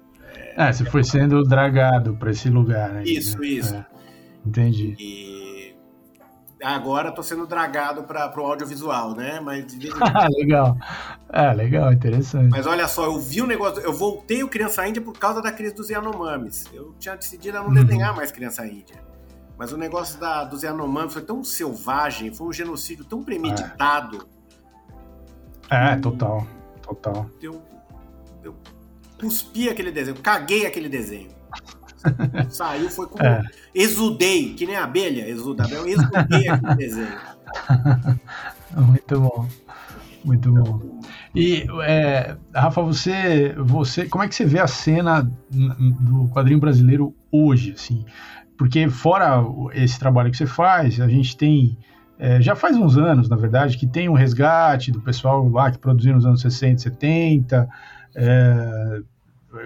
É, 0.56 0.72
você 0.72 0.86
foi 0.86 1.04
sendo 1.04 1.44
dragado 1.44 2.16
para 2.16 2.32
esse 2.32 2.50
lugar, 2.50 2.90
né? 2.90 3.04
Isso, 3.04 3.44
isso. 3.44 3.76
É. 3.76 3.86
Entendi. 4.46 4.96
E 5.00 5.33
agora 6.64 7.12
tô 7.12 7.22
sendo 7.22 7.46
dragado 7.46 8.04
para 8.04 8.34
o 8.40 8.46
audiovisual, 8.46 9.16
né? 9.16 9.40
Mas 9.40 9.66
legal. 10.38 10.78
É, 11.30 11.54
legal, 11.54 11.92
interessante. 11.92 12.50
Mas 12.50 12.66
olha 12.66 12.88
só, 12.88 13.06
eu 13.06 13.20
vi 13.20 13.42
o 13.42 13.44
um 13.44 13.48
negócio, 13.48 13.82
eu 13.82 13.94
voltei 13.94 14.44
o 14.44 14.50
Criança 14.50 14.88
Índia 14.88 15.02
por 15.02 15.18
causa 15.18 15.42
da 15.42 15.52
crise 15.52 15.76
dos 15.76 15.90
Yanomamis. 15.90 16.66
Eu 16.74 16.94
tinha 17.00 17.16
decidido 17.16 17.58
a 17.58 17.62
não 17.62 17.70
uhum. 17.70 17.74
desenhar 17.74 18.16
mais 18.16 18.32
Criança 18.32 18.66
Índia. 18.66 18.96
Mas 19.58 19.72
o 19.72 19.78
negócio 19.78 20.20
da, 20.20 20.44
dos 20.44 20.64
Yanomamis 20.64 21.14
foi 21.14 21.22
tão 21.22 21.44
selvagem, 21.44 22.34
foi 22.34 22.48
um 22.48 22.54
genocídio 22.54 23.06
tão 23.06 23.22
premeditado. 23.22 24.28
É, 25.70 25.94
é 25.94 25.96
total, 25.98 26.46
total. 26.82 27.30
Eu, 27.42 27.62
eu 28.44 28.56
cuspi 29.20 29.70
aquele 29.70 29.92
desenho, 29.92 30.18
caguei 30.18 30.66
aquele 30.66 30.90
desenho. 30.90 31.30
Saiu, 32.50 32.90
foi 32.90 33.08
como. 33.08 33.24
É. 33.24 33.42
Exudei, 33.74 34.54
que 34.54 34.66
nem 34.66 34.76
a 34.76 34.84
abelha 34.84 35.28
exuda. 35.28 35.68
Eu 35.70 35.88
exudei 35.88 36.48
aquele 36.48 36.76
desenho. 36.76 37.18
Muito 38.76 39.20
bom. 39.20 39.48
Muito 40.24 40.52
bom. 40.52 41.02
E, 41.36 41.66
é, 41.84 42.36
Rafa, 42.56 42.82
você, 42.82 43.54
você, 43.58 44.06
como 44.06 44.24
é 44.24 44.28
que 44.28 44.36
você 44.36 44.46
vê 44.46 44.60
a 44.60 44.68
cena 44.68 45.30
do 45.52 46.30
quadrinho 46.30 46.60
brasileiro 46.60 47.14
hoje, 47.32 47.74
assim? 47.74 48.06
Porque 48.58 48.88
fora 48.90 49.44
esse 49.74 50.00
trabalho 50.00 50.32
que 50.32 50.38
você 50.38 50.46
faz, 50.46 51.00
a 51.02 51.08
gente 51.08 51.36
tem, 51.36 51.78
é, 52.18 52.42
já 52.42 52.56
faz 52.56 52.78
uns 52.78 52.98
anos, 52.98 53.28
na 53.28 53.36
verdade, 53.36 53.78
que 53.78 53.88
tem 53.88 54.08
um 54.08 54.14
resgate 54.14 54.92
do 54.92 55.02
pessoal 55.02 55.48
lá 55.50 55.72
que 55.72 55.78
produziu 55.78 56.14
nos 56.14 56.26
anos 56.26 56.40
60, 56.42 56.82
70, 56.84 57.68
é, 58.16 59.02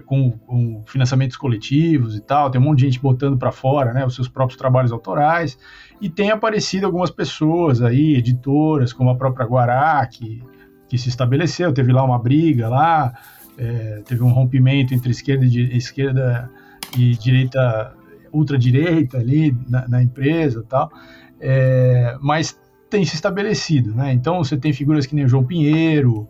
com, 0.06 0.32
com, 0.32 0.84
financiamentos 0.86 1.38
coletivos 1.38 2.16
e 2.16 2.22
tal, 2.22 2.50
tem 2.50 2.60
um 2.60 2.64
monte 2.64 2.80
de 2.80 2.86
gente 2.86 3.00
botando 3.00 3.38
para 3.38 3.52
fora, 3.52 3.94
né, 3.94 4.06
os 4.06 4.16
seus 4.16 4.28
próprios 4.28 4.58
trabalhos 4.58 4.92
autorais, 4.92 5.58
e 6.02 6.10
tem 6.10 6.30
aparecido 6.30 6.86
algumas 6.86 7.10
pessoas 7.10 7.82
aí, 7.82 8.16
editoras, 8.16 8.92
como 8.92 9.10
a 9.10 9.16
própria 9.16 9.46
Guará, 9.46 10.06
que, 10.06 10.44
que 10.88 10.98
se 10.98 11.10
estabeleceu, 11.10 11.74
teve 11.74 11.92
lá 11.92 12.04
uma 12.04 12.20
briga 12.20 12.68
lá, 12.68 13.14
é, 13.58 14.02
teve 14.06 14.24
um 14.24 14.30
rompimento 14.30 14.94
entre 14.94 15.12
esquerda 15.12 15.46
e, 15.46 15.78
esquerda 15.78 16.52
e 16.98 17.16
direita, 17.16 17.96
ultradireita 18.32 19.18
ali 19.18 19.56
na, 19.70 19.88
na 19.88 20.04
empresa 20.04 20.60
e 20.60 20.70
tal, 20.70 20.92
é, 21.40 22.18
mas 22.22 22.60
tem 22.90 23.04
se 23.06 23.16
estabelecido, 23.16 23.94
né, 23.96 24.12
então 24.14 24.44
você 24.44 24.58
tem 24.58 24.74
figuras 24.74 25.06
que 25.06 25.16
nem 25.16 25.26
o 25.26 25.30
João 25.30 25.44
Pinheiro, 25.44 26.28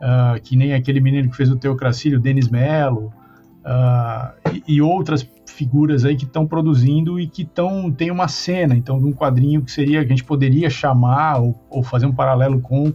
uh, 0.00 0.40
que 0.42 0.56
nem 0.56 0.74
aquele 0.74 1.00
menino 1.00 1.30
que 1.30 1.36
fez 1.36 1.50
o 1.50 1.56
Teocracílio, 1.56 2.18
o 2.18 2.22
Denis 2.22 2.48
Mello, 2.48 3.12
uh, 3.64 4.52
e, 4.52 4.76
e, 4.76 4.82
outras 4.82 5.28
figuras 5.46 6.04
aí 6.04 6.16
que 6.16 6.24
estão 6.24 6.46
produzindo 6.46 7.18
e 7.18 7.26
que 7.26 7.44
tão, 7.44 7.90
tem 7.90 8.10
uma 8.10 8.28
cena, 8.28 8.76
então, 8.76 8.98
de 8.98 9.04
um 9.04 9.12
quadrinho 9.12 9.62
que 9.62 9.70
seria, 9.70 10.00
que 10.00 10.06
a 10.06 10.16
gente 10.16 10.24
poderia 10.24 10.70
chamar 10.70 11.40
ou, 11.40 11.58
ou 11.68 11.82
fazer 11.82 12.06
um 12.06 12.12
paralelo 12.12 12.60
com 12.60 12.92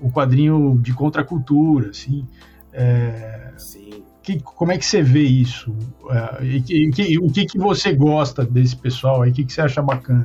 o 0.00 0.10
quadrinho 0.10 0.78
de 0.82 0.92
contracultura, 0.92 1.90
assim. 1.90 2.26
É, 2.72 3.52
Sim. 3.56 4.02
Que, 4.22 4.38
como 4.40 4.70
é 4.70 4.78
que 4.78 4.86
você 4.86 5.02
vê 5.02 5.24
isso? 5.24 5.72
Uh, 6.02 6.44
e, 6.44 6.90
que, 6.92 7.18
o 7.18 7.30
que, 7.30 7.44
que 7.44 7.58
você 7.58 7.92
gosta 7.92 8.44
desse 8.44 8.76
pessoal 8.76 9.22
aí? 9.22 9.30
O 9.30 9.34
que, 9.34 9.44
que 9.44 9.52
você 9.52 9.62
acha 9.62 9.82
bacana? 9.82 10.24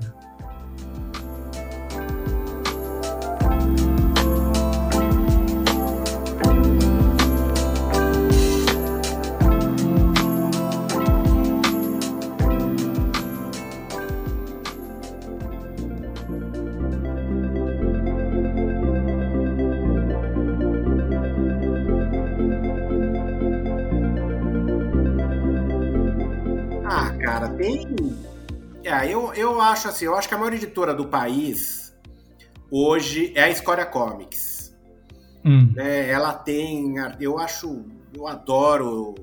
Acho 29.61 29.87
assim, 29.87 30.05
eu 30.05 30.15
acho 30.15 30.27
que 30.27 30.35
a 30.35 30.37
maior 30.37 30.53
editora 30.53 30.93
do 30.93 31.07
país 31.07 31.95
hoje 32.71 33.33
é 33.35 33.43
a 33.43 33.49
Escória 33.49 33.85
Comics. 33.85 34.75
Hum. 35.45 35.73
É, 35.77 36.09
ela 36.09 36.33
tem, 36.33 36.95
eu 37.19 37.37
acho, 37.37 37.85
eu 38.13 38.27
adoro 38.27 39.15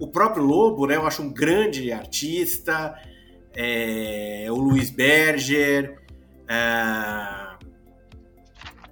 o 0.00 0.08
próprio 0.08 0.44
Lobo, 0.44 0.86
né? 0.86 0.96
Eu 0.96 1.06
acho 1.06 1.22
um 1.22 1.32
grande 1.32 1.92
artista. 1.92 2.94
É, 3.54 4.46
o 4.50 4.56
Luiz 4.56 4.90
Berger, 4.90 5.98
é, 6.48 7.48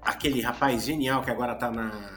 aquele 0.02 0.40
rapaz 0.40 0.84
genial 0.84 1.22
que 1.22 1.30
agora 1.30 1.54
tá 1.54 1.70
na 1.70 2.16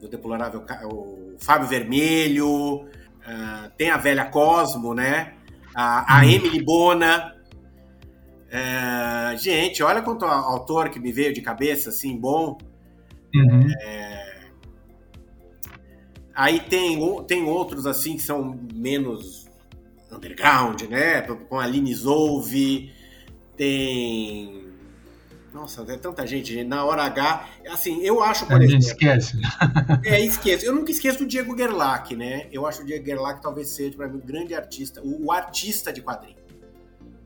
do 0.00 0.08
deplorável 0.08 0.64
o 0.84 1.34
Fábio 1.38 1.68
Vermelho, 1.68 2.88
é, 3.28 3.68
tem 3.76 3.90
a 3.90 3.96
velha 3.98 4.24
Cosmo, 4.24 4.94
né? 4.94 5.34
A, 5.74 6.18
a 6.18 6.20
hum. 6.20 6.30
Emily 6.30 6.62
Bona, 6.62 7.36
é, 8.50 9.36
gente, 9.36 9.82
olha 9.82 10.00
quanto 10.00 10.24
autor 10.24 10.88
que 10.88 10.98
me 10.98 11.12
veio 11.12 11.34
de 11.34 11.42
cabeça, 11.42 11.90
assim, 11.90 12.18
bom. 12.18 12.56
Uhum. 13.34 13.68
É, 13.82 14.40
aí 16.34 16.60
tem, 16.60 16.98
tem 17.26 17.44
outros, 17.44 17.86
assim, 17.86 18.16
que 18.16 18.22
são 18.22 18.58
menos 18.72 19.46
underground, 20.10 20.82
né? 20.82 21.20
Com 21.20 21.60
a 21.60 21.64
Aline 21.64 21.94
Zolve, 21.94 22.90
tem... 23.56 24.67
Nossa, 25.58 25.84
é 25.92 25.96
tanta 25.96 26.24
gente, 26.24 26.62
na 26.62 26.84
hora 26.84 27.02
H. 27.02 27.48
Assim, 27.68 28.00
eu 28.04 28.22
acho, 28.22 28.46
por 28.46 28.60
a 28.60 28.64
exemplo... 28.64 28.78
esquece. 28.78 29.36
é, 30.04 30.24
esqueço. 30.24 30.64
Eu 30.64 30.72
nunca 30.72 30.92
esqueço 30.92 31.18
do 31.18 31.26
Diego 31.26 31.56
Gerlach, 31.58 32.14
né? 32.14 32.46
Eu 32.52 32.64
acho 32.64 32.82
o 32.82 32.86
Diego 32.86 33.04
Gerlach 33.04 33.42
talvez 33.42 33.68
seja, 33.70 33.96
para 33.96 34.06
mim, 34.06 34.20
um 34.22 34.26
grande 34.26 34.54
artista, 34.54 35.02
o, 35.02 35.26
o 35.26 35.32
artista 35.32 35.92
de 35.92 36.00
quadrinho. 36.00 36.38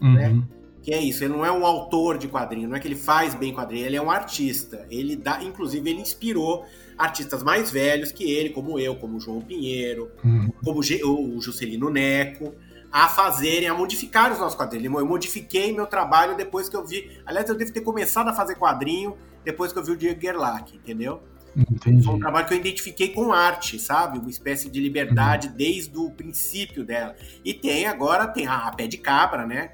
Uhum. 0.00 0.14
Né? 0.14 0.42
que 0.82 0.92
é 0.92 1.00
isso, 1.00 1.22
ele 1.22 1.32
não 1.32 1.46
é 1.46 1.52
um 1.52 1.64
autor 1.64 2.18
de 2.18 2.26
quadrinho, 2.26 2.68
não 2.68 2.74
é 2.74 2.80
que 2.80 2.88
ele 2.88 2.96
faz 2.96 3.36
bem 3.36 3.54
quadrinho, 3.54 3.86
ele 3.86 3.94
é 3.94 4.02
um 4.02 4.10
artista. 4.10 4.84
Ele 4.90 5.14
dá, 5.14 5.40
inclusive, 5.44 5.88
ele 5.88 6.00
inspirou 6.00 6.66
artistas 6.98 7.40
mais 7.40 7.70
velhos 7.70 8.10
que 8.10 8.28
ele, 8.28 8.50
como 8.50 8.80
eu, 8.80 8.96
como 8.96 9.16
o 9.16 9.20
João 9.20 9.40
Pinheiro, 9.40 10.10
uhum. 10.24 10.50
como 10.64 10.80
o 10.80 11.40
Juscelino 11.40 11.88
Neco, 11.88 12.52
a 12.92 13.08
fazerem, 13.08 13.68
a 13.68 13.74
modificar 13.74 14.30
os 14.30 14.38
nossos 14.38 14.54
quadrinhos. 14.54 14.94
Eu 14.94 15.06
modifiquei 15.06 15.72
meu 15.72 15.86
trabalho 15.86 16.36
depois 16.36 16.68
que 16.68 16.76
eu 16.76 16.86
vi. 16.86 17.20
Aliás, 17.24 17.48
eu 17.48 17.56
devo 17.56 17.72
ter 17.72 17.80
começado 17.80 18.28
a 18.28 18.34
fazer 18.34 18.56
quadrinho 18.56 19.16
depois 19.44 19.72
que 19.72 19.78
eu 19.78 19.84
vi 19.84 19.92
o 19.92 19.96
Diego 19.96 20.20
Gerlach, 20.20 20.76
entendeu? 20.76 21.22
Entendi. 21.56 22.04
Foi 22.04 22.14
um 22.14 22.18
trabalho 22.18 22.46
que 22.46 22.54
eu 22.54 22.58
identifiquei 22.58 23.08
com 23.08 23.32
arte, 23.32 23.78
sabe? 23.78 24.18
Uma 24.18 24.30
espécie 24.30 24.70
de 24.70 24.80
liberdade 24.80 25.48
uhum. 25.48 25.54
desde 25.54 25.96
o 25.96 26.10
princípio 26.10 26.84
dela. 26.84 27.14
E 27.44 27.52
tem 27.54 27.86
agora, 27.86 28.26
tem 28.26 28.46
a, 28.46 28.68
a 28.68 28.72
Pé 28.72 28.86
de 28.86 28.98
Cabra, 28.98 29.46
né? 29.46 29.72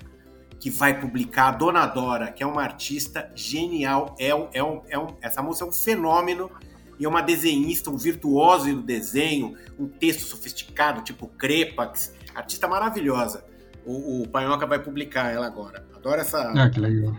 que 0.60 0.70
vai 0.70 1.00
publicar 1.00 1.48
a 1.48 1.50
Dona 1.52 1.86
Dora, 1.86 2.32
que 2.32 2.42
é 2.42 2.46
uma 2.46 2.62
artista 2.62 3.30
genial. 3.34 4.14
É 4.18 4.34
um, 4.34 4.48
é 4.52 4.62
um, 4.62 4.82
é 4.88 4.98
um, 4.98 5.06
essa 5.20 5.42
moça 5.42 5.64
é 5.64 5.66
um 5.66 5.72
fenômeno 5.72 6.50
e 6.98 7.04
é 7.04 7.08
uma 7.08 7.20
desenhista, 7.20 7.90
um 7.90 7.96
virtuoso 7.96 8.74
do 8.74 8.82
desenho, 8.82 9.56
um 9.78 9.86
texto 9.86 10.22
sofisticado, 10.22 11.02
tipo 11.02 11.28
Crepax. 11.28 12.12
Artista 12.34 12.68
maravilhosa. 12.68 13.44
O, 13.84 14.22
o 14.22 14.28
Panhoca 14.28 14.66
vai 14.66 14.78
publicar 14.78 15.32
ela 15.32 15.46
agora. 15.46 15.86
Adoro 15.94 16.20
essa. 16.20 16.52
Ah, 16.54 16.68
que 16.68 16.78
legal. 16.80 17.16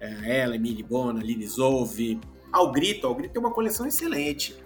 É, 0.00 0.40
ela, 0.40 0.56
Emily 0.56 0.82
Bona, 0.82 1.22
Lili 1.22 1.46
Zolve. 1.46 2.20
Ao 2.52 2.72
Grito, 2.72 3.06
Ao 3.06 3.14
Grito 3.14 3.32
tem 3.32 3.40
uma 3.40 3.52
coleção 3.52 3.86
excelente. 3.86 4.56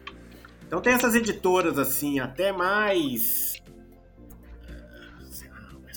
Então 0.66 0.80
tem 0.80 0.92
essas 0.92 1.14
editoras 1.14 1.78
assim, 1.78 2.20
até 2.20 2.52
mais 2.52 3.60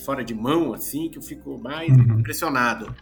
fora 0.03 0.23
de 0.23 0.33
mão, 0.33 0.73
assim, 0.73 1.09
que 1.09 1.17
eu 1.17 1.21
fico 1.21 1.57
mais 1.57 1.89
uhum. 1.89 2.19
impressionado. 2.19 2.93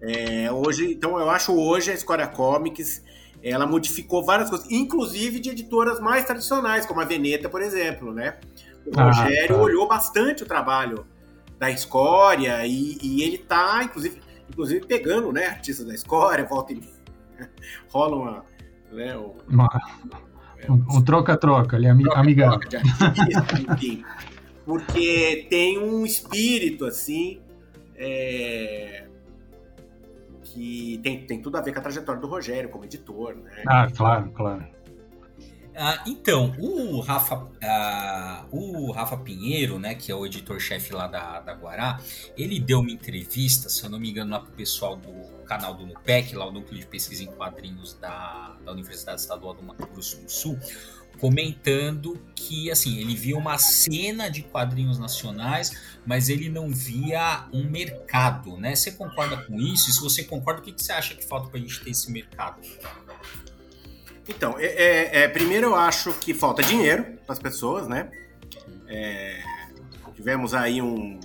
É, 0.00 0.50
hoje, 0.52 0.92
então 0.92 1.18
eu 1.18 1.30
acho 1.30 1.54
hoje 1.54 1.90
a 1.90 1.94
Escória 1.94 2.26
Comics 2.26 3.02
ela 3.42 3.66
modificou 3.66 4.24
várias 4.24 4.48
coisas, 4.48 4.70
inclusive 4.70 5.40
de 5.40 5.50
editoras 5.50 5.98
mais 5.98 6.24
tradicionais, 6.24 6.86
como 6.86 7.00
a 7.00 7.04
Veneta, 7.04 7.48
por 7.48 7.60
exemplo, 7.60 8.12
né? 8.12 8.38
O 8.86 8.98
ah, 8.98 9.04
Rogério 9.04 9.56
tá. 9.56 9.62
olhou 9.62 9.88
bastante 9.88 10.42
o 10.42 10.46
trabalho 10.46 11.06
da 11.58 11.70
Escória 11.70 12.66
e, 12.66 12.98
e, 13.02 13.22
ele 13.22 13.38
tá, 13.38 13.82
inclusive, 13.84 14.20
inclusive 14.50 14.86
pegando, 14.86 15.32
né, 15.32 15.46
artistas 15.46 15.86
da 15.86 15.94
Escória, 15.94 16.44
volta 16.44 16.72
e 16.72 16.82
rola 17.88 18.16
uma, 18.16 18.44
né, 18.90 19.16
o, 19.16 19.36
uma, 19.48 19.68
é, 20.58 20.70
um 20.70 21.02
troca-troca 21.02 21.76
ali, 21.76 21.86
amigável. 21.86 22.60
Enfim, 23.70 24.04
porque 24.64 25.46
tem 25.48 25.78
um 25.78 26.04
espírito 26.04 26.84
assim 26.84 27.40
é, 27.96 29.06
que 30.42 31.00
tem, 31.02 31.26
tem 31.26 31.40
tudo 31.40 31.56
a 31.56 31.60
ver 31.60 31.72
com 31.72 31.78
a 31.78 31.82
trajetória 31.82 32.20
do 32.20 32.26
Rogério 32.26 32.68
como 32.68 32.84
editor, 32.84 33.36
né? 33.36 33.62
Ah, 33.66 33.88
claro, 33.94 34.30
claro. 34.30 34.64
Ah, 35.74 36.02
então, 36.06 36.54
o 36.58 37.00
Rafa, 37.00 37.48
ah, 37.62 38.44
o 38.50 38.92
Rafa 38.92 39.16
Pinheiro, 39.16 39.78
né, 39.78 39.94
que 39.94 40.12
é 40.12 40.14
o 40.14 40.26
editor-chefe 40.26 40.92
lá 40.92 41.06
da, 41.06 41.40
da 41.40 41.54
Guará, 41.54 42.00
ele 42.36 42.60
deu 42.60 42.80
uma 42.80 42.90
entrevista, 42.90 43.70
se 43.70 43.82
eu 43.82 43.88
não 43.88 43.98
me 43.98 44.10
engano, 44.10 44.30
lá 44.30 44.40
pro 44.40 44.52
pessoal 44.52 44.96
do 44.96 45.10
canal 45.46 45.74
do 45.74 45.86
NUPEC, 45.86 46.36
lá 46.36 46.46
o 46.46 46.52
Núcleo 46.52 46.78
de 46.78 46.86
Pesquisa 46.86 47.24
em 47.24 47.26
Quadrinhos 47.26 47.94
da, 47.94 48.54
da 48.64 48.72
Universidade 48.72 49.20
Estadual 49.20 49.54
do 49.54 49.62
Mato 49.62 49.86
Grosso 49.86 50.20
do 50.20 50.30
Sul, 50.30 50.58
comentando 51.18 52.20
que 52.34 52.70
assim 52.70 52.98
ele 52.98 53.14
via 53.14 53.36
uma 53.36 53.56
cena 53.56 54.28
de 54.28 54.42
quadrinhos 54.42 54.98
nacionais, 54.98 55.70
mas 56.04 56.28
ele 56.28 56.48
não 56.48 56.70
via 56.70 57.46
um 57.52 57.68
mercado, 57.68 58.56
né? 58.56 58.74
Você 58.74 58.92
concorda 58.92 59.36
com 59.36 59.58
isso? 59.60 59.90
E 59.90 59.92
se 59.92 60.00
você 60.00 60.24
concorda, 60.24 60.60
o 60.60 60.64
que, 60.64 60.72
que 60.72 60.82
você 60.82 60.92
acha 60.92 61.14
que 61.14 61.24
falta 61.24 61.48
para 61.48 61.58
a 61.58 61.62
gente 61.62 61.82
ter 61.82 61.90
esse 61.90 62.10
mercado? 62.10 62.60
Então, 64.28 64.56
é, 64.58 64.66
é, 64.66 65.22
é, 65.22 65.28
primeiro 65.28 65.68
eu 65.68 65.74
acho 65.74 66.12
que 66.14 66.32
falta 66.32 66.62
dinheiro 66.62 67.04
para 67.26 67.32
as 67.32 67.38
pessoas, 67.38 67.88
né? 67.88 68.10
É, 68.86 69.42
tivemos 70.14 70.54
aí 70.54 70.80
um 70.80 71.18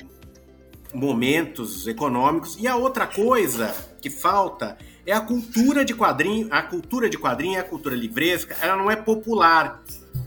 momentos 0.93 1.85
econômicos 1.85 2.57
e 2.59 2.67
a 2.67 2.75
outra 2.75 3.05
coisa 3.05 3.75
que 4.01 4.09
falta 4.09 4.77
é 5.05 5.13
a 5.13 5.21
cultura 5.21 5.85
de 5.85 5.93
quadrinho. 5.93 6.47
A 6.51 6.61
cultura 6.61 7.09
de 7.09 7.17
quadrinho 7.17 7.59
a 7.59 7.63
cultura 7.63 7.95
livresca, 7.95 8.55
ela 8.61 8.75
não 8.75 8.89
é 8.89 8.95
popular. 8.95 9.83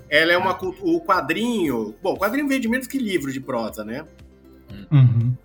Ela 0.08 0.32
é 0.32 0.38
uma 0.38 0.58
o 0.62 1.00
quadrinho. 1.00 1.94
Bom, 2.02 2.14
o 2.14 2.18
quadrinho 2.18 2.48
vende 2.48 2.68
menos 2.68 2.86
que 2.86 2.98
livro 2.98 3.32
de 3.32 3.40
prosa, 3.40 3.84
né? 3.84 4.04
Uhum. 4.90 5.36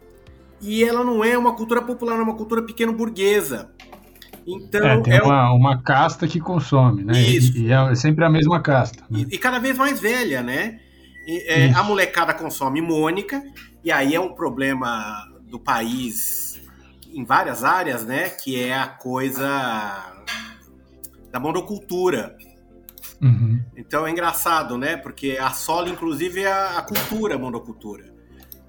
E 0.61 0.83
ela 0.83 1.03
não 1.03 1.23
é 1.23 1.37
uma 1.37 1.55
cultura 1.55 1.81
popular, 1.81 2.17
é 2.17 2.23
uma 2.23 2.35
cultura 2.35 2.61
pequeno 2.61 2.93
burguesa. 2.93 3.69
Então, 4.45 4.85
é, 4.85 5.01
tem 5.01 5.17
é 5.17 5.23
uma, 5.23 5.51
uma 5.53 5.81
casta 5.81 6.27
que 6.27 6.39
consome, 6.39 7.03
né? 7.03 7.19
Isso. 7.19 7.57
E, 7.57 7.67
e 7.67 7.71
é 7.71 7.95
sempre 7.95 8.23
a 8.23 8.29
mesma 8.29 8.61
casta. 8.61 9.03
Né? 9.09 9.25
E, 9.31 9.35
e, 9.35 9.37
cada 9.37 9.57
vez 9.57 9.77
mais 9.77 9.99
velha, 9.99 10.43
né? 10.43 10.79
E, 11.25 11.51
é, 11.51 11.71
a 11.71 11.81
molecada 11.81 12.33
consome 12.33 12.81
Mônica, 12.81 13.41
e 13.83 13.91
aí 13.91 14.13
é 14.13 14.19
um 14.19 14.33
problema 14.33 15.27
do 15.49 15.59
país 15.59 16.61
em 17.11 17.23
várias 17.23 17.63
áreas, 17.63 18.05
né? 18.05 18.29
Que 18.29 18.63
é 18.63 18.77
a 18.77 18.87
coisa 18.87 20.13
da 21.31 21.39
monocultura. 21.39 22.37
Uhum. 23.21 23.59
Então 23.75 24.05
é 24.05 24.11
engraçado, 24.11 24.77
né? 24.77 24.95
Porque 24.95 25.37
assola, 25.41 25.89
inclusive, 25.89 26.45
a, 26.45 26.77
a 26.77 26.81
cultura, 26.83 27.35
a 27.35 27.39
monocultura. 27.39 28.13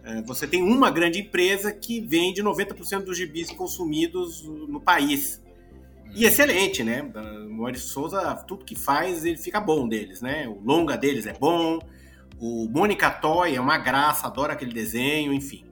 É, 0.03 0.23
você 0.23 0.47
tem 0.47 0.63
uma 0.63 0.91
grande 0.91 1.19
empresa 1.19 1.73
que 1.73 2.01
vende 2.01 2.43
90% 2.43 3.05
dos 3.05 3.19
gibis 3.19 3.51
consumidos 3.51 4.43
no 4.45 4.81
país. 4.81 5.43
E 6.15 6.25
excelente, 6.25 6.83
né? 6.83 7.03
O 7.03 7.51
Maurício 7.51 7.89
Souza, 7.89 8.35
tudo 8.47 8.65
que 8.65 8.75
faz, 8.75 9.25
ele 9.25 9.37
fica 9.37 9.61
bom 9.61 9.89
deles, 9.89 10.23
né? 10.23 10.49
O 10.49 10.61
longa 10.65 10.97
deles 10.97 11.27
é 11.27 11.33
bom, 11.33 11.79
o 12.39 12.69
Mônica 12.69 13.11
Toy 13.11 13.55
é 13.55 13.61
uma 13.61 13.79
graça, 13.79 14.27
adoro 14.27 14.53
aquele 14.53 14.73
desenho, 14.73 15.33
enfim. 15.33 15.65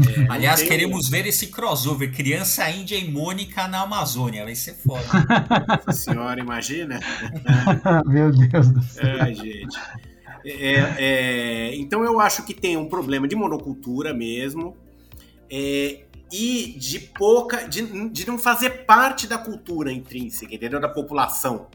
É, 0.00 0.26
Aliás, 0.28 0.60
tem... 0.60 0.68
queremos 0.68 1.08
ver 1.08 1.26
esse 1.26 1.48
crossover, 1.48 2.12
Criança 2.12 2.68
Índia 2.68 2.96
e 2.96 3.08
Mônica 3.08 3.68
na 3.68 3.82
Amazônia, 3.82 4.44
vai 4.44 4.54
ser 4.54 4.74
foda. 4.74 5.04
Nossa 5.68 5.92
senhora, 5.92 6.40
imagina. 6.40 6.98
Meu 8.06 8.32
Deus 8.32 8.68
do 8.70 8.82
céu. 8.82 9.04
É, 9.04 9.34
gente. 9.34 9.78
É, 10.44 10.74
é, 10.98 11.76
então 11.76 12.04
eu 12.04 12.20
acho 12.20 12.44
que 12.44 12.52
tem 12.52 12.76
um 12.76 12.88
problema 12.88 13.28
de 13.28 13.36
monocultura 13.36 14.12
mesmo. 14.12 14.76
E 16.34 16.76
de 16.78 16.98
pouca. 16.98 17.68
De, 17.68 18.08
de 18.08 18.26
não 18.26 18.38
fazer 18.38 18.84
parte 18.84 19.26
da 19.26 19.38
cultura 19.38 19.92
intrínseca, 19.92 20.52
entendeu? 20.52 20.80
Da 20.80 20.88
população. 20.88 21.68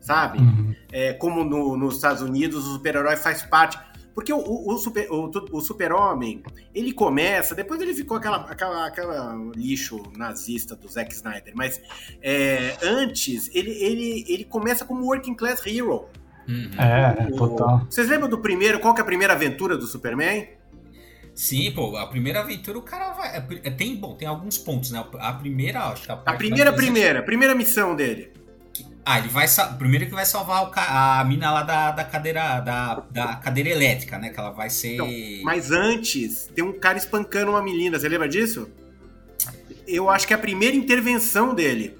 Sabe? 0.00 0.38
Uhum. 0.38 0.74
É, 0.92 1.12
como 1.14 1.42
no, 1.44 1.76
nos 1.76 1.96
Estados 1.96 2.22
Unidos, 2.22 2.66
o 2.66 2.74
super-herói 2.74 3.16
faz 3.16 3.42
parte. 3.42 3.78
Porque 4.14 4.32
o, 4.32 4.38
o, 4.38 4.74
o 4.74 4.78
super, 4.78 5.08
o, 5.10 5.30
o 5.52 5.60
super-homem, 5.60 6.42
ele 6.74 6.92
começa, 6.92 7.54
depois 7.54 7.80
ele 7.80 7.94
ficou 7.94 8.16
aquela, 8.16 8.38
aquela, 8.50 8.86
aquela 8.86 9.36
lixo 9.54 10.02
nazista 10.16 10.74
do 10.74 10.88
Zack 10.88 11.14
Snyder, 11.14 11.52
mas 11.54 11.80
é, 12.20 12.76
antes 12.82 13.48
ele, 13.54 13.70
ele, 13.70 14.24
ele 14.26 14.44
começa 14.44 14.84
como 14.84 15.04
working 15.04 15.34
class 15.34 15.64
hero. 15.64 16.06
Uhum. 16.48 16.70
É, 16.78 17.30
total. 17.30 17.86
Vocês 17.88 18.08
lembram 18.08 18.28
do 18.28 18.38
primeiro, 18.38 18.80
qual 18.80 18.92
que 18.92 19.00
é 19.00 19.02
a 19.02 19.06
primeira 19.06 19.34
aventura 19.34 19.76
do 19.76 19.86
Superman? 19.86 20.48
Sim, 21.38 21.70
pô, 21.70 21.96
a 21.96 22.04
primeira 22.04 22.40
aventura 22.40 22.76
o 22.76 22.82
cara 22.82 23.12
vai. 23.12 23.36
É, 23.36 23.46
é, 23.62 23.70
tem, 23.70 23.94
bom, 23.94 24.12
tem 24.16 24.26
alguns 24.26 24.58
pontos, 24.58 24.90
né? 24.90 25.04
A 25.20 25.32
primeira, 25.34 25.84
acho 25.84 26.02
que 26.02 26.10
a, 26.10 26.14
a 26.14 26.32
primeira, 26.32 26.72
primeira, 26.72 27.22
primeira 27.22 27.54
missão 27.54 27.94
dele. 27.94 28.32
Ah, 29.06 29.20
ele 29.20 29.28
vai. 29.28 29.46
Primeiro 29.78 30.06
que 30.06 30.12
vai 30.12 30.26
salvar 30.26 30.64
o, 30.64 30.72
a 30.74 31.24
mina 31.24 31.52
lá 31.52 31.62
da, 31.62 31.92
da 31.92 32.02
cadeira. 32.02 32.58
Da, 32.58 33.04
da 33.08 33.36
cadeira 33.36 33.70
elétrica, 33.70 34.18
né? 34.18 34.30
Que 34.30 34.40
ela 34.40 34.50
vai 34.50 34.68
ser. 34.68 34.96
Não, 34.96 35.08
mas 35.44 35.70
antes, 35.70 36.50
tem 36.52 36.64
um 36.64 36.72
cara 36.72 36.98
espancando 36.98 37.52
uma 37.52 37.62
menina, 37.62 38.00
você 38.00 38.08
lembra 38.08 38.28
disso? 38.28 38.68
Eu 39.86 40.10
acho 40.10 40.26
que 40.26 40.32
é 40.32 40.36
a 40.36 40.40
primeira 40.40 40.74
intervenção 40.74 41.54
dele. 41.54 41.96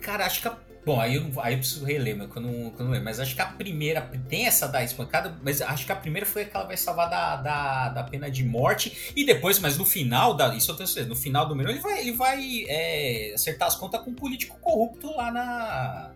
Cara, 0.00 0.26
acho 0.26 0.42
que 0.42 0.46
a 0.46 0.56
Bom, 0.84 1.00
aí 1.00 1.14
eu, 1.14 1.30
aí 1.40 1.54
eu 1.54 1.58
preciso 1.58 1.84
reler, 1.84 2.16
mas 2.16 2.28
quando, 2.28 2.48
quando 2.72 2.90
lembro. 2.90 3.04
Mas 3.04 3.20
acho 3.20 3.34
que 3.34 3.40
a 3.40 3.46
primeira. 3.46 4.00
Tem 4.28 4.46
essa 4.46 4.66
da 4.66 4.82
espancada, 4.82 5.36
mas 5.42 5.62
acho 5.62 5.86
que 5.86 5.92
a 5.92 5.96
primeira 5.96 6.26
foi 6.26 6.42
aquela 6.42 6.50
que 6.50 6.56
ela 6.56 6.66
vai 6.66 6.76
salvar 6.76 7.08
da, 7.08 7.36
da, 7.36 7.88
da 7.90 8.02
pena 8.04 8.30
de 8.30 8.44
morte. 8.44 9.12
E 9.14 9.24
depois, 9.24 9.58
mas 9.60 9.78
no 9.78 9.84
final, 9.84 10.34
da, 10.34 10.54
isso 10.54 10.70
eu 10.70 10.76
tenho 10.76 10.88
certeza, 10.88 11.08
no 11.08 11.16
final 11.16 11.46
do 11.46 11.54
menino, 11.54 11.72
ele 11.72 11.80
vai, 11.80 12.00
ele 12.00 12.12
vai 12.12 12.64
é, 12.66 13.32
acertar 13.34 13.68
as 13.68 13.76
contas 13.76 14.00
com 14.02 14.10
um 14.10 14.14
político 14.14 14.58
corrupto 14.60 15.14
lá 15.14 15.30
na 15.30 16.10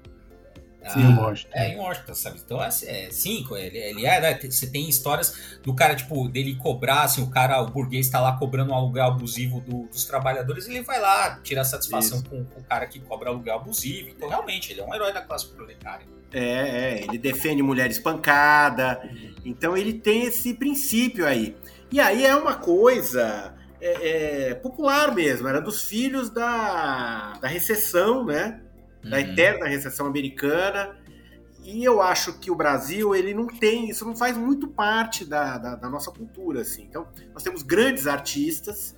Sim, 0.89 1.05
ah, 1.05 1.11
em 1.11 1.17
Washington. 1.17 1.51
É, 1.55 1.69
em 1.69 1.77
Washington, 1.77 2.15
sabe? 2.15 2.41
Então, 2.45 2.63
é, 2.63 2.69
é 2.69 3.09
cinco, 3.11 3.57
ele, 3.57 3.79
ele 3.79 4.07
é, 4.07 4.21
né? 4.21 4.39
Você 4.43 4.67
tem 4.67 4.89
histórias 4.89 5.59
do 5.63 5.75
cara, 5.75 5.95
tipo, 5.95 6.29
dele 6.29 6.55
cobrar, 6.57 7.03
assim, 7.03 7.23
o 7.23 7.31
cara, 7.31 7.61
o 7.61 7.69
burguês 7.69 8.09
tá 8.09 8.21
lá 8.21 8.37
cobrando 8.37 8.73
um 8.73 8.75
aluguel 8.75 9.07
abusivo 9.07 9.61
do, 9.61 9.87
dos 9.87 10.05
trabalhadores, 10.05 10.69
ele 10.69 10.83
vai 10.83 11.01
lá 11.01 11.39
tirar 11.43 11.65
satisfação 11.65 12.23
com, 12.23 12.45
com, 12.45 12.61
o 12.61 12.65
cara 12.65 12.87
que 12.87 13.01
cobra 13.01 13.31
aluguel 13.31 13.57
abusivo. 13.57 14.11
Então, 14.11 14.29
realmente, 14.29 14.73
ele 14.73 14.81
é 14.81 14.85
um 14.85 14.95
herói 14.95 15.13
da 15.13 15.21
classe 15.21 15.47
proletária. 15.49 16.07
É, 16.33 16.41
é 16.41 17.05
ele 17.05 17.19
defende 17.19 17.63
mulher 17.63 17.91
espancada. 17.91 19.01
Então, 19.45 19.77
ele 19.77 19.95
tem 19.95 20.25
esse 20.25 20.55
princípio 20.55 21.27
aí. 21.27 21.57
E 21.91 22.01
aí 22.01 22.25
é 22.25 22.35
uma 22.35 22.55
coisa 22.55 23.55
é, 23.81 24.51
é, 24.51 24.55
popular 24.55 25.15
mesmo, 25.15 25.47
era 25.47 25.61
dos 25.61 25.83
filhos 25.83 26.31
da, 26.31 27.35
da 27.41 27.49
recessão, 27.49 28.25
né? 28.25 28.61
Da 29.09 29.17
uhum. 29.17 29.23
eterna 29.23 29.67
recessão 29.67 30.07
americana. 30.07 30.97
E 31.63 31.83
eu 31.83 32.01
acho 32.01 32.39
que 32.39 32.51
o 32.51 32.55
Brasil, 32.55 33.15
ele 33.15 33.35
não 33.35 33.49
tem, 33.49 33.91
isso 33.91 34.05
não 34.05 34.15
faz 34.15 34.37
muito 34.37 34.69
parte 34.69 35.25
da, 35.25 35.59
da, 35.59 35.75
da 35.75 35.91
nossa 35.91 36.13
cultura, 36.13 36.61
assim. 36.61 36.85
Então, 36.85 37.09
nós 37.35 37.43
temos 37.43 37.63
grandes 37.63 38.07
artistas, 38.07 38.95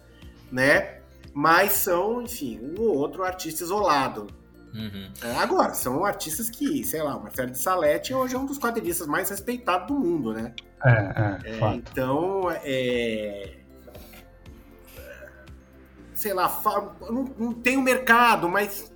né? 0.53 0.99
Mas 1.33 1.73
são, 1.73 2.21
enfim, 2.21 2.61
um 2.61 2.83
ou 2.83 2.95
outro 2.97 3.25
artista 3.25 3.65
isolado. 3.65 4.27
Uhum. 4.75 5.11
É, 5.23 5.37
agora, 5.37 5.73
são 5.73 6.05
artistas 6.05 6.51
que, 6.51 6.85
sei 6.85 7.03
lá, 7.03 7.17
o 7.17 7.23
Marcelo 7.23 7.51
de 7.51 7.59
Salete 7.59 8.13
hoje 8.13 8.35
é 8.35 8.39
um 8.39 8.45
dos 8.45 8.59
quadrinistas 8.59 9.07
mais 9.07 9.31
respeitados 9.31 9.89
do 9.89 9.95
mundo, 9.95 10.35
né? 10.35 10.53
É, 10.85 10.91
é, 10.91 11.59
é 11.59 11.75
Então, 11.75 12.51
é... 12.63 13.55
Sei 16.13 16.35
lá, 16.35 16.61
não, 17.09 17.25
não 17.39 17.53
tem 17.53 17.77
o 17.77 17.81
um 17.81 17.83
mercado, 17.83 18.49
mas 18.49 18.93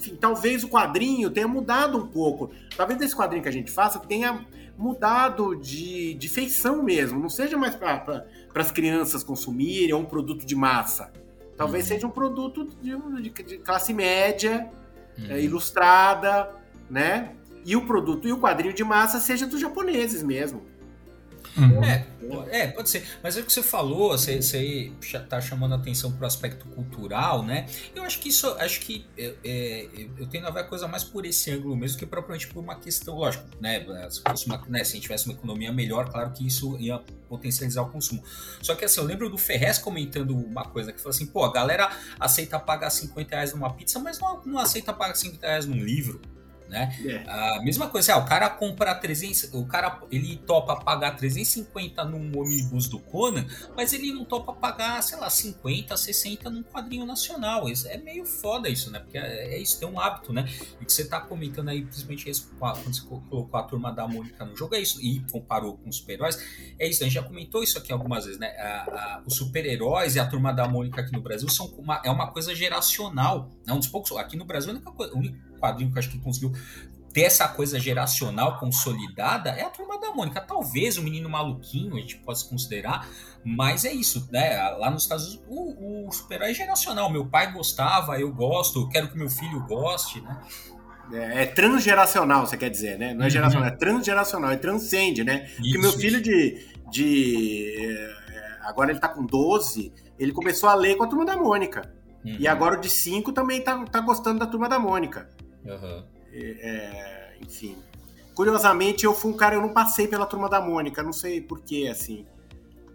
enfim, 0.00 0.16
talvez 0.18 0.64
o 0.64 0.68
quadrinho 0.68 1.28
tenha 1.28 1.46
mudado 1.46 1.98
um 1.98 2.06
pouco. 2.06 2.50
Talvez 2.74 3.00
esse 3.02 3.14
quadrinho 3.14 3.42
que 3.42 3.48
a 3.48 3.52
gente 3.52 3.70
faça 3.70 3.98
tenha 3.98 4.46
mudado 4.76 5.54
de, 5.54 6.14
de 6.14 6.28
feição 6.28 6.82
mesmo. 6.82 7.20
Não 7.20 7.28
seja 7.28 7.58
mais 7.58 7.76
para 7.76 8.24
as 8.54 8.70
crianças 8.70 9.22
consumirem 9.22 9.92
ou 9.92 10.00
um 10.00 10.06
produto 10.06 10.46
de 10.46 10.56
massa. 10.56 11.12
Talvez 11.54 11.84
uhum. 11.84 11.88
seja 11.88 12.06
um 12.06 12.10
produto 12.10 12.66
de, 12.80 12.96
de, 13.20 13.42
de 13.42 13.58
classe 13.58 13.92
média, 13.92 14.70
uhum. 15.18 15.32
é, 15.32 15.42
ilustrada, 15.42 16.50
né? 16.88 17.32
E 17.62 17.76
o 17.76 17.84
produto 17.84 18.26
e 18.26 18.32
o 18.32 18.38
quadrinho 18.38 18.72
de 18.72 18.82
massa 18.82 19.20
seja 19.20 19.46
dos 19.46 19.60
japoneses 19.60 20.22
mesmo. 20.22 20.62
Uhum. 21.56 21.84
É, 21.84 22.06
é, 22.50 22.66
pode 22.68 22.88
ser. 22.88 23.04
Mas 23.22 23.36
é 23.36 23.40
o 23.40 23.44
que 23.44 23.52
você 23.52 23.62
falou, 23.62 24.10
você, 24.10 24.40
você 24.40 24.92
tá 25.28 25.40
chamando 25.40 25.74
atenção 25.74 26.12
pro 26.12 26.26
aspecto 26.26 26.66
cultural, 26.66 27.42
né? 27.42 27.66
Eu 27.94 28.02
acho 28.04 28.20
que 28.20 28.28
isso, 28.28 28.48
acho 28.58 28.80
que 28.80 29.06
é, 29.18 29.34
é, 29.44 29.88
eu 30.18 30.26
tenho 30.26 30.46
a 30.46 30.50
ver 30.50 30.60
a 30.60 30.64
coisa 30.64 30.86
mais 30.86 31.02
por 31.02 31.26
esse 31.26 31.50
ângulo 31.50 31.76
mesmo 31.76 31.98
que 31.98 32.06
propriamente 32.06 32.46
por 32.48 32.60
uma 32.60 32.76
questão, 32.76 33.16
lógico, 33.16 33.44
né? 33.60 33.84
Se, 34.10 34.22
fosse 34.22 34.46
uma, 34.46 34.62
né, 34.68 34.84
se 34.84 34.92
a 34.92 34.94
gente 34.94 35.02
tivesse 35.02 35.26
uma 35.26 35.34
economia 35.34 35.72
melhor, 35.72 36.08
claro 36.08 36.30
que 36.32 36.46
isso 36.46 36.76
ia 36.78 37.00
potencializar 37.28 37.82
o 37.82 37.90
consumo. 37.90 38.22
Só 38.62 38.74
que 38.74 38.84
assim, 38.84 39.00
eu 39.00 39.06
lembro 39.06 39.28
do 39.28 39.38
Ferrez 39.38 39.78
comentando 39.78 40.36
uma 40.36 40.64
coisa 40.64 40.92
que 40.92 40.98
falou 40.98 41.14
assim, 41.14 41.26
pô, 41.26 41.44
a 41.44 41.52
galera 41.52 41.90
aceita 42.18 42.58
pagar 42.58 42.90
50 42.90 43.34
reais 43.34 43.52
numa 43.52 43.72
pizza, 43.72 43.98
mas 43.98 44.18
não, 44.18 44.42
não 44.44 44.58
aceita 44.58 44.92
pagar 44.92 45.14
50 45.14 45.46
reais 45.46 45.66
num 45.66 45.76
livro 45.76 46.20
né? 46.70 46.96
É. 47.04 47.24
A 47.28 47.62
mesma 47.62 47.88
coisa, 47.88 48.12
assim, 48.12 48.20
ah, 48.20 48.24
o 48.24 48.28
cara 48.28 48.48
compra 48.48 48.94
300, 48.94 49.52
o 49.52 49.66
cara 49.66 50.00
ele 50.10 50.36
topa 50.36 50.76
pagar 50.76 51.16
350 51.16 52.04
num 52.04 52.30
ônibus 52.38 52.88
do 52.88 52.98
Conan, 52.98 53.44
mas 53.76 53.92
ele 53.92 54.12
não 54.12 54.24
topa 54.24 54.52
pagar, 54.52 55.02
sei 55.02 55.18
lá, 55.18 55.28
50, 55.28 55.96
60 55.96 56.48
num 56.48 56.62
quadrinho 56.62 57.04
nacional. 57.04 57.68
Isso 57.68 57.88
é 57.88 57.98
meio 57.98 58.24
foda 58.24 58.68
isso, 58.68 58.90
né? 58.90 59.00
Porque 59.00 59.18
é, 59.18 59.54
é 59.54 59.58
isso, 59.58 59.78
tem 59.78 59.88
um 59.88 59.98
hábito, 59.98 60.32
né? 60.32 60.48
E 60.80 60.84
que 60.84 60.92
você 60.92 61.04
tá 61.04 61.20
comentando 61.20 61.68
aí, 61.68 61.82
principalmente 61.82 62.30
isso, 62.30 62.50
quando 62.58 62.94
você 62.94 63.02
colocou 63.28 63.60
a 63.60 63.62
turma 63.64 63.92
da 63.92 64.06
Mônica 64.06 64.44
no 64.44 64.56
jogo, 64.56 64.74
é 64.74 64.80
isso, 64.80 65.02
e 65.02 65.20
comparou 65.30 65.76
com 65.76 65.90
os 65.90 65.96
super-heróis, 65.96 66.38
é 66.78 66.88
isso, 66.88 67.02
a 67.02 67.06
gente 67.06 67.14
já 67.14 67.22
comentou 67.22 67.62
isso 67.62 67.76
aqui 67.76 67.92
algumas 67.92 68.24
vezes, 68.24 68.38
né? 68.38 68.48
A, 68.58 68.82
a, 68.82 69.22
os 69.26 69.34
super-heróis 69.34 70.14
e 70.14 70.20
a 70.20 70.26
turma 70.26 70.52
da 70.52 70.68
Mônica 70.68 71.00
aqui 71.00 71.12
no 71.12 71.20
Brasil 71.20 71.48
são 71.48 71.66
uma, 71.76 72.00
é 72.04 72.10
uma 72.10 72.30
coisa 72.30 72.54
geracional. 72.54 73.50
É 73.66 73.72
um 73.72 73.78
dos 73.78 73.88
poucos. 73.88 74.12
Aqui 74.12 74.36
no 74.36 74.44
Brasil, 74.44 74.70
a 74.70 74.74
única 74.74 74.92
coisa, 74.92 75.14
o 75.14 75.18
único 75.18 75.49
quadrinho 75.60 75.90
que 75.90 75.98
eu 75.98 76.00
acho 76.00 76.10
que 76.10 76.18
conseguiu 76.18 76.52
ter 77.12 77.22
essa 77.22 77.48
coisa 77.48 77.78
geracional 77.78 78.58
consolidada 78.58 79.50
é 79.50 79.62
a 79.62 79.70
turma 79.70 79.98
da 80.00 80.12
Mônica. 80.12 80.40
Talvez 80.40 80.96
o 80.96 81.02
menino 81.02 81.28
maluquinho 81.28 81.96
a 81.96 82.00
gente 82.00 82.16
possa 82.16 82.48
considerar, 82.48 83.08
mas 83.44 83.84
é 83.84 83.92
isso, 83.92 84.28
né? 84.30 84.56
Lá 84.78 84.90
nos 84.90 85.02
Estados 85.02 85.26
Unidos, 85.26 85.44
o, 85.48 86.08
o 86.08 86.12
super-herói 86.12 86.50
é 86.50 86.54
geracional. 86.54 87.10
Meu 87.10 87.26
pai 87.26 87.52
gostava, 87.52 88.18
eu 88.18 88.32
gosto, 88.32 88.88
quero 88.88 89.08
que 89.08 89.18
meu 89.18 89.28
filho 89.28 89.60
goste, 89.66 90.20
né? 90.20 90.40
É, 91.12 91.42
é 91.42 91.46
transgeracional, 91.46 92.46
você 92.46 92.56
quer 92.56 92.70
dizer, 92.70 92.98
né? 92.98 93.12
Não 93.12 93.22
é 93.22 93.24
uhum. 93.24 93.30
geracional, 93.30 93.68
é 93.68 93.72
transgeracional, 93.72 94.50
é 94.52 94.56
transcende, 94.56 95.24
né? 95.24 95.46
Isso, 95.46 95.56
Porque 95.56 95.78
meu 95.78 95.92
filho 95.92 96.20
de. 96.22 96.68
de 96.88 97.74
é, 97.76 98.58
agora 98.62 98.92
ele 98.92 99.00
tá 99.00 99.08
com 99.08 99.24
12, 99.24 99.92
ele 100.18 100.32
começou 100.32 100.68
a 100.68 100.74
ler 100.74 100.96
com 100.96 101.02
a 101.02 101.08
turma 101.08 101.24
da 101.24 101.36
Mônica. 101.36 101.92
Uhum. 102.24 102.36
E 102.38 102.46
agora 102.46 102.78
o 102.78 102.80
de 102.80 102.88
5 102.88 103.32
também 103.32 103.60
tá, 103.60 103.84
tá 103.86 104.00
gostando 104.00 104.38
da 104.38 104.46
turma 104.46 104.68
da 104.68 104.78
Mônica. 104.78 105.28
Uhum. 105.64 106.04
É, 106.32 107.32
enfim. 107.40 107.76
Curiosamente, 108.34 109.04
eu 109.04 109.12
fui 109.12 109.32
um 109.32 109.36
cara, 109.36 109.54
eu 109.54 109.60
não 109.60 109.72
passei 109.72 110.06
pela 110.06 110.24
turma 110.24 110.48
da 110.48 110.60
Mônica, 110.60 111.02
não 111.02 111.12
sei 111.12 111.40
porquê, 111.40 111.88
assim. 111.90 112.24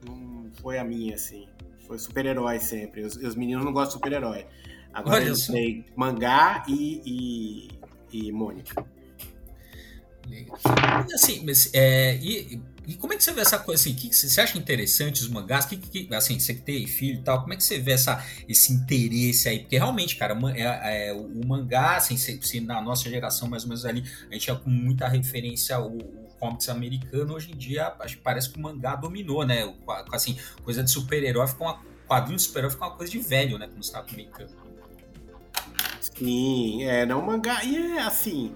Não 0.06 0.50
foi 0.62 0.78
a 0.78 0.84
minha, 0.84 1.16
assim. 1.16 1.48
Foi 1.86 2.00
super-herói 2.00 2.60
sempre. 2.60 3.02
Os, 3.02 3.16
os, 3.16 3.36
meninos 3.36 3.64
não 3.64 3.72
gostam 3.72 3.98
de 4.00 4.04
super-herói. 4.04 4.46
Agora 4.94 5.18
Olha 5.18 5.28
eu 5.28 5.36
sei 5.36 5.86
mangá 5.96 6.64
e, 6.68 7.70
e, 8.12 8.28
e 8.28 8.32
Mônica. 8.32 8.86
Assim, 11.14 11.46
mas, 11.46 11.70
é, 11.74 12.16
e, 12.16 12.60
e 12.88 12.96
como 12.96 13.14
é 13.14 13.18
que 13.18 13.24
você 13.24 13.34
vê 13.34 13.42
essa 13.42 13.58
coisa 13.58 13.82
assim? 13.82 13.94
Que, 13.96 14.10
que 14.10 14.16
você 14.16 14.42
acha 14.42 14.58
interessante 14.58 15.22
os 15.22 15.30
mangás? 15.30 15.66
Que, 15.66 15.78
que, 15.78 16.14
assim, 16.14 16.40
você 16.40 16.54
que 16.54 16.62
tem 16.62 16.86
filho 16.88 17.20
e 17.20 17.24
tal, 17.24 17.42
como 17.42 17.54
é 17.54 17.58
que 17.58 17.64
você 17.64 17.80
vê 17.80 17.94
essa, 17.94 18.24
esse 18.48 18.74
interesse 18.74 19.50
aí? 19.50 19.60
Porque 19.60 19.78
realmente, 19.78 20.16
cara, 20.16 20.38
é, 20.56 21.10
é, 21.10 21.14
o 21.14 21.48
mangá, 21.48 21.98
assim, 21.98 22.18
se, 22.18 22.40
se, 22.42 22.60
na 22.60 22.82
nossa 22.82 23.10
geração, 23.10 23.48
mais 23.48 23.64
ou 23.64 23.70
menos 23.70 23.86
ali, 23.86 24.04
a 24.30 24.34
gente 24.34 24.44
tinha 24.44 24.56
com 24.56 24.70
muita 24.70 25.08
referência 25.08 25.76
ao, 25.76 25.98
comics 26.40 26.70
americano, 26.70 27.34
hoje 27.34 27.52
em 27.52 27.58
dia 27.58 27.94
acho 28.00 28.18
que 28.18 28.22
parece 28.22 28.50
que 28.50 28.60
o 28.60 28.62
mangá 28.62 28.96
dominou, 28.96 29.46
né? 29.46 29.74
Assim, 30.12 30.38
coisa 30.64 30.84
de 30.84 30.92
super-herói 30.92 31.48
ficou 31.48 31.68
uma. 31.68 31.80
Quadrinho 32.08 32.38
de 32.38 32.44
super-herói 32.44 32.72
ficou 32.72 32.88
uma 32.88 32.96
coisa 32.96 33.12
de 33.12 33.20
velho, 33.20 33.58
né? 33.58 33.68
Como 33.68 33.84
você 33.84 33.90
estava 33.90 34.08
comentando. 34.08 34.52
Sim, 36.00 36.84
é, 36.84 37.06
não, 37.06 37.20
o 37.20 37.26
mangá. 37.26 37.64
E 37.64 37.98
é 37.98 38.02
assim. 38.02 38.54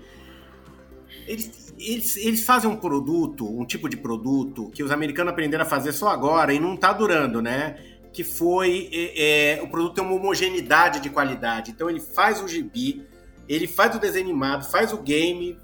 Eles, 1.25 1.68
eles, 1.79 2.17
eles 2.17 2.43
fazem 2.43 2.69
um 2.69 2.75
produto, 2.75 3.47
um 3.47 3.65
tipo 3.65 3.87
de 3.87 3.97
produto 3.97 4.69
que 4.69 4.83
os 4.83 4.91
americanos 4.91 5.31
aprenderam 5.31 5.63
a 5.63 5.67
fazer 5.67 5.93
só 5.93 6.09
agora 6.09 6.53
e 6.53 6.59
não 6.59 6.75
está 6.75 6.91
durando, 6.91 7.41
né? 7.41 7.77
Que 8.11 8.23
foi 8.23 8.89
é, 8.91 9.57
é, 9.57 9.61
o 9.61 9.67
produto 9.67 9.95
tem 9.95 10.03
uma 10.03 10.13
homogeneidade 10.13 10.99
de 10.99 11.09
qualidade. 11.09 11.71
Então 11.71 11.89
ele 11.89 11.99
faz 11.99 12.41
o 12.41 12.47
gibi, 12.47 13.07
ele 13.47 13.67
faz 13.67 13.95
o 13.95 13.99
desenho 13.99 14.25
animado, 14.25 14.69
faz 14.69 14.91
o 14.91 14.97
game, 14.97 15.57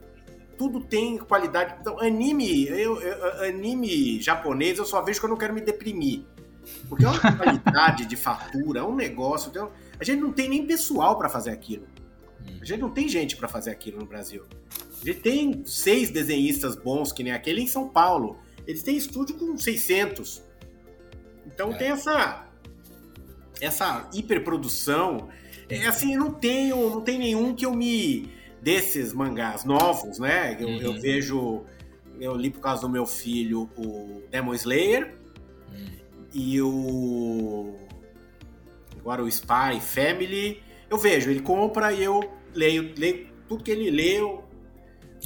tudo 0.57 0.79
tem 0.79 1.17
qualidade. 1.17 1.75
Então, 1.81 1.99
anime, 1.99 2.67
eu, 2.67 3.01
eu, 3.01 3.43
anime 3.43 4.21
japonês 4.21 4.77
eu 4.77 4.85
só 4.85 5.01
vejo 5.01 5.19
quando 5.19 5.33
eu 5.33 5.37
quero 5.37 5.53
me 5.53 5.61
deprimir. 5.61 6.23
Porque 6.87 7.05
é 7.05 7.09
uma 7.09 7.19
qualidade 7.35 8.05
de 8.05 8.15
fatura, 8.15 8.79
é 8.79 8.83
um 8.83 8.95
negócio. 8.95 9.49
Então, 9.49 9.71
a 9.99 10.03
gente 10.03 10.21
não 10.21 10.31
tem 10.31 10.49
nem 10.49 10.65
pessoal 10.65 11.17
para 11.17 11.29
fazer 11.29 11.51
aquilo. 11.51 11.87
A 12.61 12.65
gente 12.65 12.79
não 12.79 12.89
tem 12.89 13.07
gente 13.07 13.35
para 13.35 13.47
fazer 13.47 13.71
aquilo 13.71 13.99
no 13.99 14.05
Brasil. 14.05 14.43
A 15.01 15.05
gente 15.05 15.19
tem 15.19 15.63
seis 15.65 16.09
desenhistas 16.09 16.75
bons, 16.75 17.11
que 17.11 17.23
nem 17.23 17.33
aquele 17.33 17.61
em 17.61 17.67
São 17.67 17.87
Paulo. 17.87 18.37
Eles 18.67 18.81
têm 18.83 18.97
estúdio 18.97 19.35
com 19.35 19.57
600. 19.57 20.41
Então 21.45 21.71
é. 21.73 21.77
tem 21.77 21.87
essa 21.89 22.45
essa 23.61 24.09
hiperprodução. 24.13 25.29
É 25.69 25.85
assim, 25.87 26.15
não 26.15 26.31
tenho, 26.31 26.89
não 26.89 27.01
tem 27.01 27.17
nenhum 27.17 27.55
que 27.55 27.65
eu 27.65 27.73
me 27.73 28.29
desses 28.61 29.13
mangás 29.13 29.63
novos, 29.63 30.19
né? 30.19 30.57
Eu, 30.59 30.67
uhum. 30.67 30.81
eu 30.81 30.99
vejo, 30.99 31.63
eu 32.19 32.35
li 32.35 32.49
por 32.49 32.59
causa 32.59 32.81
do 32.81 32.89
meu 32.89 33.05
filho 33.05 33.69
o 33.77 34.23
Demon 34.29 34.53
Slayer 34.53 35.15
uhum. 35.71 35.87
e 36.33 36.61
o 36.61 37.75
agora 38.99 39.23
o 39.23 39.27
Spy 39.27 39.79
Family. 39.81 40.61
Eu 40.89 40.97
vejo, 40.97 41.29
ele 41.29 41.41
compra 41.41 41.93
e 41.93 42.03
eu 42.03 42.19
leio, 42.53 42.93
leio 42.97 43.27
tudo 43.47 43.63
que 43.63 43.71
ele 43.71 43.89
leu. 43.89 44.43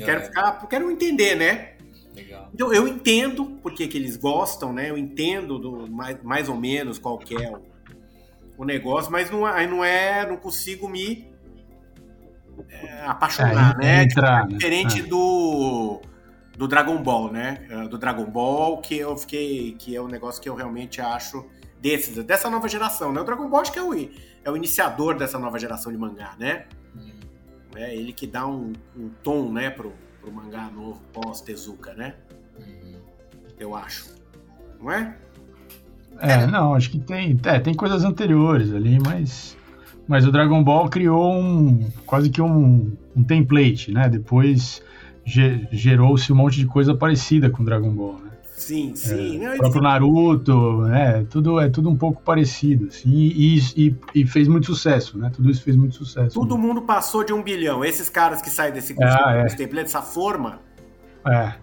Quero 0.05 0.21
ficar, 0.23 0.67
quero 0.67 0.91
entender, 0.91 1.35
né? 1.35 1.73
Legal. 2.15 2.49
Então 2.53 2.73
eu 2.73 2.87
entendo 2.87 3.57
porque 3.61 3.87
que 3.87 3.97
eles 3.97 4.17
gostam, 4.17 4.73
né? 4.73 4.89
Eu 4.89 4.97
entendo 4.97 5.57
do, 5.57 5.91
mais, 5.91 6.21
mais 6.23 6.49
ou 6.49 6.55
menos 6.55 6.97
qual 6.97 7.17
que 7.17 7.35
é 7.35 7.51
o, 7.51 7.61
o 8.57 8.65
negócio, 8.65 9.11
mas 9.11 9.29
não, 9.31 9.45
aí 9.45 9.67
não 9.67 9.83
é, 9.83 10.27
não 10.27 10.37
consigo 10.37 10.87
me 10.89 11.27
é, 12.69 13.05
apaixonar, 13.05 13.75
é, 13.75 13.77
né? 13.77 14.03
Entrar, 14.03 14.41
tipo, 14.41 14.53
é 14.53 14.57
diferente 14.57 15.01
né? 15.01 15.07
do 15.07 16.01
do 16.57 16.67
Dragon 16.67 17.01
Ball, 17.01 17.31
né? 17.31 17.65
É, 17.69 17.87
do 17.87 17.97
Dragon 17.97 18.25
Ball 18.25 18.81
que 18.81 18.97
eu 18.97 19.17
fiquei, 19.17 19.73
que 19.79 19.95
é 19.95 20.01
um 20.01 20.07
negócio 20.07 20.41
que 20.41 20.49
eu 20.49 20.55
realmente 20.55 20.99
acho 20.99 21.45
desses, 21.79 22.21
dessa 22.25 22.49
nova 22.49 22.67
geração, 22.67 23.13
né? 23.13 23.21
O 23.21 23.23
Dragon 23.23 23.47
Ball 23.47 23.61
acho 23.61 23.71
que 23.71 23.79
é 23.79 23.83
o, 23.83 23.93
é 23.93 24.51
o 24.51 24.57
iniciador 24.57 25.17
dessa 25.17 25.39
nova 25.39 25.57
geração 25.57 25.91
de 25.91 25.97
mangá, 25.97 26.35
né? 26.37 26.65
É 27.79 27.95
ele 27.95 28.11
que 28.11 28.27
dá 28.27 28.45
um, 28.45 28.73
um 28.97 29.09
tom, 29.23 29.49
né, 29.53 29.69
pro, 29.69 29.93
pro 30.19 30.29
mangá 30.29 30.69
novo 30.69 31.01
pós-Tezuka, 31.13 31.93
né? 31.93 32.13
Uhum. 32.59 32.95
Eu 33.57 33.73
acho. 33.73 34.13
Não 34.81 34.91
é? 34.91 35.15
É, 36.19 36.45
não, 36.45 36.73
acho 36.75 36.89
que 36.91 36.99
tem, 36.99 37.39
é, 37.45 37.59
tem 37.59 37.73
coisas 37.73 38.03
anteriores 38.03 38.73
ali, 38.73 38.99
mas, 38.99 39.55
mas 40.05 40.27
o 40.27 40.31
Dragon 40.31 40.61
Ball 40.61 40.89
criou 40.89 41.33
um 41.33 41.89
quase 42.05 42.29
que 42.29 42.41
um, 42.41 42.91
um 43.15 43.23
template, 43.23 43.93
né? 43.93 44.09
Depois 44.09 44.83
gerou-se 45.25 46.33
um 46.33 46.35
monte 46.35 46.57
de 46.57 46.65
coisa 46.65 46.93
parecida 46.93 47.49
com 47.49 47.63
o 47.63 47.65
Dragon 47.65 47.91
Ball, 47.91 48.19
né? 48.19 48.28
Sim, 48.59 48.93
sim. 48.93 49.45
É, 49.45 49.53
o 49.53 49.57
próprio 49.57 49.81
Naruto, 49.81 50.81
né? 50.81 51.25
Tudo, 51.29 51.61
é 51.61 51.69
tudo 51.69 51.89
um 51.89 51.95
pouco 51.95 52.21
parecido, 52.21 52.87
assim, 52.87 53.09
e, 53.09 53.57
e, 53.77 53.95
e, 54.13 54.27
fez 54.27 54.49
muito 54.49 54.65
sucesso, 54.65 55.17
né? 55.17 55.31
Tudo 55.33 55.49
isso 55.49 55.63
fez 55.63 55.77
muito 55.77 55.95
sucesso. 55.95 56.37
Todo 56.37 56.57
né? 56.57 56.61
mundo 56.61 56.81
passou 56.81 57.23
de 57.23 57.31
um 57.31 57.41
bilhão. 57.41 57.85
Esses 57.85 58.09
caras 58.09 58.41
que 58.41 58.49
saem 58.49 58.73
desse 58.73 58.93
ah, 59.01 59.45
é. 59.47 59.65
dessa 59.65 60.01
forma. 60.01 60.59
É. 61.25 61.53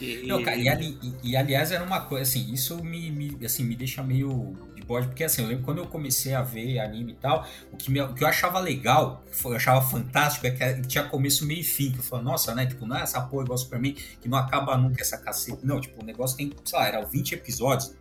E, 0.00 0.26
Não, 0.26 0.42
cara, 0.42 0.56
e, 0.56 0.98
e, 1.22 1.36
aliás, 1.36 1.70
era 1.70 1.84
uma 1.84 2.00
coisa, 2.00 2.24
assim, 2.24 2.52
isso 2.52 2.82
me, 2.82 3.08
me, 3.12 3.38
assim, 3.46 3.62
me 3.62 3.76
deixa 3.76 4.02
meio 4.02 4.54
pode, 4.86 5.08
porque 5.08 5.24
assim, 5.24 5.42
eu 5.42 5.48
lembro 5.48 5.64
quando 5.64 5.78
eu 5.78 5.86
comecei 5.86 6.34
a 6.34 6.42
ver 6.42 6.78
anime 6.78 7.12
e 7.12 7.16
tal, 7.16 7.46
o 7.72 7.76
que, 7.76 7.90
me, 7.90 8.00
o 8.00 8.14
que 8.14 8.22
eu 8.22 8.28
achava 8.28 8.58
legal, 8.60 9.24
eu 9.44 9.56
achava 9.56 9.80
fantástico, 9.82 10.46
é 10.46 10.50
que 10.50 10.82
tinha 10.88 11.04
começo, 11.04 11.46
meio 11.46 11.60
e 11.60 11.64
fim. 11.64 11.90
Que 11.90 11.98
eu 11.98 12.02
falava, 12.02 12.30
nossa, 12.30 12.54
né? 12.54 12.66
Tipo, 12.66 12.86
não 12.86 12.96
é 12.96 13.02
essa 13.02 13.20
porra 13.20 13.44
igual 13.44 13.58
Superman 13.58 13.94
que 13.94 14.28
não 14.28 14.38
acaba 14.38 14.76
nunca 14.76 15.02
essa 15.02 15.18
cacete. 15.18 15.64
Não, 15.64 15.80
tipo, 15.80 16.02
o 16.02 16.04
negócio 16.04 16.36
tem, 16.36 16.52
sei 16.64 16.78
lá, 16.78 16.86
era 16.86 17.04
20 17.04 17.32
episódios. 17.32 17.94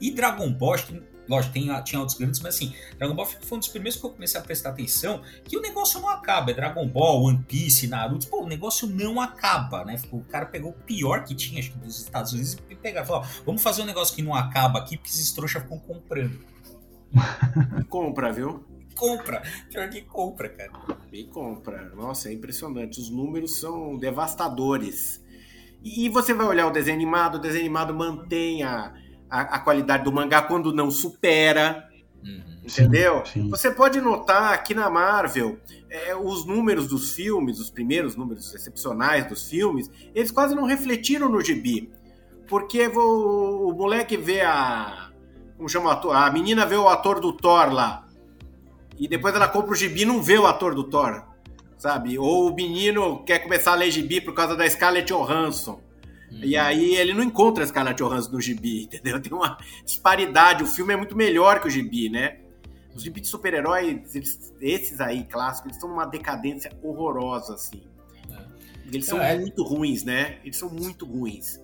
E 0.00 0.10
Dragon 0.10 0.50
Ball, 0.52 0.76
que 0.76 1.02
Lógico, 1.28 1.54
tem, 1.54 1.82
tinha 1.84 2.00
outros 2.00 2.18
grandes, 2.18 2.40
mas 2.40 2.54
assim, 2.54 2.74
Dragon 2.98 3.14
Ball 3.14 3.26
foi 3.26 3.56
um 3.56 3.58
dos 3.58 3.68
primeiros 3.68 3.98
que 3.98 4.04
eu 4.04 4.10
comecei 4.10 4.38
a 4.38 4.42
prestar 4.42 4.70
atenção 4.70 5.22
que 5.44 5.56
o 5.56 5.60
negócio 5.60 6.00
não 6.00 6.08
acaba. 6.08 6.50
É 6.50 6.54
Dragon 6.54 6.86
Ball, 6.86 7.22
One 7.22 7.44
Piece, 7.46 7.86
Naruto, 7.86 8.26
pô, 8.28 8.42
o 8.42 8.46
negócio 8.46 8.86
não 8.86 9.20
acaba, 9.20 9.84
né? 9.84 10.00
O 10.12 10.22
cara 10.22 10.46
pegou 10.46 10.70
o 10.70 10.74
pior 10.74 11.24
que 11.24 11.34
tinha, 11.34 11.60
acho 11.60 11.72
que 11.72 11.78
dos 11.78 12.00
Estados 12.00 12.32
Unidos, 12.32 12.58
e 12.68 12.74
pegaram 12.74 13.06
falou: 13.06 13.24
vamos 13.44 13.62
fazer 13.62 13.82
um 13.82 13.86
negócio 13.86 14.14
que 14.14 14.22
não 14.22 14.34
acaba 14.34 14.78
aqui, 14.78 14.96
porque 14.96 15.10
esses 15.10 15.32
trouxas 15.32 15.62
ficam 15.62 15.78
comprando. 15.78 16.38
compra, 17.88 18.32
viu? 18.32 18.64
Compra, 18.94 19.42
pior 19.70 19.88
que 19.90 20.02
compra, 20.02 20.48
cara. 20.48 20.70
E 21.12 21.24
compra. 21.24 21.92
Nossa, 21.94 22.28
é 22.28 22.32
impressionante. 22.32 23.00
Os 23.00 23.10
números 23.10 23.56
são 23.56 23.98
devastadores. 23.98 25.22
E 25.82 26.08
você 26.08 26.32
vai 26.32 26.46
olhar 26.46 26.66
o 26.66 26.70
desenho 26.70 26.96
animado, 26.96 27.34
o 27.34 27.38
desenho 27.38 27.64
animado 27.64 27.92
mantém 27.94 28.62
a 28.62 28.94
a, 29.30 29.40
a 29.40 29.58
qualidade 29.58 30.04
do 30.04 30.12
mangá 30.12 30.42
quando 30.42 30.72
não 30.72 30.90
supera. 30.90 31.88
Uhum. 32.22 32.42
Entendeu? 32.64 33.24
Sim, 33.26 33.42
sim. 33.42 33.50
Você 33.50 33.70
pode 33.70 34.00
notar 34.00 34.62
que 34.62 34.74
na 34.74 34.88
Marvel, 34.88 35.58
é, 35.90 36.16
os 36.16 36.46
números 36.46 36.88
dos 36.88 37.12
filmes, 37.12 37.60
os 37.60 37.70
primeiros 37.70 38.16
números 38.16 38.54
excepcionais 38.54 39.28
dos 39.28 39.48
filmes, 39.48 39.90
eles 40.14 40.30
quase 40.30 40.54
não 40.54 40.64
refletiram 40.64 41.28
no 41.28 41.40
gibi. 41.42 41.92
Porque 42.46 42.86
o, 42.86 43.68
o 43.68 43.74
moleque 43.74 44.16
vê 44.16 44.40
a. 44.40 45.10
Como 45.56 45.68
chama 45.68 45.86
o 45.86 45.90
ator? 45.90 46.16
A 46.16 46.30
menina 46.30 46.66
vê 46.66 46.76
o 46.76 46.88
ator 46.88 47.20
do 47.20 47.32
Thor 47.32 47.72
lá. 47.72 48.06
E 48.98 49.08
depois 49.08 49.34
ela 49.34 49.48
compra 49.48 49.72
o 49.72 49.76
gibi 49.76 50.02
e 50.02 50.06
não 50.06 50.22
vê 50.22 50.38
o 50.38 50.46
ator 50.46 50.74
do 50.74 50.84
Thor. 50.84 51.22
sabe? 51.76 52.18
Ou 52.18 52.50
o 52.50 52.54
menino 52.54 53.22
quer 53.24 53.40
começar 53.40 53.72
a 53.72 53.74
ler 53.74 53.90
gibi 53.90 54.20
por 54.20 54.32
causa 54.32 54.56
da 54.56 54.68
Scarlett 54.68 55.12
Johansson. 55.12 55.80
Uhum. 56.34 56.40
E 56.42 56.56
aí 56.56 56.96
ele 56.96 57.14
não 57.14 57.22
encontra 57.22 57.62
a 57.62 57.66
Scarlett 57.66 58.02
Johansson 58.02 58.32
no 58.32 58.40
gibi, 58.40 58.84
entendeu? 58.92 59.20
Tem 59.20 59.32
uma 59.32 59.56
disparidade. 59.84 60.62
O 60.62 60.66
filme 60.66 60.92
é 60.92 60.96
muito 60.96 61.16
melhor 61.16 61.60
que 61.60 61.68
o 61.68 61.70
gibi, 61.70 62.08
né? 62.08 62.38
Os 62.94 63.02
gibi 63.02 63.20
de 63.20 63.26
super-heróis, 63.26 64.14
esses 64.60 65.00
aí, 65.00 65.24
clássicos, 65.24 65.66
eles 65.66 65.76
estão 65.76 65.88
numa 65.88 66.06
decadência 66.06 66.70
horrorosa, 66.82 67.54
assim. 67.54 67.82
É. 68.30 68.38
Eles 68.86 69.06
são 69.06 69.20
é. 69.20 69.36
muito 69.36 69.64
ruins, 69.64 70.04
né? 70.04 70.38
Eles 70.44 70.56
são 70.56 70.70
muito 70.70 71.04
ruins. 71.04 71.60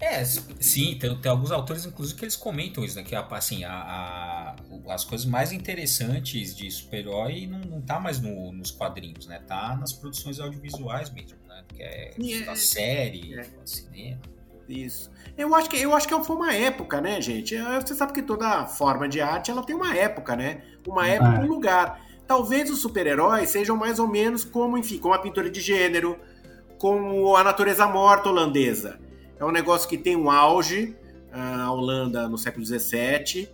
É, 0.00 0.24
sim, 0.24 0.98
tem, 0.98 1.16
tem, 1.18 1.30
alguns 1.30 1.50
autores, 1.50 1.84
inclusive, 1.86 2.18
que 2.18 2.24
eles 2.24 2.36
comentam 2.36 2.84
isso, 2.84 2.96
né? 2.96 3.04
Que 3.04 3.14
assim, 3.14 3.64
a, 3.64 3.72
a 3.72 4.56
as 4.92 5.04
coisas 5.04 5.26
mais 5.26 5.52
interessantes 5.52 6.54
de 6.54 6.70
super-herói 6.70 7.46
não, 7.46 7.60
não 7.60 7.80
tá 7.80 7.98
mais 8.00 8.20
no, 8.20 8.52
nos 8.52 8.70
quadrinhos, 8.70 9.26
né? 9.26 9.38
Tá 9.46 9.76
nas 9.76 9.92
produções 9.92 10.40
audiovisuais 10.40 11.10
mesmo, 11.10 11.38
né? 11.72 12.10
Que 12.10 12.32
é, 12.34 12.42
é 12.42 12.50
a 12.50 12.56
série, 12.56 13.34
é. 13.38 13.46
cinema. 13.64 14.20
Isso. 14.68 15.10
Eu 15.36 15.54
acho 15.54 15.68
que 15.68 15.80
eu 15.80 15.94
acho 15.94 16.08
que 16.08 16.24
foi 16.24 16.36
uma 16.36 16.54
época, 16.54 17.00
né, 17.00 17.20
gente? 17.20 17.54
É, 17.56 17.80
você 17.80 17.94
sabe 17.94 18.12
que 18.12 18.22
toda 18.22 18.66
forma 18.66 19.08
de 19.08 19.20
arte 19.20 19.50
ela 19.50 19.62
tem 19.62 19.74
uma 19.74 19.94
época, 19.94 20.36
né? 20.36 20.62
Uma 20.86 21.06
época, 21.06 21.40
um 21.40 21.46
lugar. 21.46 22.00
Talvez 22.26 22.70
os 22.70 22.80
super-heróis 22.80 23.50
sejam 23.50 23.76
mais 23.76 23.98
ou 23.98 24.08
menos 24.08 24.44
como, 24.44 24.78
enfim, 24.78 24.98
como 24.98 25.12
a 25.12 25.18
pintura 25.18 25.50
de 25.50 25.60
gênero, 25.60 26.18
como 26.78 27.36
a 27.36 27.44
natureza 27.44 27.86
morta 27.86 28.30
holandesa. 28.30 28.98
É 29.38 29.44
um 29.44 29.50
negócio 29.50 29.88
que 29.88 29.98
tem 29.98 30.16
um 30.16 30.30
auge, 30.30 30.96
a 31.30 31.70
Holanda 31.70 32.28
no 32.28 32.38
século 32.38 32.64
XVII, 32.64 33.50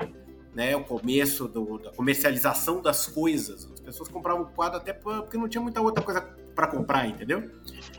né, 0.54 0.76
o 0.76 0.84
começo 0.84 1.48
do, 1.48 1.78
da 1.78 1.90
comercialização 1.90 2.82
das 2.82 3.06
coisas. 3.06 3.68
As 3.72 3.80
pessoas 3.80 4.08
compravam 4.08 4.44
quadro 4.54 4.76
até 4.76 4.92
porque 4.92 5.36
não 5.38 5.48
tinha 5.48 5.62
muita 5.62 5.80
outra 5.80 6.04
coisa 6.04 6.20
para 6.60 6.66
comprar, 6.66 7.06
entendeu? 7.06 7.50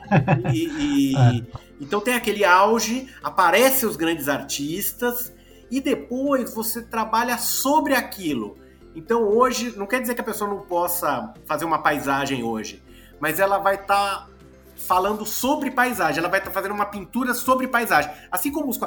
E, 0.53 1.13
e, 1.13 1.15
é. 1.15 1.41
Então 1.79 2.01
tem 2.01 2.13
aquele 2.13 2.43
auge, 2.43 3.07
aparecem 3.23 3.87
os 3.87 3.95
grandes 3.95 4.27
artistas 4.27 5.31
e 5.69 5.79
depois 5.79 6.53
você 6.53 6.81
trabalha 6.81 7.37
sobre 7.37 7.95
aquilo. 7.95 8.57
Então 8.93 9.23
hoje, 9.23 9.73
não 9.77 9.87
quer 9.87 10.01
dizer 10.01 10.13
que 10.13 10.19
a 10.19 10.23
pessoa 10.23 10.49
não 10.49 10.59
possa 10.59 11.33
fazer 11.45 11.63
uma 11.63 11.81
paisagem 11.81 12.43
hoje, 12.43 12.83
mas 13.21 13.39
ela 13.39 13.57
vai 13.57 13.75
estar 13.75 14.25
tá 14.25 14.27
falando 14.75 15.25
sobre 15.25 15.71
paisagem, 15.71 16.19
ela 16.19 16.27
vai 16.27 16.39
estar 16.39 16.51
tá 16.51 16.53
fazendo 16.53 16.73
uma 16.73 16.87
pintura 16.87 17.33
sobre 17.33 17.69
paisagem. 17.69 18.11
Assim 18.29 18.51
como 18.51 18.69
os, 18.69 18.77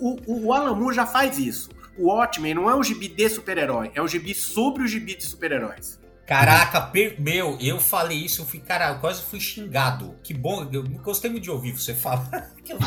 o, 0.00 0.46
o 0.46 0.52
Alan 0.54 0.74
Moore 0.74 0.96
já 0.96 1.04
faz 1.04 1.38
isso. 1.38 1.68
O 1.98 2.06
Watchmen 2.06 2.54
não 2.54 2.70
é 2.70 2.74
um 2.74 2.82
gibi 2.82 3.06
de 3.06 3.28
super-herói, 3.28 3.90
é 3.94 4.00
um 4.00 4.08
gibi 4.08 4.34
sobre 4.34 4.82
o 4.82 4.86
gibi 4.86 5.14
de 5.14 5.26
super-heróis. 5.26 5.99
Caraca, 6.30 6.80
per... 6.80 7.20
meu, 7.20 7.58
eu 7.60 7.80
falei 7.80 8.18
isso, 8.18 8.42
eu 8.42 8.46
fui, 8.46 8.60
cara, 8.60 8.90
eu 8.90 9.00
quase 9.00 9.20
fui 9.20 9.40
xingado. 9.40 10.14
Que 10.22 10.32
bom, 10.32 10.64
eu 10.72 10.84
gostei 11.02 11.28
muito 11.28 11.42
de 11.42 11.50
ouvir 11.50 11.72
você 11.72 11.92
falar. 11.92 12.52
eu 12.68 12.78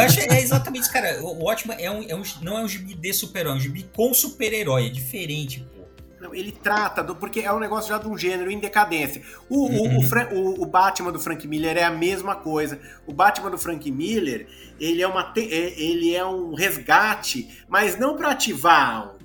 acho 0.00 0.20
é 0.20 0.40
exatamente 0.40 0.82
isso, 0.82 0.92
cara. 0.92 1.20
O 1.20 1.42
Watchmen 1.42 1.76
é 1.80 1.90
um, 1.90 2.04
é 2.08 2.14
um, 2.14 2.22
não 2.40 2.56
é 2.56 2.62
um 2.62 2.68
gibi 2.68 2.94
de 2.94 3.12
super-herói, 3.12 3.54
é 3.54 3.56
um 3.56 3.60
gibi 3.60 3.82
com 3.92 4.14
super-herói, 4.14 4.86
é 4.86 4.90
diferente, 4.90 5.66
pô. 5.74 5.78
Não, 6.20 6.32
ele 6.32 6.52
trata 6.52 7.02
do. 7.02 7.16
Porque 7.16 7.40
é 7.40 7.52
um 7.52 7.58
negócio 7.58 7.88
já 7.88 7.98
de 7.98 8.06
um 8.06 8.16
gênero 8.16 8.48
em 8.48 8.60
decadência. 8.60 9.22
O, 9.48 9.66
uhum. 9.66 9.98
o, 9.98 10.34
o, 10.34 10.62
o, 10.62 10.66
Batman 10.66 11.10
do 11.10 11.18
Frank 11.18 11.48
Miller 11.48 11.76
é 11.76 11.82
a 11.82 11.90
mesma 11.90 12.36
coisa. 12.36 12.78
O 13.08 13.12
Batman 13.12 13.50
do 13.50 13.58
Frank 13.58 13.90
Miller, 13.90 14.46
ele 14.78 15.02
é, 15.02 15.06
uma, 15.08 15.32
é, 15.36 15.40
ele 15.80 16.14
é 16.14 16.24
um 16.24 16.54
resgate, 16.54 17.64
mas 17.68 17.98
não 17.98 18.16
para 18.16 18.30
ativar 18.30 19.16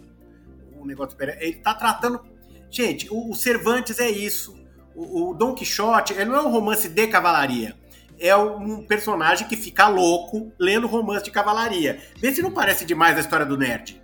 o, 0.75 0.85
negócio. 0.87 1.15
Ele 1.39 1.57
tá 1.57 1.75
tratando. 1.75 2.32
Gente, 2.73 3.07
o, 3.11 3.29
o 3.31 3.35
Cervantes 3.35 3.99
é 3.99 4.09
isso. 4.09 4.55
O, 4.95 5.29
o 5.29 5.33
Don 5.33 5.53
Quixote, 5.53 6.13
ele 6.13 6.25
não 6.25 6.35
é 6.35 6.41
um 6.41 6.51
romance 6.51 6.89
de 6.89 7.07
cavalaria 7.07 7.75
é 8.19 8.35
um 8.37 8.83
personagem 8.83 9.47
que 9.47 9.57
fica 9.57 9.87
louco 9.89 10.51
lendo 10.57 10.87
romance 10.87 11.25
de 11.25 11.31
cavalaria. 11.31 11.99
Vê 12.17 12.33
se 12.33 12.41
não 12.41 12.51
parece 12.51 12.85
demais 12.85 13.17
a 13.17 13.19
história 13.19 13.45
do 13.45 13.57
nerd. 13.57 14.01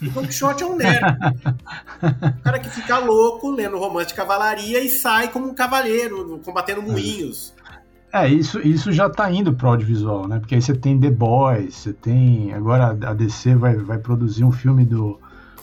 O 0.00 0.08
Don 0.08 0.22
Quixote 0.22 0.62
é 0.62 0.66
um 0.66 0.76
nerd. 0.76 1.04
o 2.02 2.40
cara 2.42 2.58
que 2.58 2.70
fica 2.70 2.98
louco 2.98 3.50
lendo 3.50 3.78
romance 3.78 4.08
de 4.08 4.14
cavalaria 4.14 4.80
e 4.80 4.88
sai 4.88 5.28
como 5.28 5.46
um 5.46 5.54
cavaleiro, 5.54 6.40
combatendo 6.42 6.80
moinhos. 6.80 7.54
É, 8.12 8.26
isso, 8.26 8.58
isso 8.66 8.90
já 8.90 9.10
tá 9.10 9.30
indo 9.30 9.52
pro 9.52 9.68
audiovisual, 9.68 10.26
né? 10.26 10.40
Porque 10.40 10.54
aí 10.54 10.62
você 10.62 10.74
tem 10.74 10.98
The 10.98 11.10
Boys, 11.10 11.76
você 11.76 11.92
tem. 11.92 12.52
Agora 12.54 12.96
a 13.06 13.14
DC 13.14 13.54
vai, 13.54 13.76
vai 13.76 13.98
produzir 13.98 14.42
um 14.42 14.50
filme 14.50 14.84
do 14.84 15.20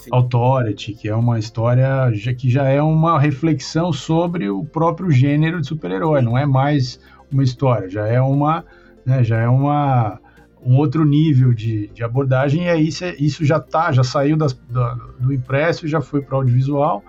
Sim. 0.07 0.15
Authority, 0.15 0.93
que 0.93 1.09
é 1.09 1.15
uma 1.15 1.37
história 1.37 2.11
já, 2.13 2.33
que 2.33 2.49
já 2.49 2.63
é 2.67 2.81
uma 2.81 3.19
reflexão 3.19 3.91
sobre 3.91 4.49
o 4.49 4.63
próprio 4.63 5.11
gênero 5.11 5.59
de 5.61 5.67
super-herói. 5.67 6.21
Não 6.21 6.37
é 6.37 6.45
mais 6.45 6.99
uma 7.31 7.43
história, 7.43 7.89
já 7.89 8.07
é 8.07 8.21
uma. 8.21 8.65
Né, 9.05 9.23
já 9.23 9.37
é 9.37 9.47
uma 9.47 10.19
um 10.65 10.75
outro 10.75 11.05
nível 11.05 11.53
de, 11.53 11.87
de 11.93 12.03
abordagem, 12.03 12.63
e 12.63 12.69
aí 12.69 12.91
cê, 12.91 13.15
isso 13.19 13.45
já 13.45 13.57
tá, 13.57 13.91
já 13.91 14.03
saiu 14.03 14.35
das, 14.35 14.53
da, 14.69 14.95
do 15.17 15.31
impresso 15.31 15.85
e 15.85 15.89
já 15.89 16.01
foi 16.01 16.21
para 16.21 16.35
audiovisual, 16.35 17.03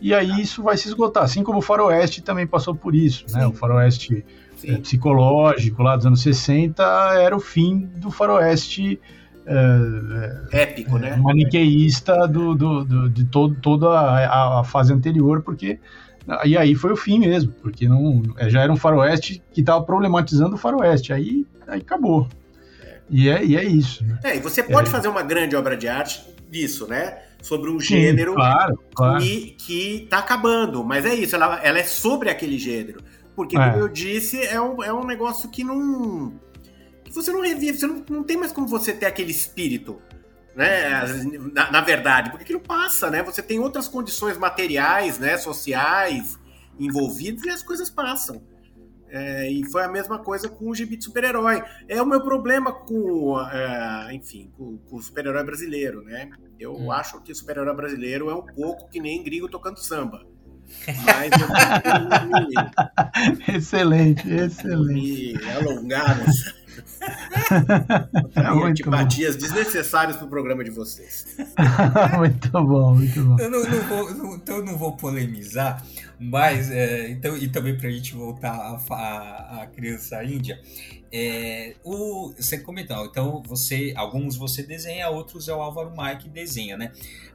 e 0.00 0.14
aí 0.14 0.40
isso 0.40 0.62
vai 0.62 0.78
se 0.78 0.88
esgotar, 0.88 1.24
assim 1.24 1.42
como 1.42 1.58
o 1.58 1.62
Faroeste 1.62 2.22
também 2.22 2.46
passou 2.46 2.74
por 2.74 2.94
isso, 2.94 3.26
né? 3.30 3.46
O 3.46 3.52
Faroeste 3.52 4.24
é, 4.64 4.76
psicológico 4.76 5.82
lá 5.82 5.94
dos 5.94 6.06
anos 6.06 6.22
60 6.22 6.82
era 7.20 7.36
o 7.36 7.40
fim 7.40 7.88
do 7.96 8.10
Faroeste 8.10 8.98
é, 9.46 10.62
épico, 10.62 10.98
né? 10.98 11.16
Maniqueísta 11.16 12.26
do, 12.26 12.54
do, 12.54 12.84
do, 12.84 13.08
de 13.08 13.24
todo, 13.24 13.54
toda 13.60 13.88
a, 13.88 14.60
a, 14.60 14.64
fase 14.64 14.92
anterior, 14.92 15.42
porque 15.42 15.78
e 16.44 16.56
aí 16.56 16.74
foi 16.74 16.92
o 16.92 16.96
fim 16.96 17.18
mesmo, 17.18 17.52
porque 17.60 17.88
não 17.88 18.22
já 18.46 18.62
era 18.62 18.72
um 18.72 18.76
faroeste 18.76 19.42
que 19.52 19.60
estava 19.60 19.82
problematizando 19.82 20.54
o 20.54 20.58
faroeste, 20.58 21.12
aí, 21.12 21.44
aí 21.66 21.80
acabou. 21.80 22.28
E 23.10 23.28
é, 23.28 23.44
e 23.44 23.56
é 23.56 23.64
isso. 23.64 24.04
Né? 24.04 24.18
É, 24.24 24.36
e 24.36 24.40
você 24.40 24.62
pode 24.62 24.88
é. 24.88 24.90
fazer 24.90 25.08
uma 25.08 25.22
grande 25.22 25.54
obra 25.56 25.76
de 25.76 25.88
arte 25.88 26.24
disso, 26.50 26.86
né? 26.86 27.18
Sobre 27.42 27.70
um 27.70 27.80
Sim, 27.80 28.00
gênero 28.00 28.34
claro, 28.34 28.78
claro. 28.94 29.20
Que, 29.22 29.56
que 29.58 30.06
tá 30.08 30.18
acabando. 30.18 30.84
Mas 30.84 31.04
é 31.04 31.14
isso, 31.14 31.34
ela, 31.34 31.60
ela 31.62 31.78
é 31.78 31.82
sobre 31.82 32.30
aquele 32.30 32.56
gênero. 32.58 33.00
Porque, 33.34 33.56
é. 33.56 33.70
como 33.70 33.82
eu 33.82 33.88
disse, 33.88 34.40
é 34.42 34.60
um, 34.60 34.82
é 34.82 34.92
um 34.92 35.04
negócio 35.04 35.50
que 35.50 35.64
não. 35.64 36.32
Você 37.14 37.32
não 37.32 37.40
revive, 37.40 37.78
você 37.78 37.86
não, 37.86 38.04
não 38.08 38.24
tem 38.24 38.36
mais 38.36 38.52
como 38.52 38.66
você 38.66 38.92
ter 38.92 39.06
aquele 39.06 39.30
espírito. 39.30 40.00
Né, 40.54 41.00
na, 41.54 41.70
na 41.70 41.80
verdade, 41.80 42.28
porque 42.28 42.44
aquilo 42.44 42.60
passa, 42.60 43.10
né? 43.10 43.22
Você 43.22 43.42
tem 43.42 43.58
outras 43.58 43.88
condições 43.88 44.36
materiais, 44.36 45.18
né, 45.18 45.38
sociais 45.38 46.38
envolvidas 46.78 47.44
e 47.44 47.50
as 47.50 47.62
coisas 47.62 47.88
passam. 47.88 48.42
É, 49.08 49.50
e 49.50 49.62
foi 49.70 49.84
a 49.84 49.88
mesma 49.88 50.18
coisa 50.18 50.48
com 50.48 50.70
o 50.70 50.74
gibi 50.74 50.96
de 50.96 51.04
super-herói. 51.04 51.62
É 51.86 52.00
o 52.00 52.06
meu 52.06 52.22
problema 52.22 52.72
com, 52.72 53.38
é, 53.40 54.14
enfim, 54.14 54.50
com, 54.56 54.78
com 54.78 54.96
o 54.96 55.02
super-herói 55.02 55.44
brasileiro, 55.44 56.02
né? 56.02 56.30
Eu 56.58 56.74
hum. 56.74 56.90
acho 56.90 57.20
que 57.20 57.30
o 57.30 57.34
super-herói 57.34 57.76
brasileiro 57.76 58.30
é 58.30 58.34
um 58.34 58.46
pouco 58.46 58.88
que 58.88 58.98
nem 59.00 59.22
gringo 59.22 59.50
tocando 59.50 59.78
samba. 59.78 60.26
Mas 61.04 61.30
eu 63.48 63.54
excelente, 63.54 64.30
excelente. 64.30 65.36
E 65.36 65.50
alongamos 65.50 66.61
é 68.34 68.68
antipatias 68.68 69.36
desnecessárias 69.36 70.16
pro 70.16 70.26
programa 70.28 70.64
de 70.64 70.70
vocês. 70.70 71.36
muito 72.18 72.50
bom, 72.50 72.94
muito 72.94 73.22
bom. 73.22 73.38
Eu 73.38 73.50
não, 73.50 73.64
não 73.64 73.80
vou, 73.82 74.14
não, 74.14 74.34
então 74.36 74.56
eu 74.56 74.64
não 74.64 74.78
vou 74.78 74.96
polemizar, 74.96 75.84
mas 76.18 76.70
é, 76.70 77.10
então, 77.10 77.36
e 77.36 77.48
também 77.48 77.76
para 77.76 77.88
a 77.88 77.92
gente 77.92 78.14
voltar 78.14 78.80
à, 78.90 79.66
criança 79.74 80.22
índia. 80.24 80.60
É, 81.12 81.74
o, 81.84 82.32
você 82.38 82.58
comentou, 82.58 83.04
então 83.04 83.42
você, 83.46 83.92
alguns 83.96 84.36
você 84.36 84.62
desenha, 84.62 85.08
outros 85.10 85.48
é 85.48 85.54
o 85.54 85.60
Álvaro 85.60 85.94
Maia 85.94 86.16
que 86.16 86.28
desenha, 86.28 86.76
né? 86.76 86.92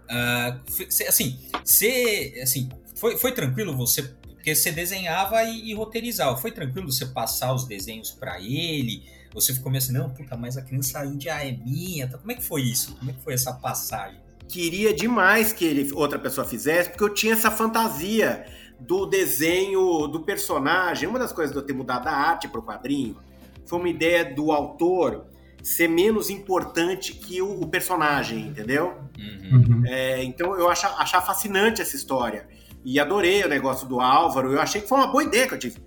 Uh, 0.09 0.59
assim, 1.07 1.37
você, 1.63 2.39
assim, 2.41 2.69
foi, 2.95 3.17
foi 3.17 3.31
tranquilo 3.31 3.75
você 3.75 4.09
porque 4.47 4.55
você 4.55 4.71
desenhava 4.71 5.43
e, 5.43 5.71
e, 5.71 5.73
roteirizava. 5.73 6.37
Foi 6.37 6.51
tranquilo 6.51 6.89
você 6.89 7.05
passar 7.05 7.53
os 7.53 7.65
desenhos 7.65 8.11
para 8.11 8.39
ele? 8.39 9.03
Você 9.33 9.53
ficou 9.53 9.69
meio 9.69 9.83
assim, 9.83 9.91
não, 9.91 10.09
puta, 10.09 10.37
mas 10.37 10.55
a 10.55 10.61
criança 10.61 11.05
índia 11.05 11.31
é 11.31 11.51
minha. 11.51 12.05
Então, 12.05 12.17
como 12.17 12.31
é 12.31 12.35
que 12.35 12.43
foi 12.43 12.61
isso? 12.61 12.95
Como 12.95 13.11
é 13.11 13.13
que 13.13 13.19
foi 13.21 13.33
essa 13.33 13.51
passagem? 13.51 14.21
Queria 14.47 14.93
demais 14.93 15.51
que 15.51 15.65
ele, 15.65 15.91
outra 15.91 16.17
pessoa 16.17 16.47
fizesse, 16.47 16.89
porque 16.89 17.03
eu 17.03 17.13
tinha 17.13 17.33
essa 17.33 17.51
fantasia 17.51 18.45
do 18.79 19.05
desenho 19.05 20.07
do 20.07 20.21
personagem. 20.21 21.09
Uma 21.09 21.19
das 21.19 21.33
coisas 21.33 21.51
de 21.51 21.59
eu 21.59 21.65
ter 21.65 21.73
mudado 21.73 22.07
a 22.07 22.13
arte 22.13 22.47
para 22.47 22.61
o 22.61 22.63
quadrinho 22.63 23.17
foi 23.65 23.79
uma 23.79 23.89
ideia 23.89 24.23
do 24.23 24.53
autor 24.53 25.25
ser 25.61 25.89
menos 25.89 26.29
importante 26.29 27.11
que 27.13 27.41
o, 27.41 27.63
o 27.63 27.67
personagem, 27.67 28.47
entendeu? 28.47 28.97
Uhum. 29.19 29.83
É, 29.85 30.23
então 30.23 30.57
eu 30.57 30.69
acho 30.69 30.87
achar 30.87 31.21
fascinante 31.21 31.81
essa 31.81 31.97
história. 31.97 32.47
E 32.87 32.99
adorei 33.01 33.43
o 33.43 33.49
negócio 33.49 33.85
do 33.85 33.99
Álvaro. 33.99 34.53
Eu 34.53 34.61
achei 34.61 34.79
que 34.79 34.87
foi 34.87 34.97
uma 34.97 35.07
boa 35.07 35.23
ideia 35.23 35.45
que 35.45 35.53
eu 35.55 35.59
tive. 35.59 35.77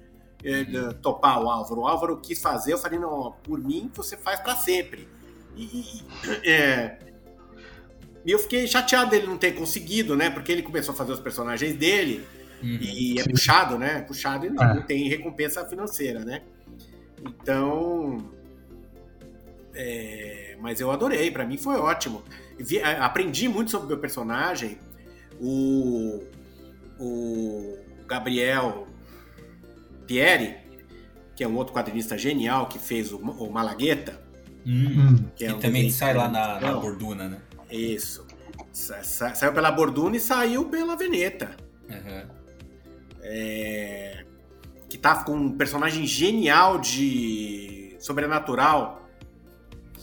É, 0.45 0.65
topar 1.01 1.43
o 1.43 1.49
Álvaro. 1.49 1.81
O 1.81 1.87
Álvaro 1.87 2.21
quis 2.21 2.41
fazer, 2.41 2.75
eu 2.75 2.79
falei, 2.79 2.99
não, 2.99 3.33
por 3.43 3.59
mim 3.59 3.91
você 3.95 4.19
faz 4.19 4.39
para 4.41 4.55
sempre. 4.57 5.09
E, 5.57 5.65
e 5.65 6.05
é, 6.47 6.99
eu 8.27 8.39
fiquei 8.39 8.67
chateado 8.67 9.11
dele 9.11 9.27
não 9.27 9.39
ter 9.39 9.53
conseguido, 9.53 10.15
né? 10.15 10.29
Porque 10.29 10.53
ele 10.53 10.63
começou 10.63 10.93
a 10.93 10.97
fazer 10.97 11.13
os 11.13 11.21
personagens 11.21 11.75
dele 11.75 12.23
Uhum, 12.63 12.79
e 12.81 13.19
é 13.19 13.23
sim. 13.23 13.31
puxado, 13.31 13.79
né? 13.79 14.03
Puxado 14.03 14.45
e 14.47 14.51
não, 14.51 14.63
é. 14.63 14.83
tem 14.83 15.09
recompensa 15.09 15.65
financeira, 15.65 16.21
né? 16.21 16.43
Então. 17.19 18.31
É, 19.73 20.59
mas 20.61 20.81
eu 20.81 20.91
adorei, 20.91 21.31
para 21.31 21.47
mim 21.47 21.57
foi 21.57 21.77
ótimo. 21.77 22.23
Vi, 22.59 22.83
aprendi 22.83 23.49
muito 23.49 23.71
sobre 23.71 23.87
o 23.87 23.89
meu 23.89 23.99
personagem. 23.99 24.79
O, 25.41 26.23
o 27.01 27.79
Gabriel 28.07 28.87
Pieri, 30.07 30.57
que 31.35 31.43
é 31.43 31.49
um 31.49 31.57
outro 31.57 31.73
quadrinista 31.73 32.19
genial 32.19 32.67
que 32.67 32.79
fez 32.79 33.13
o, 33.13 33.19
o 33.19 33.51
Malagueta. 33.51 34.21
Hum, 34.67 35.25
que 35.35 35.47
é 35.47 35.55
um 35.55 35.59
também 35.59 35.91
sai 35.91 36.13
lá 36.13 36.29
na, 36.29 36.61
na, 36.61 36.75
Borduna, 36.75 37.29
né? 37.29 37.39
Isso. 37.71 38.27
Sa, 38.73 39.03
sa, 39.03 39.35
saiu 39.35 39.53
pela 39.53 39.71
Borduna 39.71 40.17
e 40.17 40.21
saiu 40.21 40.67
pela 40.67 40.97
Veneta. 40.97 41.57
Uhum. 41.89 42.29
É, 43.23 44.25
que 44.89 44.99
tá 44.99 45.25
com 45.25 45.33
um 45.33 45.57
personagem 45.57 46.07
genial 46.07 46.79
de 46.79 47.97
sobrenatural. 47.99 49.00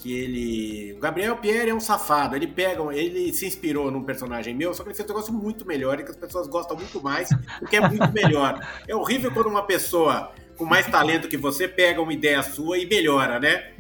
Que 0.02 0.14
ele. 0.14 0.94
O 0.94 1.00
Gabriel 1.00 1.38
Pierre 1.38 1.70
é 1.70 1.74
um 1.74 1.80
safado. 1.80 2.36
Ele 2.36 2.48
pega. 2.48 2.84
Ele 2.94 3.34
se 3.34 3.46
inspirou 3.46 3.90
num 3.92 4.04
personagem 4.04 4.56
meu, 4.56 4.74
só 4.74 4.84
que 4.84 4.90
ele 4.90 4.96
fez 4.96 5.10
um 5.10 5.14
negócio 5.14 5.34
muito 5.34 5.66
melhor 5.66 6.00
e 6.00 6.04
que 6.04 6.12
as 6.12 6.18
pessoas 6.18 6.48
gostam 6.48 6.78
muito 6.78 7.02
mais, 7.02 7.30
porque 7.60 7.78
é 7.78 7.82
muito 7.82 8.12
melhor. 8.14 8.60
É 8.88 8.96
horrível 8.96 9.32
quando 9.32 9.48
uma 9.48 9.64
pessoa 9.64 10.32
com 10.56 10.66
mais 10.66 10.88
talento 10.88 11.28
que 11.28 11.38
você 11.38 11.68
pega 11.68 12.02
uma 12.02 12.12
ideia 12.12 12.42
sua 12.42 12.78
e 12.80 12.86
melhora, 12.86 13.40
né? 13.40 13.72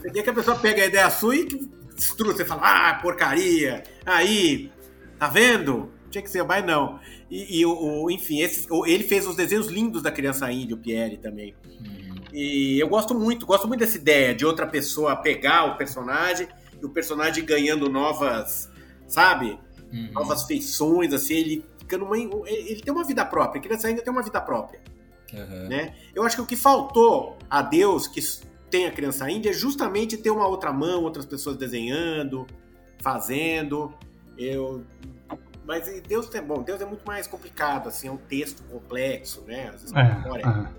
Você 0.00 0.10
quer 0.10 0.22
que 0.22 0.30
a 0.30 0.34
pessoa 0.34 0.58
pega 0.58 0.82
a 0.82 0.86
ideia 0.86 1.10
sua 1.10 1.36
e 1.36 1.46
destrua, 1.94 2.32
você 2.32 2.44
fala, 2.44 2.62
ah, 2.62 2.94
porcaria, 2.94 3.82
aí, 4.06 4.72
tá 5.18 5.28
vendo? 5.28 5.92
Tinha 6.10 6.22
que 6.22 6.30
ser, 6.30 6.42
mas 6.44 6.64
não. 6.64 6.98
E, 7.30 7.60
e 7.60 7.66
o, 7.66 8.10
enfim, 8.10 8.40
esse, 8.40 8.66
ele 8.86 9.04
fez 9.04 9.26
os 9.26 9.36
desenhos 9.36 9.66
lindos 9.66 10.02
da 10.02 10.10
criança 10.10 10.50
índia, 10.50 10.74
o 10.74 10.78
Pierre 10.78 11.18
também. 11.18 11.54
Uhum. 11.66 11.97
E 12.38 12.78
eu 12.78 12.88
gosto 12.88 13.16
muito, 13.16 13.44
gosto 13.44 13.66
muito 13.66 13.80
dessa 13.80 13.96
ideia 13.96 14.32
de 14.32 14.46
outra 14.46 14.64
pessoa 14.64 15.16
pegar 15.16 15.64
o 15.64 15.76
personagem 15.76 16.46
e 16.80 16.86
o 16.86 16.88
personagem 16.88 17.44
ganhando 17.44 17.90
novas, 17.90 18.70
sabe? 19.08 19.58
Uhum. 19.92 20.12
Novas 20.12 20.44
feições, 20.44 21.12
assim, 21.12 21.34
ele 21.34 21.66
ficando 21.80 22.04
uma, 22.04 22.16
ele 22.16 22.80
tem 22.80 22.94
uma 22.94 23.02
vida 23.02 23.24
própria, 23.24 23.58
a 23.58 23.62
criança 23.64 23.88
ainda 23.88 24.02
tem 24.02 24.12
uma 24.12 24.22
vida 24.22 24.40
própria. 24.40 24.80
Uhum. 25.32 25.68
Né? 25.68 25.96
Eu 26.14 26.22
acho 26.22 26.36
que 26.36 26.42
o 26.42 26.46
que 26.46 26.54
faltou 26.54 27.36
a 27.50 27.60
Deus, 27.60 28.06
que 28.06 28.20
tem 28.70 28.86
a 28.86 28.92
criança 28.92 29.28
índia, 29.28 29.50
é 29.50 29.52
justamente 29.52 30.16
ter 30.16 30.30
uma 30.30 30.46
outra 30.46 30.72
mão, 30.72 31.02
outras 31.02 31.26
pessoas 31.26 31.56
desenhando, 31.56 32.46
fazendo. 33.00 33.92
Eu 34.38 34.84
mas 35.66 35.86
Deus 36.06 36.32
é 36.32 36.40
bom, 36.40 36.62
Deus 36.62 36.80
é 36.80 36.86
muito 36.86 37.04
mais 37.04 37.26
complicado, 37.26 37.88
assim, 37.88 38.06
é 38.06 38.12
um 38.12 38.16
texto 38.16 38.62
complexo, 38.70 39.42
né? 39.44 39.72
Às 39.74 39.82
vezes 39.82 39.92
a 39.92 40.04
memória 40.04 40.72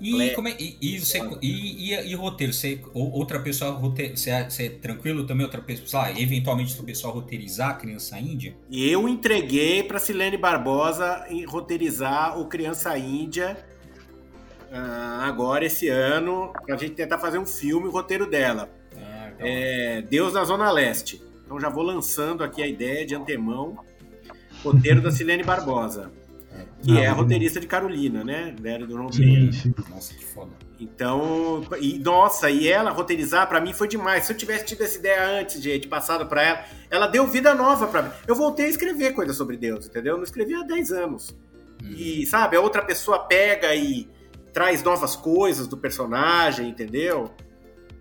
é, 0.00 0.26
e, 0.26 0.30
como 0.34 0.48
é, 0.48 0.56
e, 0.58 0.76
e, 0.80 1.00
você, 1.00 1.18
e, 1.40 1.92
e, 1.92 2.10
e, 2.10 2.14
roteiro? 2.14 2.52
Você, 2.52 2.80
outra 2.92 3.40
pessoa 3.40 3.70
roteir, 3.72 4.16
você, 4.16 4.30
é, 4.30 4.48
você 4.48 4.66
é 4.66 4.68
tranquilo 4.70 5.24
também? 5.24 5.44
Outra 5.44 5.60
pessoa, 5.60 5.86
sei 5.86 5.98
lá, 5.98 6.20
eventualmente 6.20 6.72
outra 6.72 6.86
pessoa 6.86 7.12
roteirizar 7.12 7.70
a 7.70 7.74
Criança 7.74 8.18
Índia? 8.18 8.56
Eu 8.70 9.08
entreguei 9.08 9.82
para 9.82 9.98
Silene 9.98 10.36
Barbosa 10.36 11.26
roteirizar 11.46 12.38
o 12.38 12.46
Criança 12.46 12.96
Índia 12.98 13.56
uh, 14.70 15.22
agora, 15.22 15.64
esse 15.64 15.88
ano, 15.88 16.52
pra 16.66 16.76
gente 16.76 16.94
tentar 16.94 17.18
fazer 17.18 17.38
um 17.38 17.46
filme, 17.46 17.88
o 17.88 17.90
roteiro 17.90 18.28
dela. 18.28 18.68
Ah, 18.96 19.30
então... 19.34 19.46
é, 19.46 20.02
Deus 20.02 20.34
na 20.34 20.44
Zona 20.44 20.70
Leste. 20.70 21.22
Então 21.44 21.60
já 21.60 21.68
vou 21.68 21.84
lançando 21.84 22.42
aqui 22.42 22.62
a 22.62 22.66
ideia 22.66 23.06
de 23.06 23.14
antemão 23.14 23.78
roteiro 24.64 25.02
da 25.02 25.10
Silene 25.10 25.42
Barbosa, 25.42 26.10
que 26.84 26.92
não, 26.92 27.00
é 27.00 27.06
a 27.06 27.12
roteirista 27.12 27.58
de 27.58 27.66
Carolina, 27.66 28.22
né? 28.22 28.54
Dela 28.60 28.86
do 28.86 29.12
Sim, 29.12 29.50
sim. 29.52 29.74
Nossa, 29.90 30.14
que 30.14 30.24
foda. 30.24 30.52
Então, 30.78 31.64
e 31.80 31.98
nossa, 31.98 32.50
e 32.50 32.68
ela 32.68 32.90
roteirizar 32.90 33.48
para 33.48 33.60
mim 33.60 33.72
foi 33.72 33.88
demais. 33.88 34.24
Se 34.24 34.32
eu 34.32 34.36
tivesse 34.36 34.66
tido 34.66 34.82
essa 34.82 34.98
ideia 34.98 35.40
antes 35.40 35.60
de, 35.60 35.78
de 35.78 35.88
passado 35.88 36.26
para 36.26 36.42
ela, 36.42 36.64
ela 36.90 37.06
deu 37.06 37.26
vida 37.26 37.54
nova 37.54 37.86
para 37.86 38.02
mim. 38.02 38.10
Eu 38.26 38.34
voltei 38.34 38.66
a 38.66 38.68
escrever 38.68 39.12
coisas 39.12 39.36
sobre 39.36 39.56
Deus, 39.56 39.86
entendeu? 39.86 40.14
Eu 40.14 40.18
não 40.18 40.24
escrevi 40.24 40.54
há 40.54 40.62
10 40.62 40.92
anos. 40.92 41.36
Hum. 41.82 41.90
E, 41.90 42.26
sabe, 42.26 42.56
a 42.56 42.60
outra 42.60 42.82
pessoa 42.82 43.20
pega 43.20 43.74
e 43.74 44.08
traz 44.52 44.82
novas 44.82 45.16
coisas 45.16 45.66
do 45.66 45.76
personagem, 45.76 46.68
entendeu? 46.68 47.30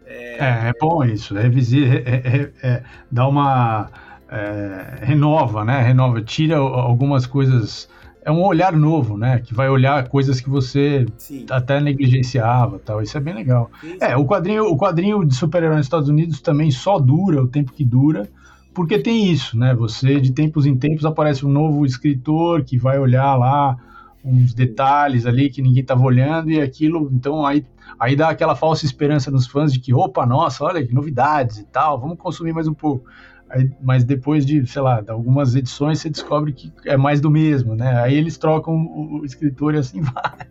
É, 0.06 0.38
é, 0.38 0.70
é 0.70 0.74
bom 0.80 1.04
isso. 1.04 1.38
É, 1.38 1.48
é, 1.48 2.52
é, 2.62 2.84
dá 3.12 3.28
uma 3.28 3.90
é, 4.30 5.06
renova, 5.06 5.64
né? 5.64 5.82
Renova, 5.82 6.22
tira 6.22 6.58
algumas 6.58 7.26
coisas. 7.26 7.90
É 8.26 8.32
um 8.32 8.42
olhar 8.44 8.74
novo, 8.74 9.18
né? 9.18 9.40
Que 9.40 9.54
vai 9.54 9.70
olhar 9.70 10.08
coisas 10.08 10.40
que 10.40 10.50
você 10.50 11.06
Sim. 11.18 11.46
até 11.50 11.80
negligenciava, 11.82 12.80
tal. 12.80 13.02
Isso 13.02 13.18
é 13.18 13.22
bem 13.22 13.34
legal. 13.34 13.70
É, 14.00 14.16
o 14.16 14.26
quadrinho, 14.26 14.66
o 14.66 14.78
quadrinho 14.78 15.26
de 15.26 15.36
super-herói 15.36 15.78
nos 15.78 15.86
Estados 15.86 16.10
Unidos 16.10 16.42
também 16.42 16.72
só 16.72 17.00
dura 17.00 17.44
o 17.44 17.48
tempo 17.48 17.74
que 17.74 17.84
dura, 17.84 18.30
porque 18.74 18.98
tem 18.98 19.30
isso, 19.30 19.58
né? 19.58 19.76
Você 19.76 20.20
de 20.20 20.32
tempos 20.32 20.66
em 20.66 20.76
tempos 20.76 21.06
aparece 21.06 21.46
um 21.46 21.50
novo 21.50 21.86
escritor 21.86 22.64
que 22.64 22.78
vai 22.78 22.98
olhar 22.98 23.36
lá 23.36 23.78
uns 24.24 24.54
detalhes 24.54 25.26
ali 25.26 25.50
que 25.50 25.62
ninguém 25.62 25.82
estava 25.82 26.02
olhando 26.02 26.50
e 26.50 26.62
aquilo, 26.62 27.10
então 27.12 27.46
aí, 27.46 27.66
aí 28.00 28.16
dá 28.16 28.30
aquela 28.30 28.56
falsa 28.56 28.86
esperança 28.86 29.30
nos 29.30 29.46
fãs 29.46 29.74
de 29.74 29.80
que, 29.80 29.94
opa, 29.94 30.26
nossa, 30.26 30.64
olha 30.64 30.86
que 30.86 30.94
novidades 30.94 31.58
e 31.58 31.66
tal, 31.66 32.00
vamos 32.00 32.18
consumir 32.18 32.54
mais 32.54 32.68
um 32.68 32.74
pouco. 32.74 33.06
Aí, 33.54 33.70
mas 33.80 34.04
depois 34.04 34.46
de, 34.48 34.66
sei 34.66 34.82
lá, 34.82 35.00
de 35.00 35.12
algumas 35.12 35.54
edições, 35.54 36.00
você 36.00 36.10
descobre 36.10 36.52
que 36.54 36.74
é 36.86 36.98
mais 36.98 37.22
do 37.22 37.30
mesmo, 37.30 37.76
né? 37.76 38.02
Aí 38.02 38.16
eles 38.16 38.36
trocam 38.36 38.74
o, 38.74 39.20
o 39.20 39.26
escritor 39.26 39.76
e 39.76 39.78
assim 39.78 40.02
vai. 40.02 40.48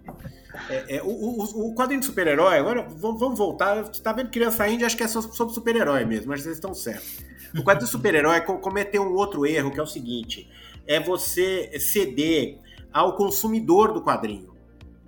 É, 0.70 0.96
é, 0.96 1.02
o, 1.02 1.08
o, 1.08 1.70
o, 1.70 1.74
quadrinho 1.74 1.98
de 1.98 2.06
super-herói, 2.06 2.58
agora 2.58 2.86
vamos, 2.96 3.36
voltar. 3.36 3.82
Você 3.82 4.00
tá 4.00 4.12
vendo 4.12 4.30
Criança 4.30 4.68
Índia, 4.68 4.86
acho 4.86 4.96
que 4.96 5.02
é 5.02 5.08
sobre 5.08 5.52
super-herói 5.52 6.04
mesmo, 6.04 6.28
mas 6.28 6.42
vocês 6.42 6.54
estão 6.54 6.72
certos. 6.72 7.24
O 7.58 7.64
quadrinho 7.64 7.86
de 7.86 7.90
super-herói 7.90 8.40
cometeu 8.42 9.02
um 9.02 9.14
outro 9.14 9.44
erro, 9.44 9.72
que 9.72 9.80
é 9.80 9.82
o 9.82 9.86
seguinte: 9.86 10.48
é 10.86 11.00
você 11.00 11.76
ceder 11.80 12.58
ao 12.92 13.16
consumidor 13.16 13.92
do 13.92 14.00
quadrinho. 14.00 14.52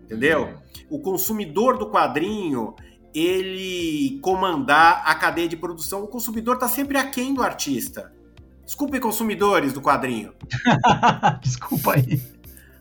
Entendeu? 0.02 0.54
O 0.90 0.98
consumidor 0.98 1.78
do 1.78 1.88
quadrinho 1.90 2.74
ele 3.14 4.18
comandar 4.20 5.02
a 5.06 5.14
cadeia 5.14 5.48
de 5.48 5.56
produção. 5.56 6.02
O 6.02 6.08
consumidor 6.08 6.54
está 6.54 6.66
sempre 6.66 6.98
aquém 6.98 7.32
do 7.32 7.42
artista. 7.42 8.12
Desculpem, 8.64 9.00
consumidores 9.00 9.72
do 9.72 9.80
quadrinho. 9.80 10.34
Desculpa 11.40 11.94
aí. 11.94 12.20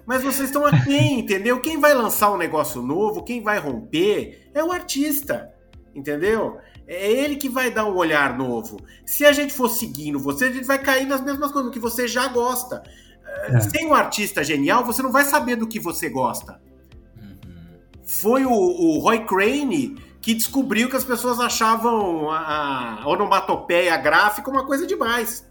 Mas 0.05 0.23
vocês 0.23 0.49
estão 0.49 0.65
aquém, 0.65 1.19
entendeu? 1.19 1.61
Quem 1.61 1.79
vai 1.79 1.93
lançar 1.93 2.31
um 2.31 2.38
negócio 2.38 2.81
novo, 2.81 3.23
quem 3.23 3.41
vai 3.41 3.59
romper, 3.59 4.49
é 4.53 4.63
o 4.63 4.71
artista, 4.71 5.53
entendeu? 5.95 6.57
É 6.86 7.09
ele 7.09 7.36
que 7.38 7.47
vai 7.47 7.71
dar 7.71 7.86
um 7.86 7.95
olhar 7.95 8.38
novo. 8.38 8.81
Se 9.05 9.25
a 9.25 9.31
gente 9.31 9.53
for 9.53 9.69
seguindo 9.69 10.19
você, 10.19 10.45
a 10.45 10.51
gente 10.51 10.65
vai 10.65 10.79
cair 10.79 11.05
nas 11.05 11.21
mesmas 11.21 11.51
coisas, 11.51 11.71
que 11.71 11.79
você 11.79 12.07
já 12.07 12.27
gosta. 12.27 12.84
É. 13.47 13.59
Sem 13.61 13.88
um 13.88 13.93
artista 13.93 14.43
genial, 14.43 14.84
você 14.84 15.01
não 15.01 15.11
vai 15.11 15.23
saber 15.23 15.55
do 15.55 15.67
que 15.67 15.79
você 15.79 16.09
gosta. 16.09 16.61
Uhum. 17.17 17.38
Foi 18.03 18.45
o, 18.45 18.51
o 18.51 18.99
Roy 18.99 19.25
Crane 19.25 19.95
que 20.24 20.34
descobriu 20.34 20.89
que 20.89 20.95
as 20.95 21.03
pessoas 21.03 21.38
achavam 21.38 22.32
a, 22.32 23.03
onomatopeia 23.05 23.97
gráfica 23.97 24.49
uma 24.49 24.65
coisa 24.65 24.88
demais. 24.88 25.45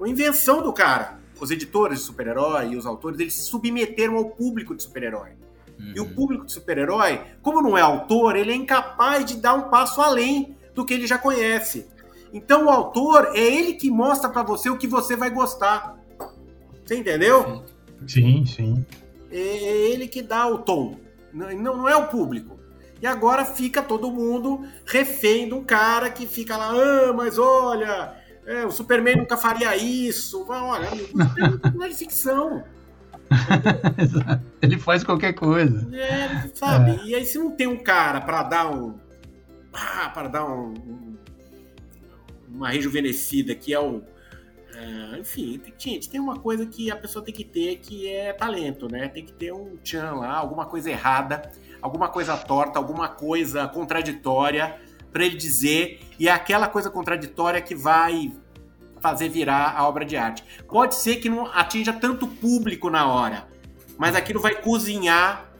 Uma 0.00 0.08
invenção 0.08 0.62
do 0.62 0.72
cara. 0.72 1.20
Os 1.38 1.50
editores 1.50 1.98
de 1.98 2.06
super-herói 2.06 2.70
e 2.70 2.76
os 2.76 2.86
autores, 2.86 3.20
eles 3.20 3.34
se 3.34 3.42
submeteram 3.42 4.16
ao 4.16 4.30
público 4.30 4.74
de 4.74 4.82
super-herói. 4.82 5.32
Uhum. 5.78 5.92
E 5.94 6.00
o 6.00 6.04
uhum. 6.04 6.14
público 6.14 6.46
de 6.46 6.52
super-herói, 6.52 7.20
como 7.42 7.60
não 7.60 7.76
é 7.76 7.82
autor, 7.82 8.34
ele 8.34 8.50
é 8.50 8.54
incapaz 8.54 9.26
de 9.26 9.36
dar 9.36 9.52
um 9.52 9.68
passo 9.68 10.00
além 10.00 10.56
do 10.74 10.86
que 10.86 10.94
ele 10.94 11.06
já 11.06 11.18
conhece. 11.18 11.86
Então 12.32 12.64
o 12.64 12.70
autor 12.70 13.32
é 13.34 13.40
ele 13.40 13.74
que 13.74 13.90
mostra 13.90 14.30
para 14.30 14.42
você 14.42 14.70
o 14.70 14.78
que 14.78 14.86
você 14.86 15.14
vai 15.16 15.28
gostar. 15.28 15.98
Você 16.82 16.96
entendeu? 16.96 17.62
Sim, 18.08 18.46
sim. 18.46 18.86
É, 19.30 19.38
é 19.38 19.90
ele 19.90 20.08
que 20.08 20.22
dá 20.22 20.46
o 20.46 20.60
tom. 20.60 20.96
Não, 21.30 21.52
não 21.52 21.86
é 21.86 21.94
o 21.94 22.08
público. 22.08 22.53
E 23.04 23.06
agora 23.06 23.44
fica 23.44 23.82
todo 23.82 24.10
mundo 24.10 24.66
refém 24.86 25.46
de 25.46 25.52
um 25.52 25.62
cara 25.62 26.08
que 26.08 26.26
fica 26.26 26.56
lá, 26.56 26.70
ah, 26.70 27.12
mas 27.12 27.38
olha, 27.38 28.14
é, 28.46 28.64
o 28.64 28.70
Superman 28.70 29.16
nunca 29.16 29.36
faria 29.36 29.76
isso. 29.76 30.46
Olha, 30.48 30.88
não 31.74 31.84
é 31.84 31.90
de 31.90 31.96
ficção. 31.96 32.64
ele 34.62 34.78
faz 34.78 35.04
qualquer 35.04 35.34
coisa. 35.34 35.86
É, 35.94 36.48
sabe? 36.54 36.92
É. 36.92 37.04
E 37.04 37.14
aí 37.14 37.26
se 37.26 37.36
não 37.36 37.50
tem 37.50 37.66
um 37.66 37.76
cara 37.76 38.22
para 38.22 38.42
dar 38.42 38.74
um. 38.74 38.94
Ah, 39.70 40.08
para 40.08 40.28
dar 40.28 40.46
um, 40.46 40.70
um, 40.70 41.16
uma 42.48 42.70
rejuvenescida 42.70 43.54
que 43.54 43.74
é 43.74 43.78
o. 43.78 44.00
É, 44.74 45.18
enfim, 45.18 45.60
gente, 45.76 46.08
tem 46.08 46.18
uma 46.18 46.38
coisa 46.38 46.64
que 46.64 46.90
a 46.90 46.96
pessoa 46.96 47.22
tem 47.22 47.34
que 47.34 47.44
ter 47.44 47.76
que 47.76 48.08
é 48.08 48.32
talento, 48.32 48.90
né? 48.90 49.08
Tem 49.08 49.26
que 49.26 49.32
ter 49.34 49.52
um 49.52 49.76
tchan 49.84 50.14
lá, 50.14 50.32
alguma 50.32 50.64
coisa 50.64 50.90
errada 50.90 51.52
alguma 51.84 52.08
coisa 52.08 52.34
torta, 52.34 52.78
alguma 52.78 53.10
coisa 53.10 53.68
contraditória 53.68 54.80
para 55.12 55.26
ele 55.26 55.36
dizer, 55.36 56.00
e 56.18 56.28
é 56.28 56.32
aquela 56.32 56.66
coisa 56.66 56.88
contraditória 56.90 57.60
que 57.60 57.74
vai 57.74 58.32
fazer 59.00 59.28
virar 59.28 59.74
a 59.76 59.86
obra 59.86 60.02
de 60.02 60.16
arte. 60.16 60.42
Pode 60.66 60.94
ser 60.94 61.16
que 61.16 61.28
não 61.28 61.44
atinja 61.44 61.92
tanto 61.92 62.26
público 62.26 62.88
na 62.88 63.06
hora, 63.06 63.46
mas 63.98 64.16
aquilo 64.16 64.40
vai 64.40 64.54
cozinhar, 64.54 65.52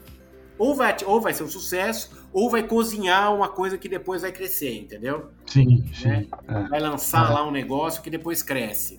ou 0.56 0.74
vai, 0.74 0.96
ou 1.04 1.20
vai 1.20 1.34
ser 1.34 1.42
um 1.42 1.48
sucesso, 1.48 2.10
ou 2.32 2.48
vai 2.48 2.62
cozinhar 2.62 3.34
uma 3.34 3.48
coisa 3.48 3.76
que 3.76 3.86
depois 3.86 4.22
vai 4.22 4.32
crescer, 4.32 4.78
entendeu? 4.78 5.30
Sim, 5.44 5.84
sim. 5.92 6.08
Né? 6.08 6.26
É. 6.48 6.68
Vai 6.68 6.80
lançar 6.80 7.30
é. 7.30 7.34
lá 7.34 7.46
um 7.46 7.50
negócio 7.50 8.02
que 8.02 8.08
depois 8.08 8.42
cresce. 8.42 8.98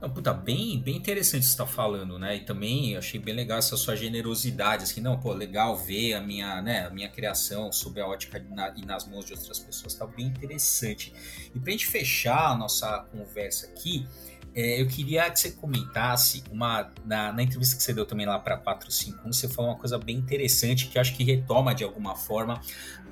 Não, 0.00 0.08
puta, 0.08 0.32
bem, 0.32 0.80
bem 0.80 0.96
interessante 0.96 1.44
você 1.44 1.56
tá 1.56 1.66
falando, 1.66 2.20
né? 2.20 2.36
E 2.36 2.40
também 2.44 2.96
achei 2.96 3.18
bem 3.18 3.34
legal 3.34 3.58
essa 3.58 3.76
sua 3.76 3.96
generosidade, 3.96 4.84
assim, 4.84 5.00
não, 5.00 5.18
pô, 5.18 5.32
legal 5.32 5.76
ver 5.76 6.14
a 6.14 6.20
minha, 6.20 6.62
né, 6.62 6.86
a 6.86 6.90
minha 6.90 7.08
criação 7.08 7.72
sob 7.72 8.00
a 8.00 8.06
ótica 8.06 8.38
na, 8.50 8.72
e 8.76 8.86
nas 8.86 9.08
mãos 9.08 9.24
de 9.24 9.32
outras 9.32 9.58
pessoas, 9.58 9.94
tá 9.94 10.06
bem 10.06 10.26
interessante. 10.26 11.12
E 11.52 11.58
pra 11.58 11.72
gente 11.72 11.86
fechar 11.86 12.52
a 12.52 12.56
nossa 12.56 13.08
conversa 13.10 13.66
aqui, 13.66 14.06
é, 14.54 14.80
eu 14.80 14.86
queria 14.86 15.28
que 15.30 15.40
você 15.40 15.50
comentasse 15.50 16.44
uma 16.50 16.90
na, 17.04 17.32
na, 17.32 17.42
entrevista 17.42 17.76
que 17.76 17.82
você 17.82 17.92
deu 17.92 18.06
também 18.06 18.24
lá 18.24 18.38
para 18.38 18.56
451, 18.56 19.32
você 19.32 19.48
falou 19.48 19.72
uma 19.72 19.78
coisa 19.78 19.98
bem 19.98 20.16
interessante 20.16 20.86
que 20.86 20.98
acho 20.98 21.16
que 21.16 21.24
retoma 21.24 21.74
de 21.74 21.84
alguma 21.84 22.14
forma 22.14 22.60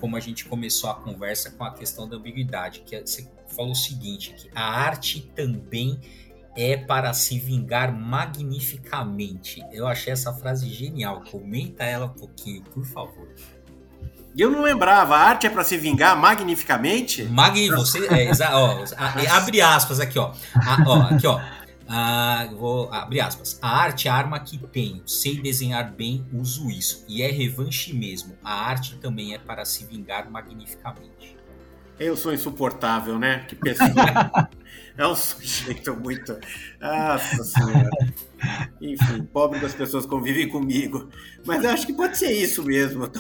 como 0.01 0.17
a 0.17 0.21
gente 0.21 0.45
começou 0.45 0.89
a 0.91 0.95
conversa 0.95 1.51
com 1.51 1.65
a 1.65 1.75
questão 1.75 2.09
da 2.09 2.17
ambiguidade, 2.17 2.81
que 2.87 2.95
é, 2.95 3.01
você 3.01 3.29
falou 3.49 3.73
o 3.73 3.77
seguinte, 3.77 4.35
que 4.35 4.51
a 4.55 4.63
arte 4.63 5.21
também 5.35 6.01
é 6.57 6.77
para 6.77 7.13
se 7.13 7.39
vingar 7.39 7.93
magnificamente. 7.93 9.63
Eu 9.73 9.87
achei 9.87 10.13
essa 10.13 10.33
frase 10.33 10.69
genial. 10.69 11.23
Comenta 11.31 11.85
ela 11.85 12.07
um 12.07 12.11
pouquinho, 12.11 12.63
por 12.63 12.85
favor. 12.85 13.29
Eu 14.37 14.51
não 14.51 14.63
lembrava, 14.63 15.17
a 15.17 15.21
arte 15.21 15.47
é 15.47 15.51
para 15.51 15.65
se 15.65 15.79
vingar 15.79 16.19
magnificamente? 16.19 17.25
Magni, 17.25 17.71
você, 17.71 18.07
é, 18.07 18.31
ó, 18.53 18.85
abre 19.31 19.63
aspas 19.63 19.99
aqui, 19.99 20.19
ó. 20.19 20.33
A, 20.55 20.85
ó 20.87 21.01
aqui, 21.15 21.27
ó. 21.27 21.41
Ah, 21.89 22.49
vou 22.53 22.93
abrir 22.93 23.21
aspas. 23.21 23.59
A 23.63 23.69
arte 23.69 24.09
é 24.09 24.11
a 24.11 24.15
arma 24.15 24.39
que 24.41 24.59
tenho. 24.59 25.03
Sei 25.07 25.41
desenhar 25.41 25.93
bem, 25.93 26.27
uso 26.33 26.69
isso. 26.69 27.05
E 27.09 27.23
é 27.23 27.31
revanche 27.31 27.95
mesmo. 27.95 28.37
A 28.45 28.53
arte 28.53 28.97
também 28.97 29.35
é 29.35 29.39
para 29.39 29.65
se 29.65 29.87
vingar 29.87 30.31
magnificamente. 30.31 31.37
Eu 31.99 32.17
sou 32.17 32.35
insuportável, 32.35 33.19
né? 33.19 33.47
Que 33.49 33.55
pessoa. 33.55 33.89
é 34.97 35.07
um 35.07 35.15
sujeito 35.15 35.95
muito. 35.97 36.39
Nossa 36.81 37.45
Senhora. 37.45 37.91
Enfim, 38.81 39.25
pobre 39.33 39.61
das 39.61 39.75
pessoas 39.75 40.07
convivem 40.07 40.49
comigo. 40.49 41.09
Mas 41.45 41.65
eu 41.65 41.71
acho 41.71 41.87
que 41.87 41.93
pode 41.93 42.17
ser 42.17 42.33
isso 42.33 42.63
mesmo. 42.63 43.11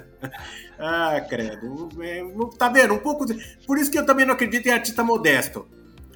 ah, 0.78 1.20
credo. 1.28 1.88
É, 2.00 2.22
tá 2.58 2.68
vendo? 2.68 2.94
Um 2.94 2.98
pouco. 2.98 3.24
Por 3.66 3.78
isso 3.78 3.90
que 3.90 3.98
eu 3.98 4.06
também 4.06 4.26
não 4.26 4.34
acredito 4.34 4.66
em 4.66 4.72
artista 4.72 5.02
modesto. 5.02 5.66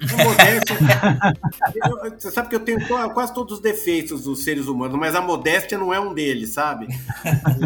Modéstia, 0.01 0.77
eu, 1.75 2.19
você 2.19 2.31
sabe 2.31 2.49
que 2.49 2.55
eu 2.55 2.59
tenho 2.61 2.79
quase 3.13 3.33
todos 3.35 3.57
os 3.57 3.59
defeitos 3.59 4.23
dos 4.23 4.43
seres 4.43 4.65
humanos, 4.65 4.97
mas 4.97 5.13
a 5.13 5.21
modéstia 5.21 5.77
não 5.77 5.93
é 5.93 5.99
um 5.99 6.11
deles, 6.11 6.53
sabe? 6.53 6.87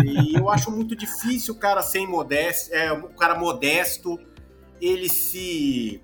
E 0.05 0.35
eu 0.35 0.49
acho 0.49 0.69
muito 0.69 0.97
difícil 0.97 1.53
o 1.53 1.57
cara 1.57 1.81
sem 1.81 2.05
modéstia, 2.05 2.75
é, 2.75 2.91
o 2.91 3.07
cara 3.07 3.39
modesto, 3.39 4.19
ele 4.81 5.07
se 5.07 6.01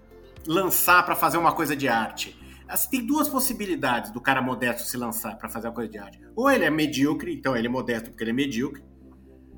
lançar 0.47 1.03
para 1.05 1.15
fazer 1.15 1.37
uma 1.37 1.51
coisa 1.51 1.75
de 1.75 1.87
arte. 1.87 2.37
Assim, 2.67 2.89
tem 2.89 3.05
duas 3.05 3.27
possibilidades 3.27 4.11
do 4.11 4.21
cara 4.21 4.41
modesto 4.41 4.83
se 4.83 4.95
lançar 4.95 5.37
para 5.37 5.49
fazer 5.49 5.67
uma 5.67 5.73
coisa 5.73 5.91
de 5.91 5.97
arte. 5.97 6.19
Ou 6.35 6.49
ele 6.49 6.63
é 6.63 6.69
medíocre, 6.69 7.33
então 7.33 7.55
ele 7.55 7.67
é 7.67 7.69
modesto 7.69 8.09
porque 8.09 8.23
ele 8.23 8.31
é 8.31 8.33
medíocre, 8.33 8.81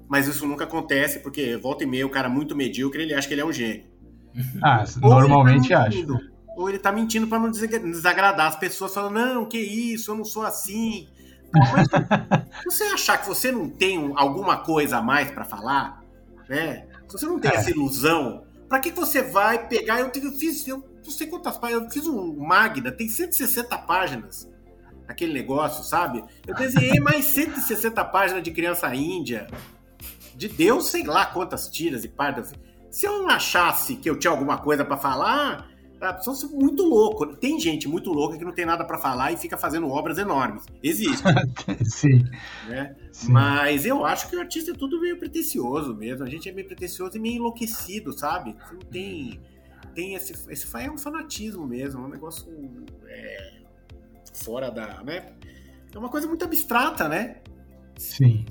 mas 0.07 0.27
isso 0.27 0.47
nunca 0.47 0.63
acontece, 0.63 1.19
porque 1.19 1.55
volta 1.57 1.83
e 1.83 1.87
meia 1.87 2.05
o 2.05 2.09
cara 2.09 2.27
muito 2.27 2.55
medíocre, 2.55 3.03
ele 3.03 3.13
acha 3.13 3.27
que 3.27 3.33
ele 3.33 3.41
é 3.41 3.45
um 3.45 3.53
gênio. 3.53 3.85
Ah, 4.63 4.83
normalmente 4.99 5.69
tá 5.69 5.83
acho. 5.83 6.07
Ou 6.57 6.67
ele 6.67 6.79
tá 6.79 6.91
mentindo 6.91 7.27
para 7.27 7.39
não 7.39 7.51
desagradar 7.51 8.47
as 8.47 8.55
pessoas, 8.55 8.93
falando, 8.93 9.13
não, 9.13 9.45
que 9.45 9.59
isso, 9.59 10.09
eu 10.11 10.15
não 10.15 10.25
sou 10.25 10.43
assim. 10.43 11.07
Mas, 11.53 11.87
você 12.65 12.83
achar 12.85 13.19
que 13.19 13.27
você 13.27 13.51
não 13.51 13.69
tem 13.69 14.11
alguma 14.15 14.57
coisa 14.57 14.97
a 14.97 15.01
mais 15.01 15.29
para 15.29 15.45
falar, 15.45 16.03
né? 16.49 16.87
Se 17.07 17.19
você 17.19 17.25
não 17.27 17.39
tem 17.39 17.51
é. 17.51 17.55
essa 17.55 17.69
ilusão, 17.69 18.43
para 18.73 18.79
que 18.79 18.89
você 18.89 19.21
vai 19.21 19.67
pegar? 19.67 19.99
Eu, 19.99 20.11
eu 20.15 20.31
fiz, 20.31 20.67
eu 20.67 20.83
não 21.05 21.11
sei 21.11 21.27
quantas 21.27 21.55
páginas, 21.59 21.83
eu 21.83 21.91
fiz 21.91 22.07
um 22.07 22.35
Magna, 22.35 22.91
tem 22.91 23.07
160 23.07 23.77
páginas 23.77 24.51
aquele 25.07 25.31
negócio, 25.31 25.83
sabe? 25.83 26.23
Eu 26.47 26.55
desenhei 26.55 26.97
mais 26.99 27.25
160 27.25 28.03
páginas 28.05 28.41
de 28.41 28.49
criança 28.49 28.91
índia, 28.95 29.45
de 30.35 30.47
Deus, 30.47 30.89
sei 30.89 31.03
lá 31.03 31.23
quantas 31.23 31.69
tiras 31.69 32.03
e 32.03 32.07
páginas. 32.07 32.51
Se 32.89 33.05
eu 33.05 33.19
não 33.19 33.29
achasse 33.29 33.95
que 33.95 34.09
eu 34.09 34.17
tinha 34.17 34.31
alguma 34.31 34.57
coisa 34.57 34.83
para 34.83 34.97
falar, 34.97 35.69
ah, 36.09 36.19
são 36.19 36.49
muito 36.49 36.83
louco. 36.83 37.35
Tem 37.35 37.59
gente 37.59 37.87
muito 37.87 38.11
louca 38.11 38.37
que 38.37 38.45
não 38.45 38.51
tem 38.51 38.65
nada 38.65 38.83
para 38.85 38.97
falar 38.97 39.31
e 39.31 39.37
fica 39.37 39.57
fazendo 39.57 39.87
obras 39.89 40.17
enormes. 40.17 40.65
Existe. 40.81 41.23
Sim. 41.85 42.23
Né? 42.67 42.95
Sim. 43.11 43.31
Mas 43.31 43.85
eu 43.85 44.05
acho 44.05 44.29
que 44.29 44.35
o 44.35 44.39
artista 44.39 44.71
é 44.71 44.73
tudo 44.73 44.99
meio 44.99 45.17
pretencioso 45.17 45.95
mesmo. 45.95 46.23
A 46.23 46.29
gente 46.29 46.49
é 46.49 46.51
meio 46.51 46.67
pretencioso 46.67 47.17
e 47.17 47.19
meio 47.19 47.35
enlouquecido, 47.35 48.11
sabe? 48.17 48.55
Não 48.71 48.79
tem. 48.79 49.39
Tem 49.93 50.15
esse. 50.15 50.33
Esse 50.51 50.67
é 50.77 50.91
um 50.91 50.97
fanatismo 50.97 51.65
mesmo. 51.65 52.03
É 52.03 52.05
um 52.05 52.09
negócio. 52.09 52.47
É, 53.07 53.53
fora 54.33 54.69
da. 54.69 55.03
Né? 55.03 55.33
É 55.93 55.97
uma 55.97 56.09
coisa 56.09 56.27
muito 56.27 56.43
abstrata, 56.43 57.07
né? 57.07 57.37
Sim. 57.97 58.45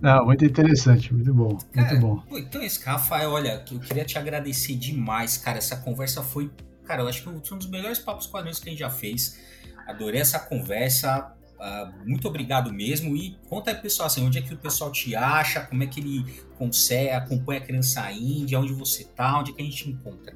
Não, 0.00 0.24
muito 0.24 0.44
interessante, 0.44 1.12
muito 1.14 1.32
bom, 1.32 1.56
cara, 1.72 1.88
muito 1.88 2.00
bom. 2.00 2.18
Pô, 2.28 2.38
então 2.38 2.62
esse 2.62 2.82
Rafael, 2.84 3.30
olha, 3.30 3.64
eu 3.70 3.80
queria 3.80 4.04
te 4.04 4.18
agradecer 4.18 4.74
demais, 4.74 5.36
cara. 5.36 5.58
Essa 5.58 5.76
conversa 5.76 6.22
foi, 6.22 6.50
cara, 6.84 7.02
eu 7.02 7.08
acho 7.08 7.22
que 7.22 7.28
um 7.54 7.58
dos 7.58 7.68
melhores 7.68 7.98
papos 7.98 8.26
quadrinhos 8.26 8.58
que 8.58 8.68
a 8.68 8.72
gente 8.72 8.80
já 8.80 8.90
fez. 8.90 9.38
Adorei 9.86 10.20
essa 10.20 10.38
conversa. 10.38 11.32
Uh, 11.58 12.08
muito 12.08 12.26
obrigado 12.26 12.72
mesmo. 12.72 13.16
E 13.16 13.38
conta 13.48 13.70
aí, 13.70 13.76
pessoal, 13.76 14.08
assim, 14.08 14.26
onde 14.26 14.38
é 14.38 14.42
que 14.42 14.52
o 14.52 14.58
pessoal 14.58 14.90
te 14.90 15.14
acha, 15.14 15.60
como 15.60 15.84
é 15.84 15.86
que 15.86 16.00
ele 16.00 16.24
consegue, 16.58 17.10
acompanha 17.10 17.60
a 17.60 17.64
criança 17.64 18.10
índia, 18.10 18.58
onde 18.58 18.72
você 18.72 19.04
tá, 19.04 19.38
onde 19.38 19.52
é 19.52 19.54
que 19.54 19.62
a 19.62 19.64
gente 19.64 19.88
encontra? 19.88 20.34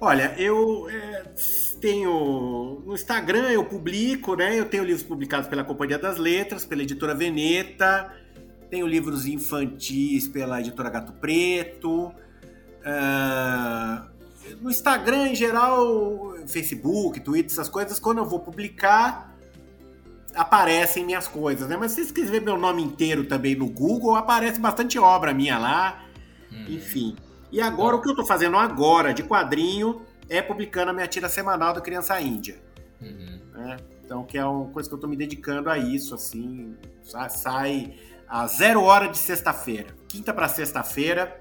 Olha, 0.00 0.34
eu 0.38 0.88
é, 0.88 1.24
tenho. 1.80 2.82
No 2.86 2.94
Instagram 2.94 3.50
eu 3.50 3.64
publico, 3.64 4.34
né? 4.34 4.58
Eu 4.58 4.64
tenho 4.64 4.82
livros 4.82 5.02
publicados 5.02 5.46
pela 5.48 5.62
Companhia 5.62 5.98
das 5.98 6.16
Letras, 6.16 6.64
pela 6.64 6.82
editora 6.82 7.14
Veneta, 7.14 8.10
tenho 8.70 8.86
livros 8.86 9.26
infantis 9.26 10.26
pela 10.26 10.60
editora 10.60 10.88
Gato 10.88 11.12
Preto. 11.12 12.12
Uh, 12.80 14.10
no 14.62 14.70
Instagram, 14.70 15.28
em 15.28 15.34
geral, 15.34 16.34
Facebook, 16.46 17.20
Twitter, 17.20 17.52
essas 17.52 17.68
coisas, 17.68 17.98
quando 17.98 18.18
eu 18.18 18.24
vou 18.24 18.40
publicar, 18.40 19.36
aparecem 20.34 21.04
minhas 21.04 21.28
coisas, 21.28 21.68
né? 21.68 21.76
Mas 21.76 21.92
se 21.92 21.96
vocês 21.96 22.12
quiserem 22.12 22.40
ver 22.40 22.44
meu 22.44 22.56
nome 22.56 22.82
inteiro 22.82 23.24
também 23.24 23.54
no 23.54 23.68
Google, 23.68 24.14
aparece 24.14 24.58
bastante 24.58 24.98
obra 24.98 25.34
minha 25.34 25.58
lá. 25.58 26.06
Hum. 26.50 26.66
Enfim. 26.70 27.16
E 27.52 27.60
agora, 27.60 27.96
o 27.96 28.00
que 28.00 28.08
eu 28.08 28.12
estou 28.12 28.26
fazendo 28.26 28.56
agora 28.56 29.12
de 29.12 29.22
quadrinho 29.22 30.02
é 30.28 30.40
publicando 30.40 30.90
a 30.90 30.92
minha 30.92 31.06
tira 31.06 31.28
semanal 31.28 31.74
da 31.74 31.80
Criança 31.80 32.20
Índia. 32.20 32.58
Uhum. 33.00 33.40
Né? 33.52 33.76
Então, 34.04 34.24
que 34.24 34.38
é 34.38 34.44
uma 34.44 34.70
coisa 34.70 34.88
que 34.88 34.94
eu 34.94 34.96
estou 34.96 35.10
me 35.10 35.16
dedicando 35.16 35.68
a 35.68 35.78
isso, 35.78 36.14
assim. 36.14 36.76
Sai 37.02 37.94
a 38.28 38.46
zero 38.46 38.82
hora 38.82 39.08
de 39.08 39.18
sexta-feira. 39.18 39.88
Quinta 40.08 40.32
para 40.32 40.48
sexta-feira. 40.48 41.38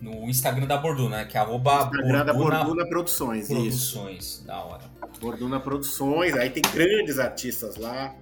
No 0.00 0.28
Instagram 0.28 0.66
da 0.66 0.78
Borduna, 0.78 1.18
né? 1.18 1.24
Que 1.26 1.36
é 1.36 1.40
arroba 1.40 1.74
Instagram 1.74 2.02
Borduna, 2.02 2.24
da 2.24 2.32
Borduna 2.32 2.88
Produções. 2.88 3.48
Produções, 3.48 4.24
isso. 4.24 4.46
da 4.46 4.64
hora. 4.64 4.84
Borduna 5.20 5.60
Produções, 5.60 6.34
aí 6.34 6.48
tem 6.48 6.62
grandes 6.72 7.18
artistas 7.18 7.76
lá. 7.76 8.14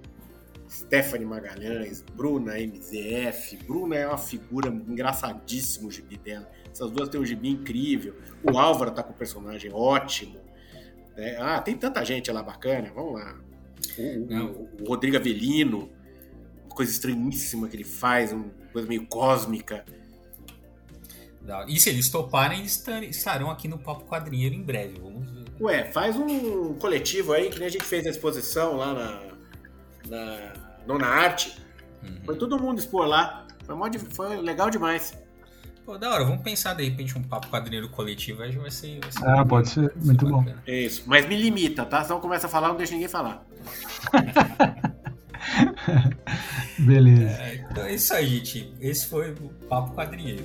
Stephanie 0.68 1.26
Magalhães, 1.26 2.02
Bruna 2.14 2.58
MZF. 2.58 3.56
Bruna 3.64 3.96
é 3.96 4.06
uma 4.06 4.18
figura 4.18 4.68
engraçadíssima 4.68 5.88
o 5.88 5.90
gibi 5.90 6.16
dela. 6.16 6.48
Essas 6.72 6.90
duas 6.90 7.08
têm 7.08 7.20
um 7.20 7.24
gibi 7.24 7.48
incrível. 7.48 8.16
O 8.42 8.58
Álvaro 8.58 8.90
tá 8.90 9.02
com 9.02 9.12
um 9.12 9.16
personagem 9.16 9.72
ótimo. 9.72 10.38
Né? 11.16 11.36
Ah, 11.38 11.60
tem 11.60 11.76
tanta 11.76 12.04
gente 12.04 12.30
lá 12.30 12.42
bacana. 12.42 12.92
Vamos 12.94 13.14
lá. 13.14 13.36
O, 13.98 14.34
o, 14.34 14.82
o 14.82 14.88
Rodrigo 14.88 15.16
Avelino, 15.16 15.90
uma 16.64 16.74
coisa 16.74 16.90
estranhíssima 16.90 17.68
que 17.68 17.76
ele 17.76 17.84
faz, 17.84 18.32
uma 18.32 18.50
coisa 18.72 18.86
meio 18.88 19.06
cósmica. 19.06 19.84
E 21.66 21.80
se 21.80 21.88
eles 21.88 22.10
toparem, 22.10 22.60
eles 22.60 22.84
estarão 23.08 23.50
aqui 23.50 23.66
no 23.66 23.78
Papo 23.78 24.04
Quadrinheiro 24.04 24.54
em 24.54 24.62
breve. 24.62 25.00
Vamos 25.00 25.30
ver. 25.30 25.44
Ué, 25.60 25.84
faz 25.90 26.14
um 26.14 26.74
coletivo 26.74 27.32
aí, 27.32 27.48
que 27.48 27.58
nem 27.58 27.66
a 27.66 27.70
gente 27.70 27.84
fez 27.84 28.06
a 28.06 28.10
exposição 28.10 28.76
lá 28.76 28.92
na, 28.92 29.22
na 30.08 30.52
Nona 30.86 31.06
Arte. 31.06 31.58
Uhum. 32.02 32.20
Foi 32.26 32.36
todo 32.36 32.60
mundo 32.60 32.78
expor 32.78 33.06
lá. 33.06 33.46
Foi, 33.66 33.98
foi 34.10 34.36
legal 34.36 34.68
demais. 34.68 35.16
Pô, 35.88 35.96
da 35.96 36.12
hora, 36.12 36.22
vamos 36.22 36.42
pensar 36.42 36.74
de 36.74 36.84
repente 36.84 37.16
um 37.16 37.22
papo 37.22 37.48
quadrinheiro 37.48 37.88
coletivo, 37.88 38.42
aí 38.42 38.52
vai 38.52 38.70
ser. 38.70 39.00
Vai 39.00 39.10
ser 39.10 39.26
ah, 39.26 39.42
pode 39.42 39.70
ser, 39.70 39.90
muito 39.96 40.28
bom. 40.28 40.44
É 40.66 40.80
isso, 40.80 41.04
mas 41.06 41.26
me 41.26 41.34
limita, 41.34 41.86
tá? 41.86 42.04
Senão 42.04 42.20
começa 42.20 42.46
a 42.46 42.50
falar, 42.50 42.68
não 42.68 42.76
deixa 42.76 42.92
ninguém 42.92 43.08
falar. 43.08 43.42
Beleza. 46.78 47.42
É, 47.42 47.66
então 47.70 47.84
é 47.84 47.94
isso 47.94 48.12
aí, 48.12 48.26
gente. 48.26 48.70
Esse 48.78 49.06
foi 49.06 49.30
o 49.30 49.48
Papo 49.66 49.94
Quadrinheiro. 49.94 50.44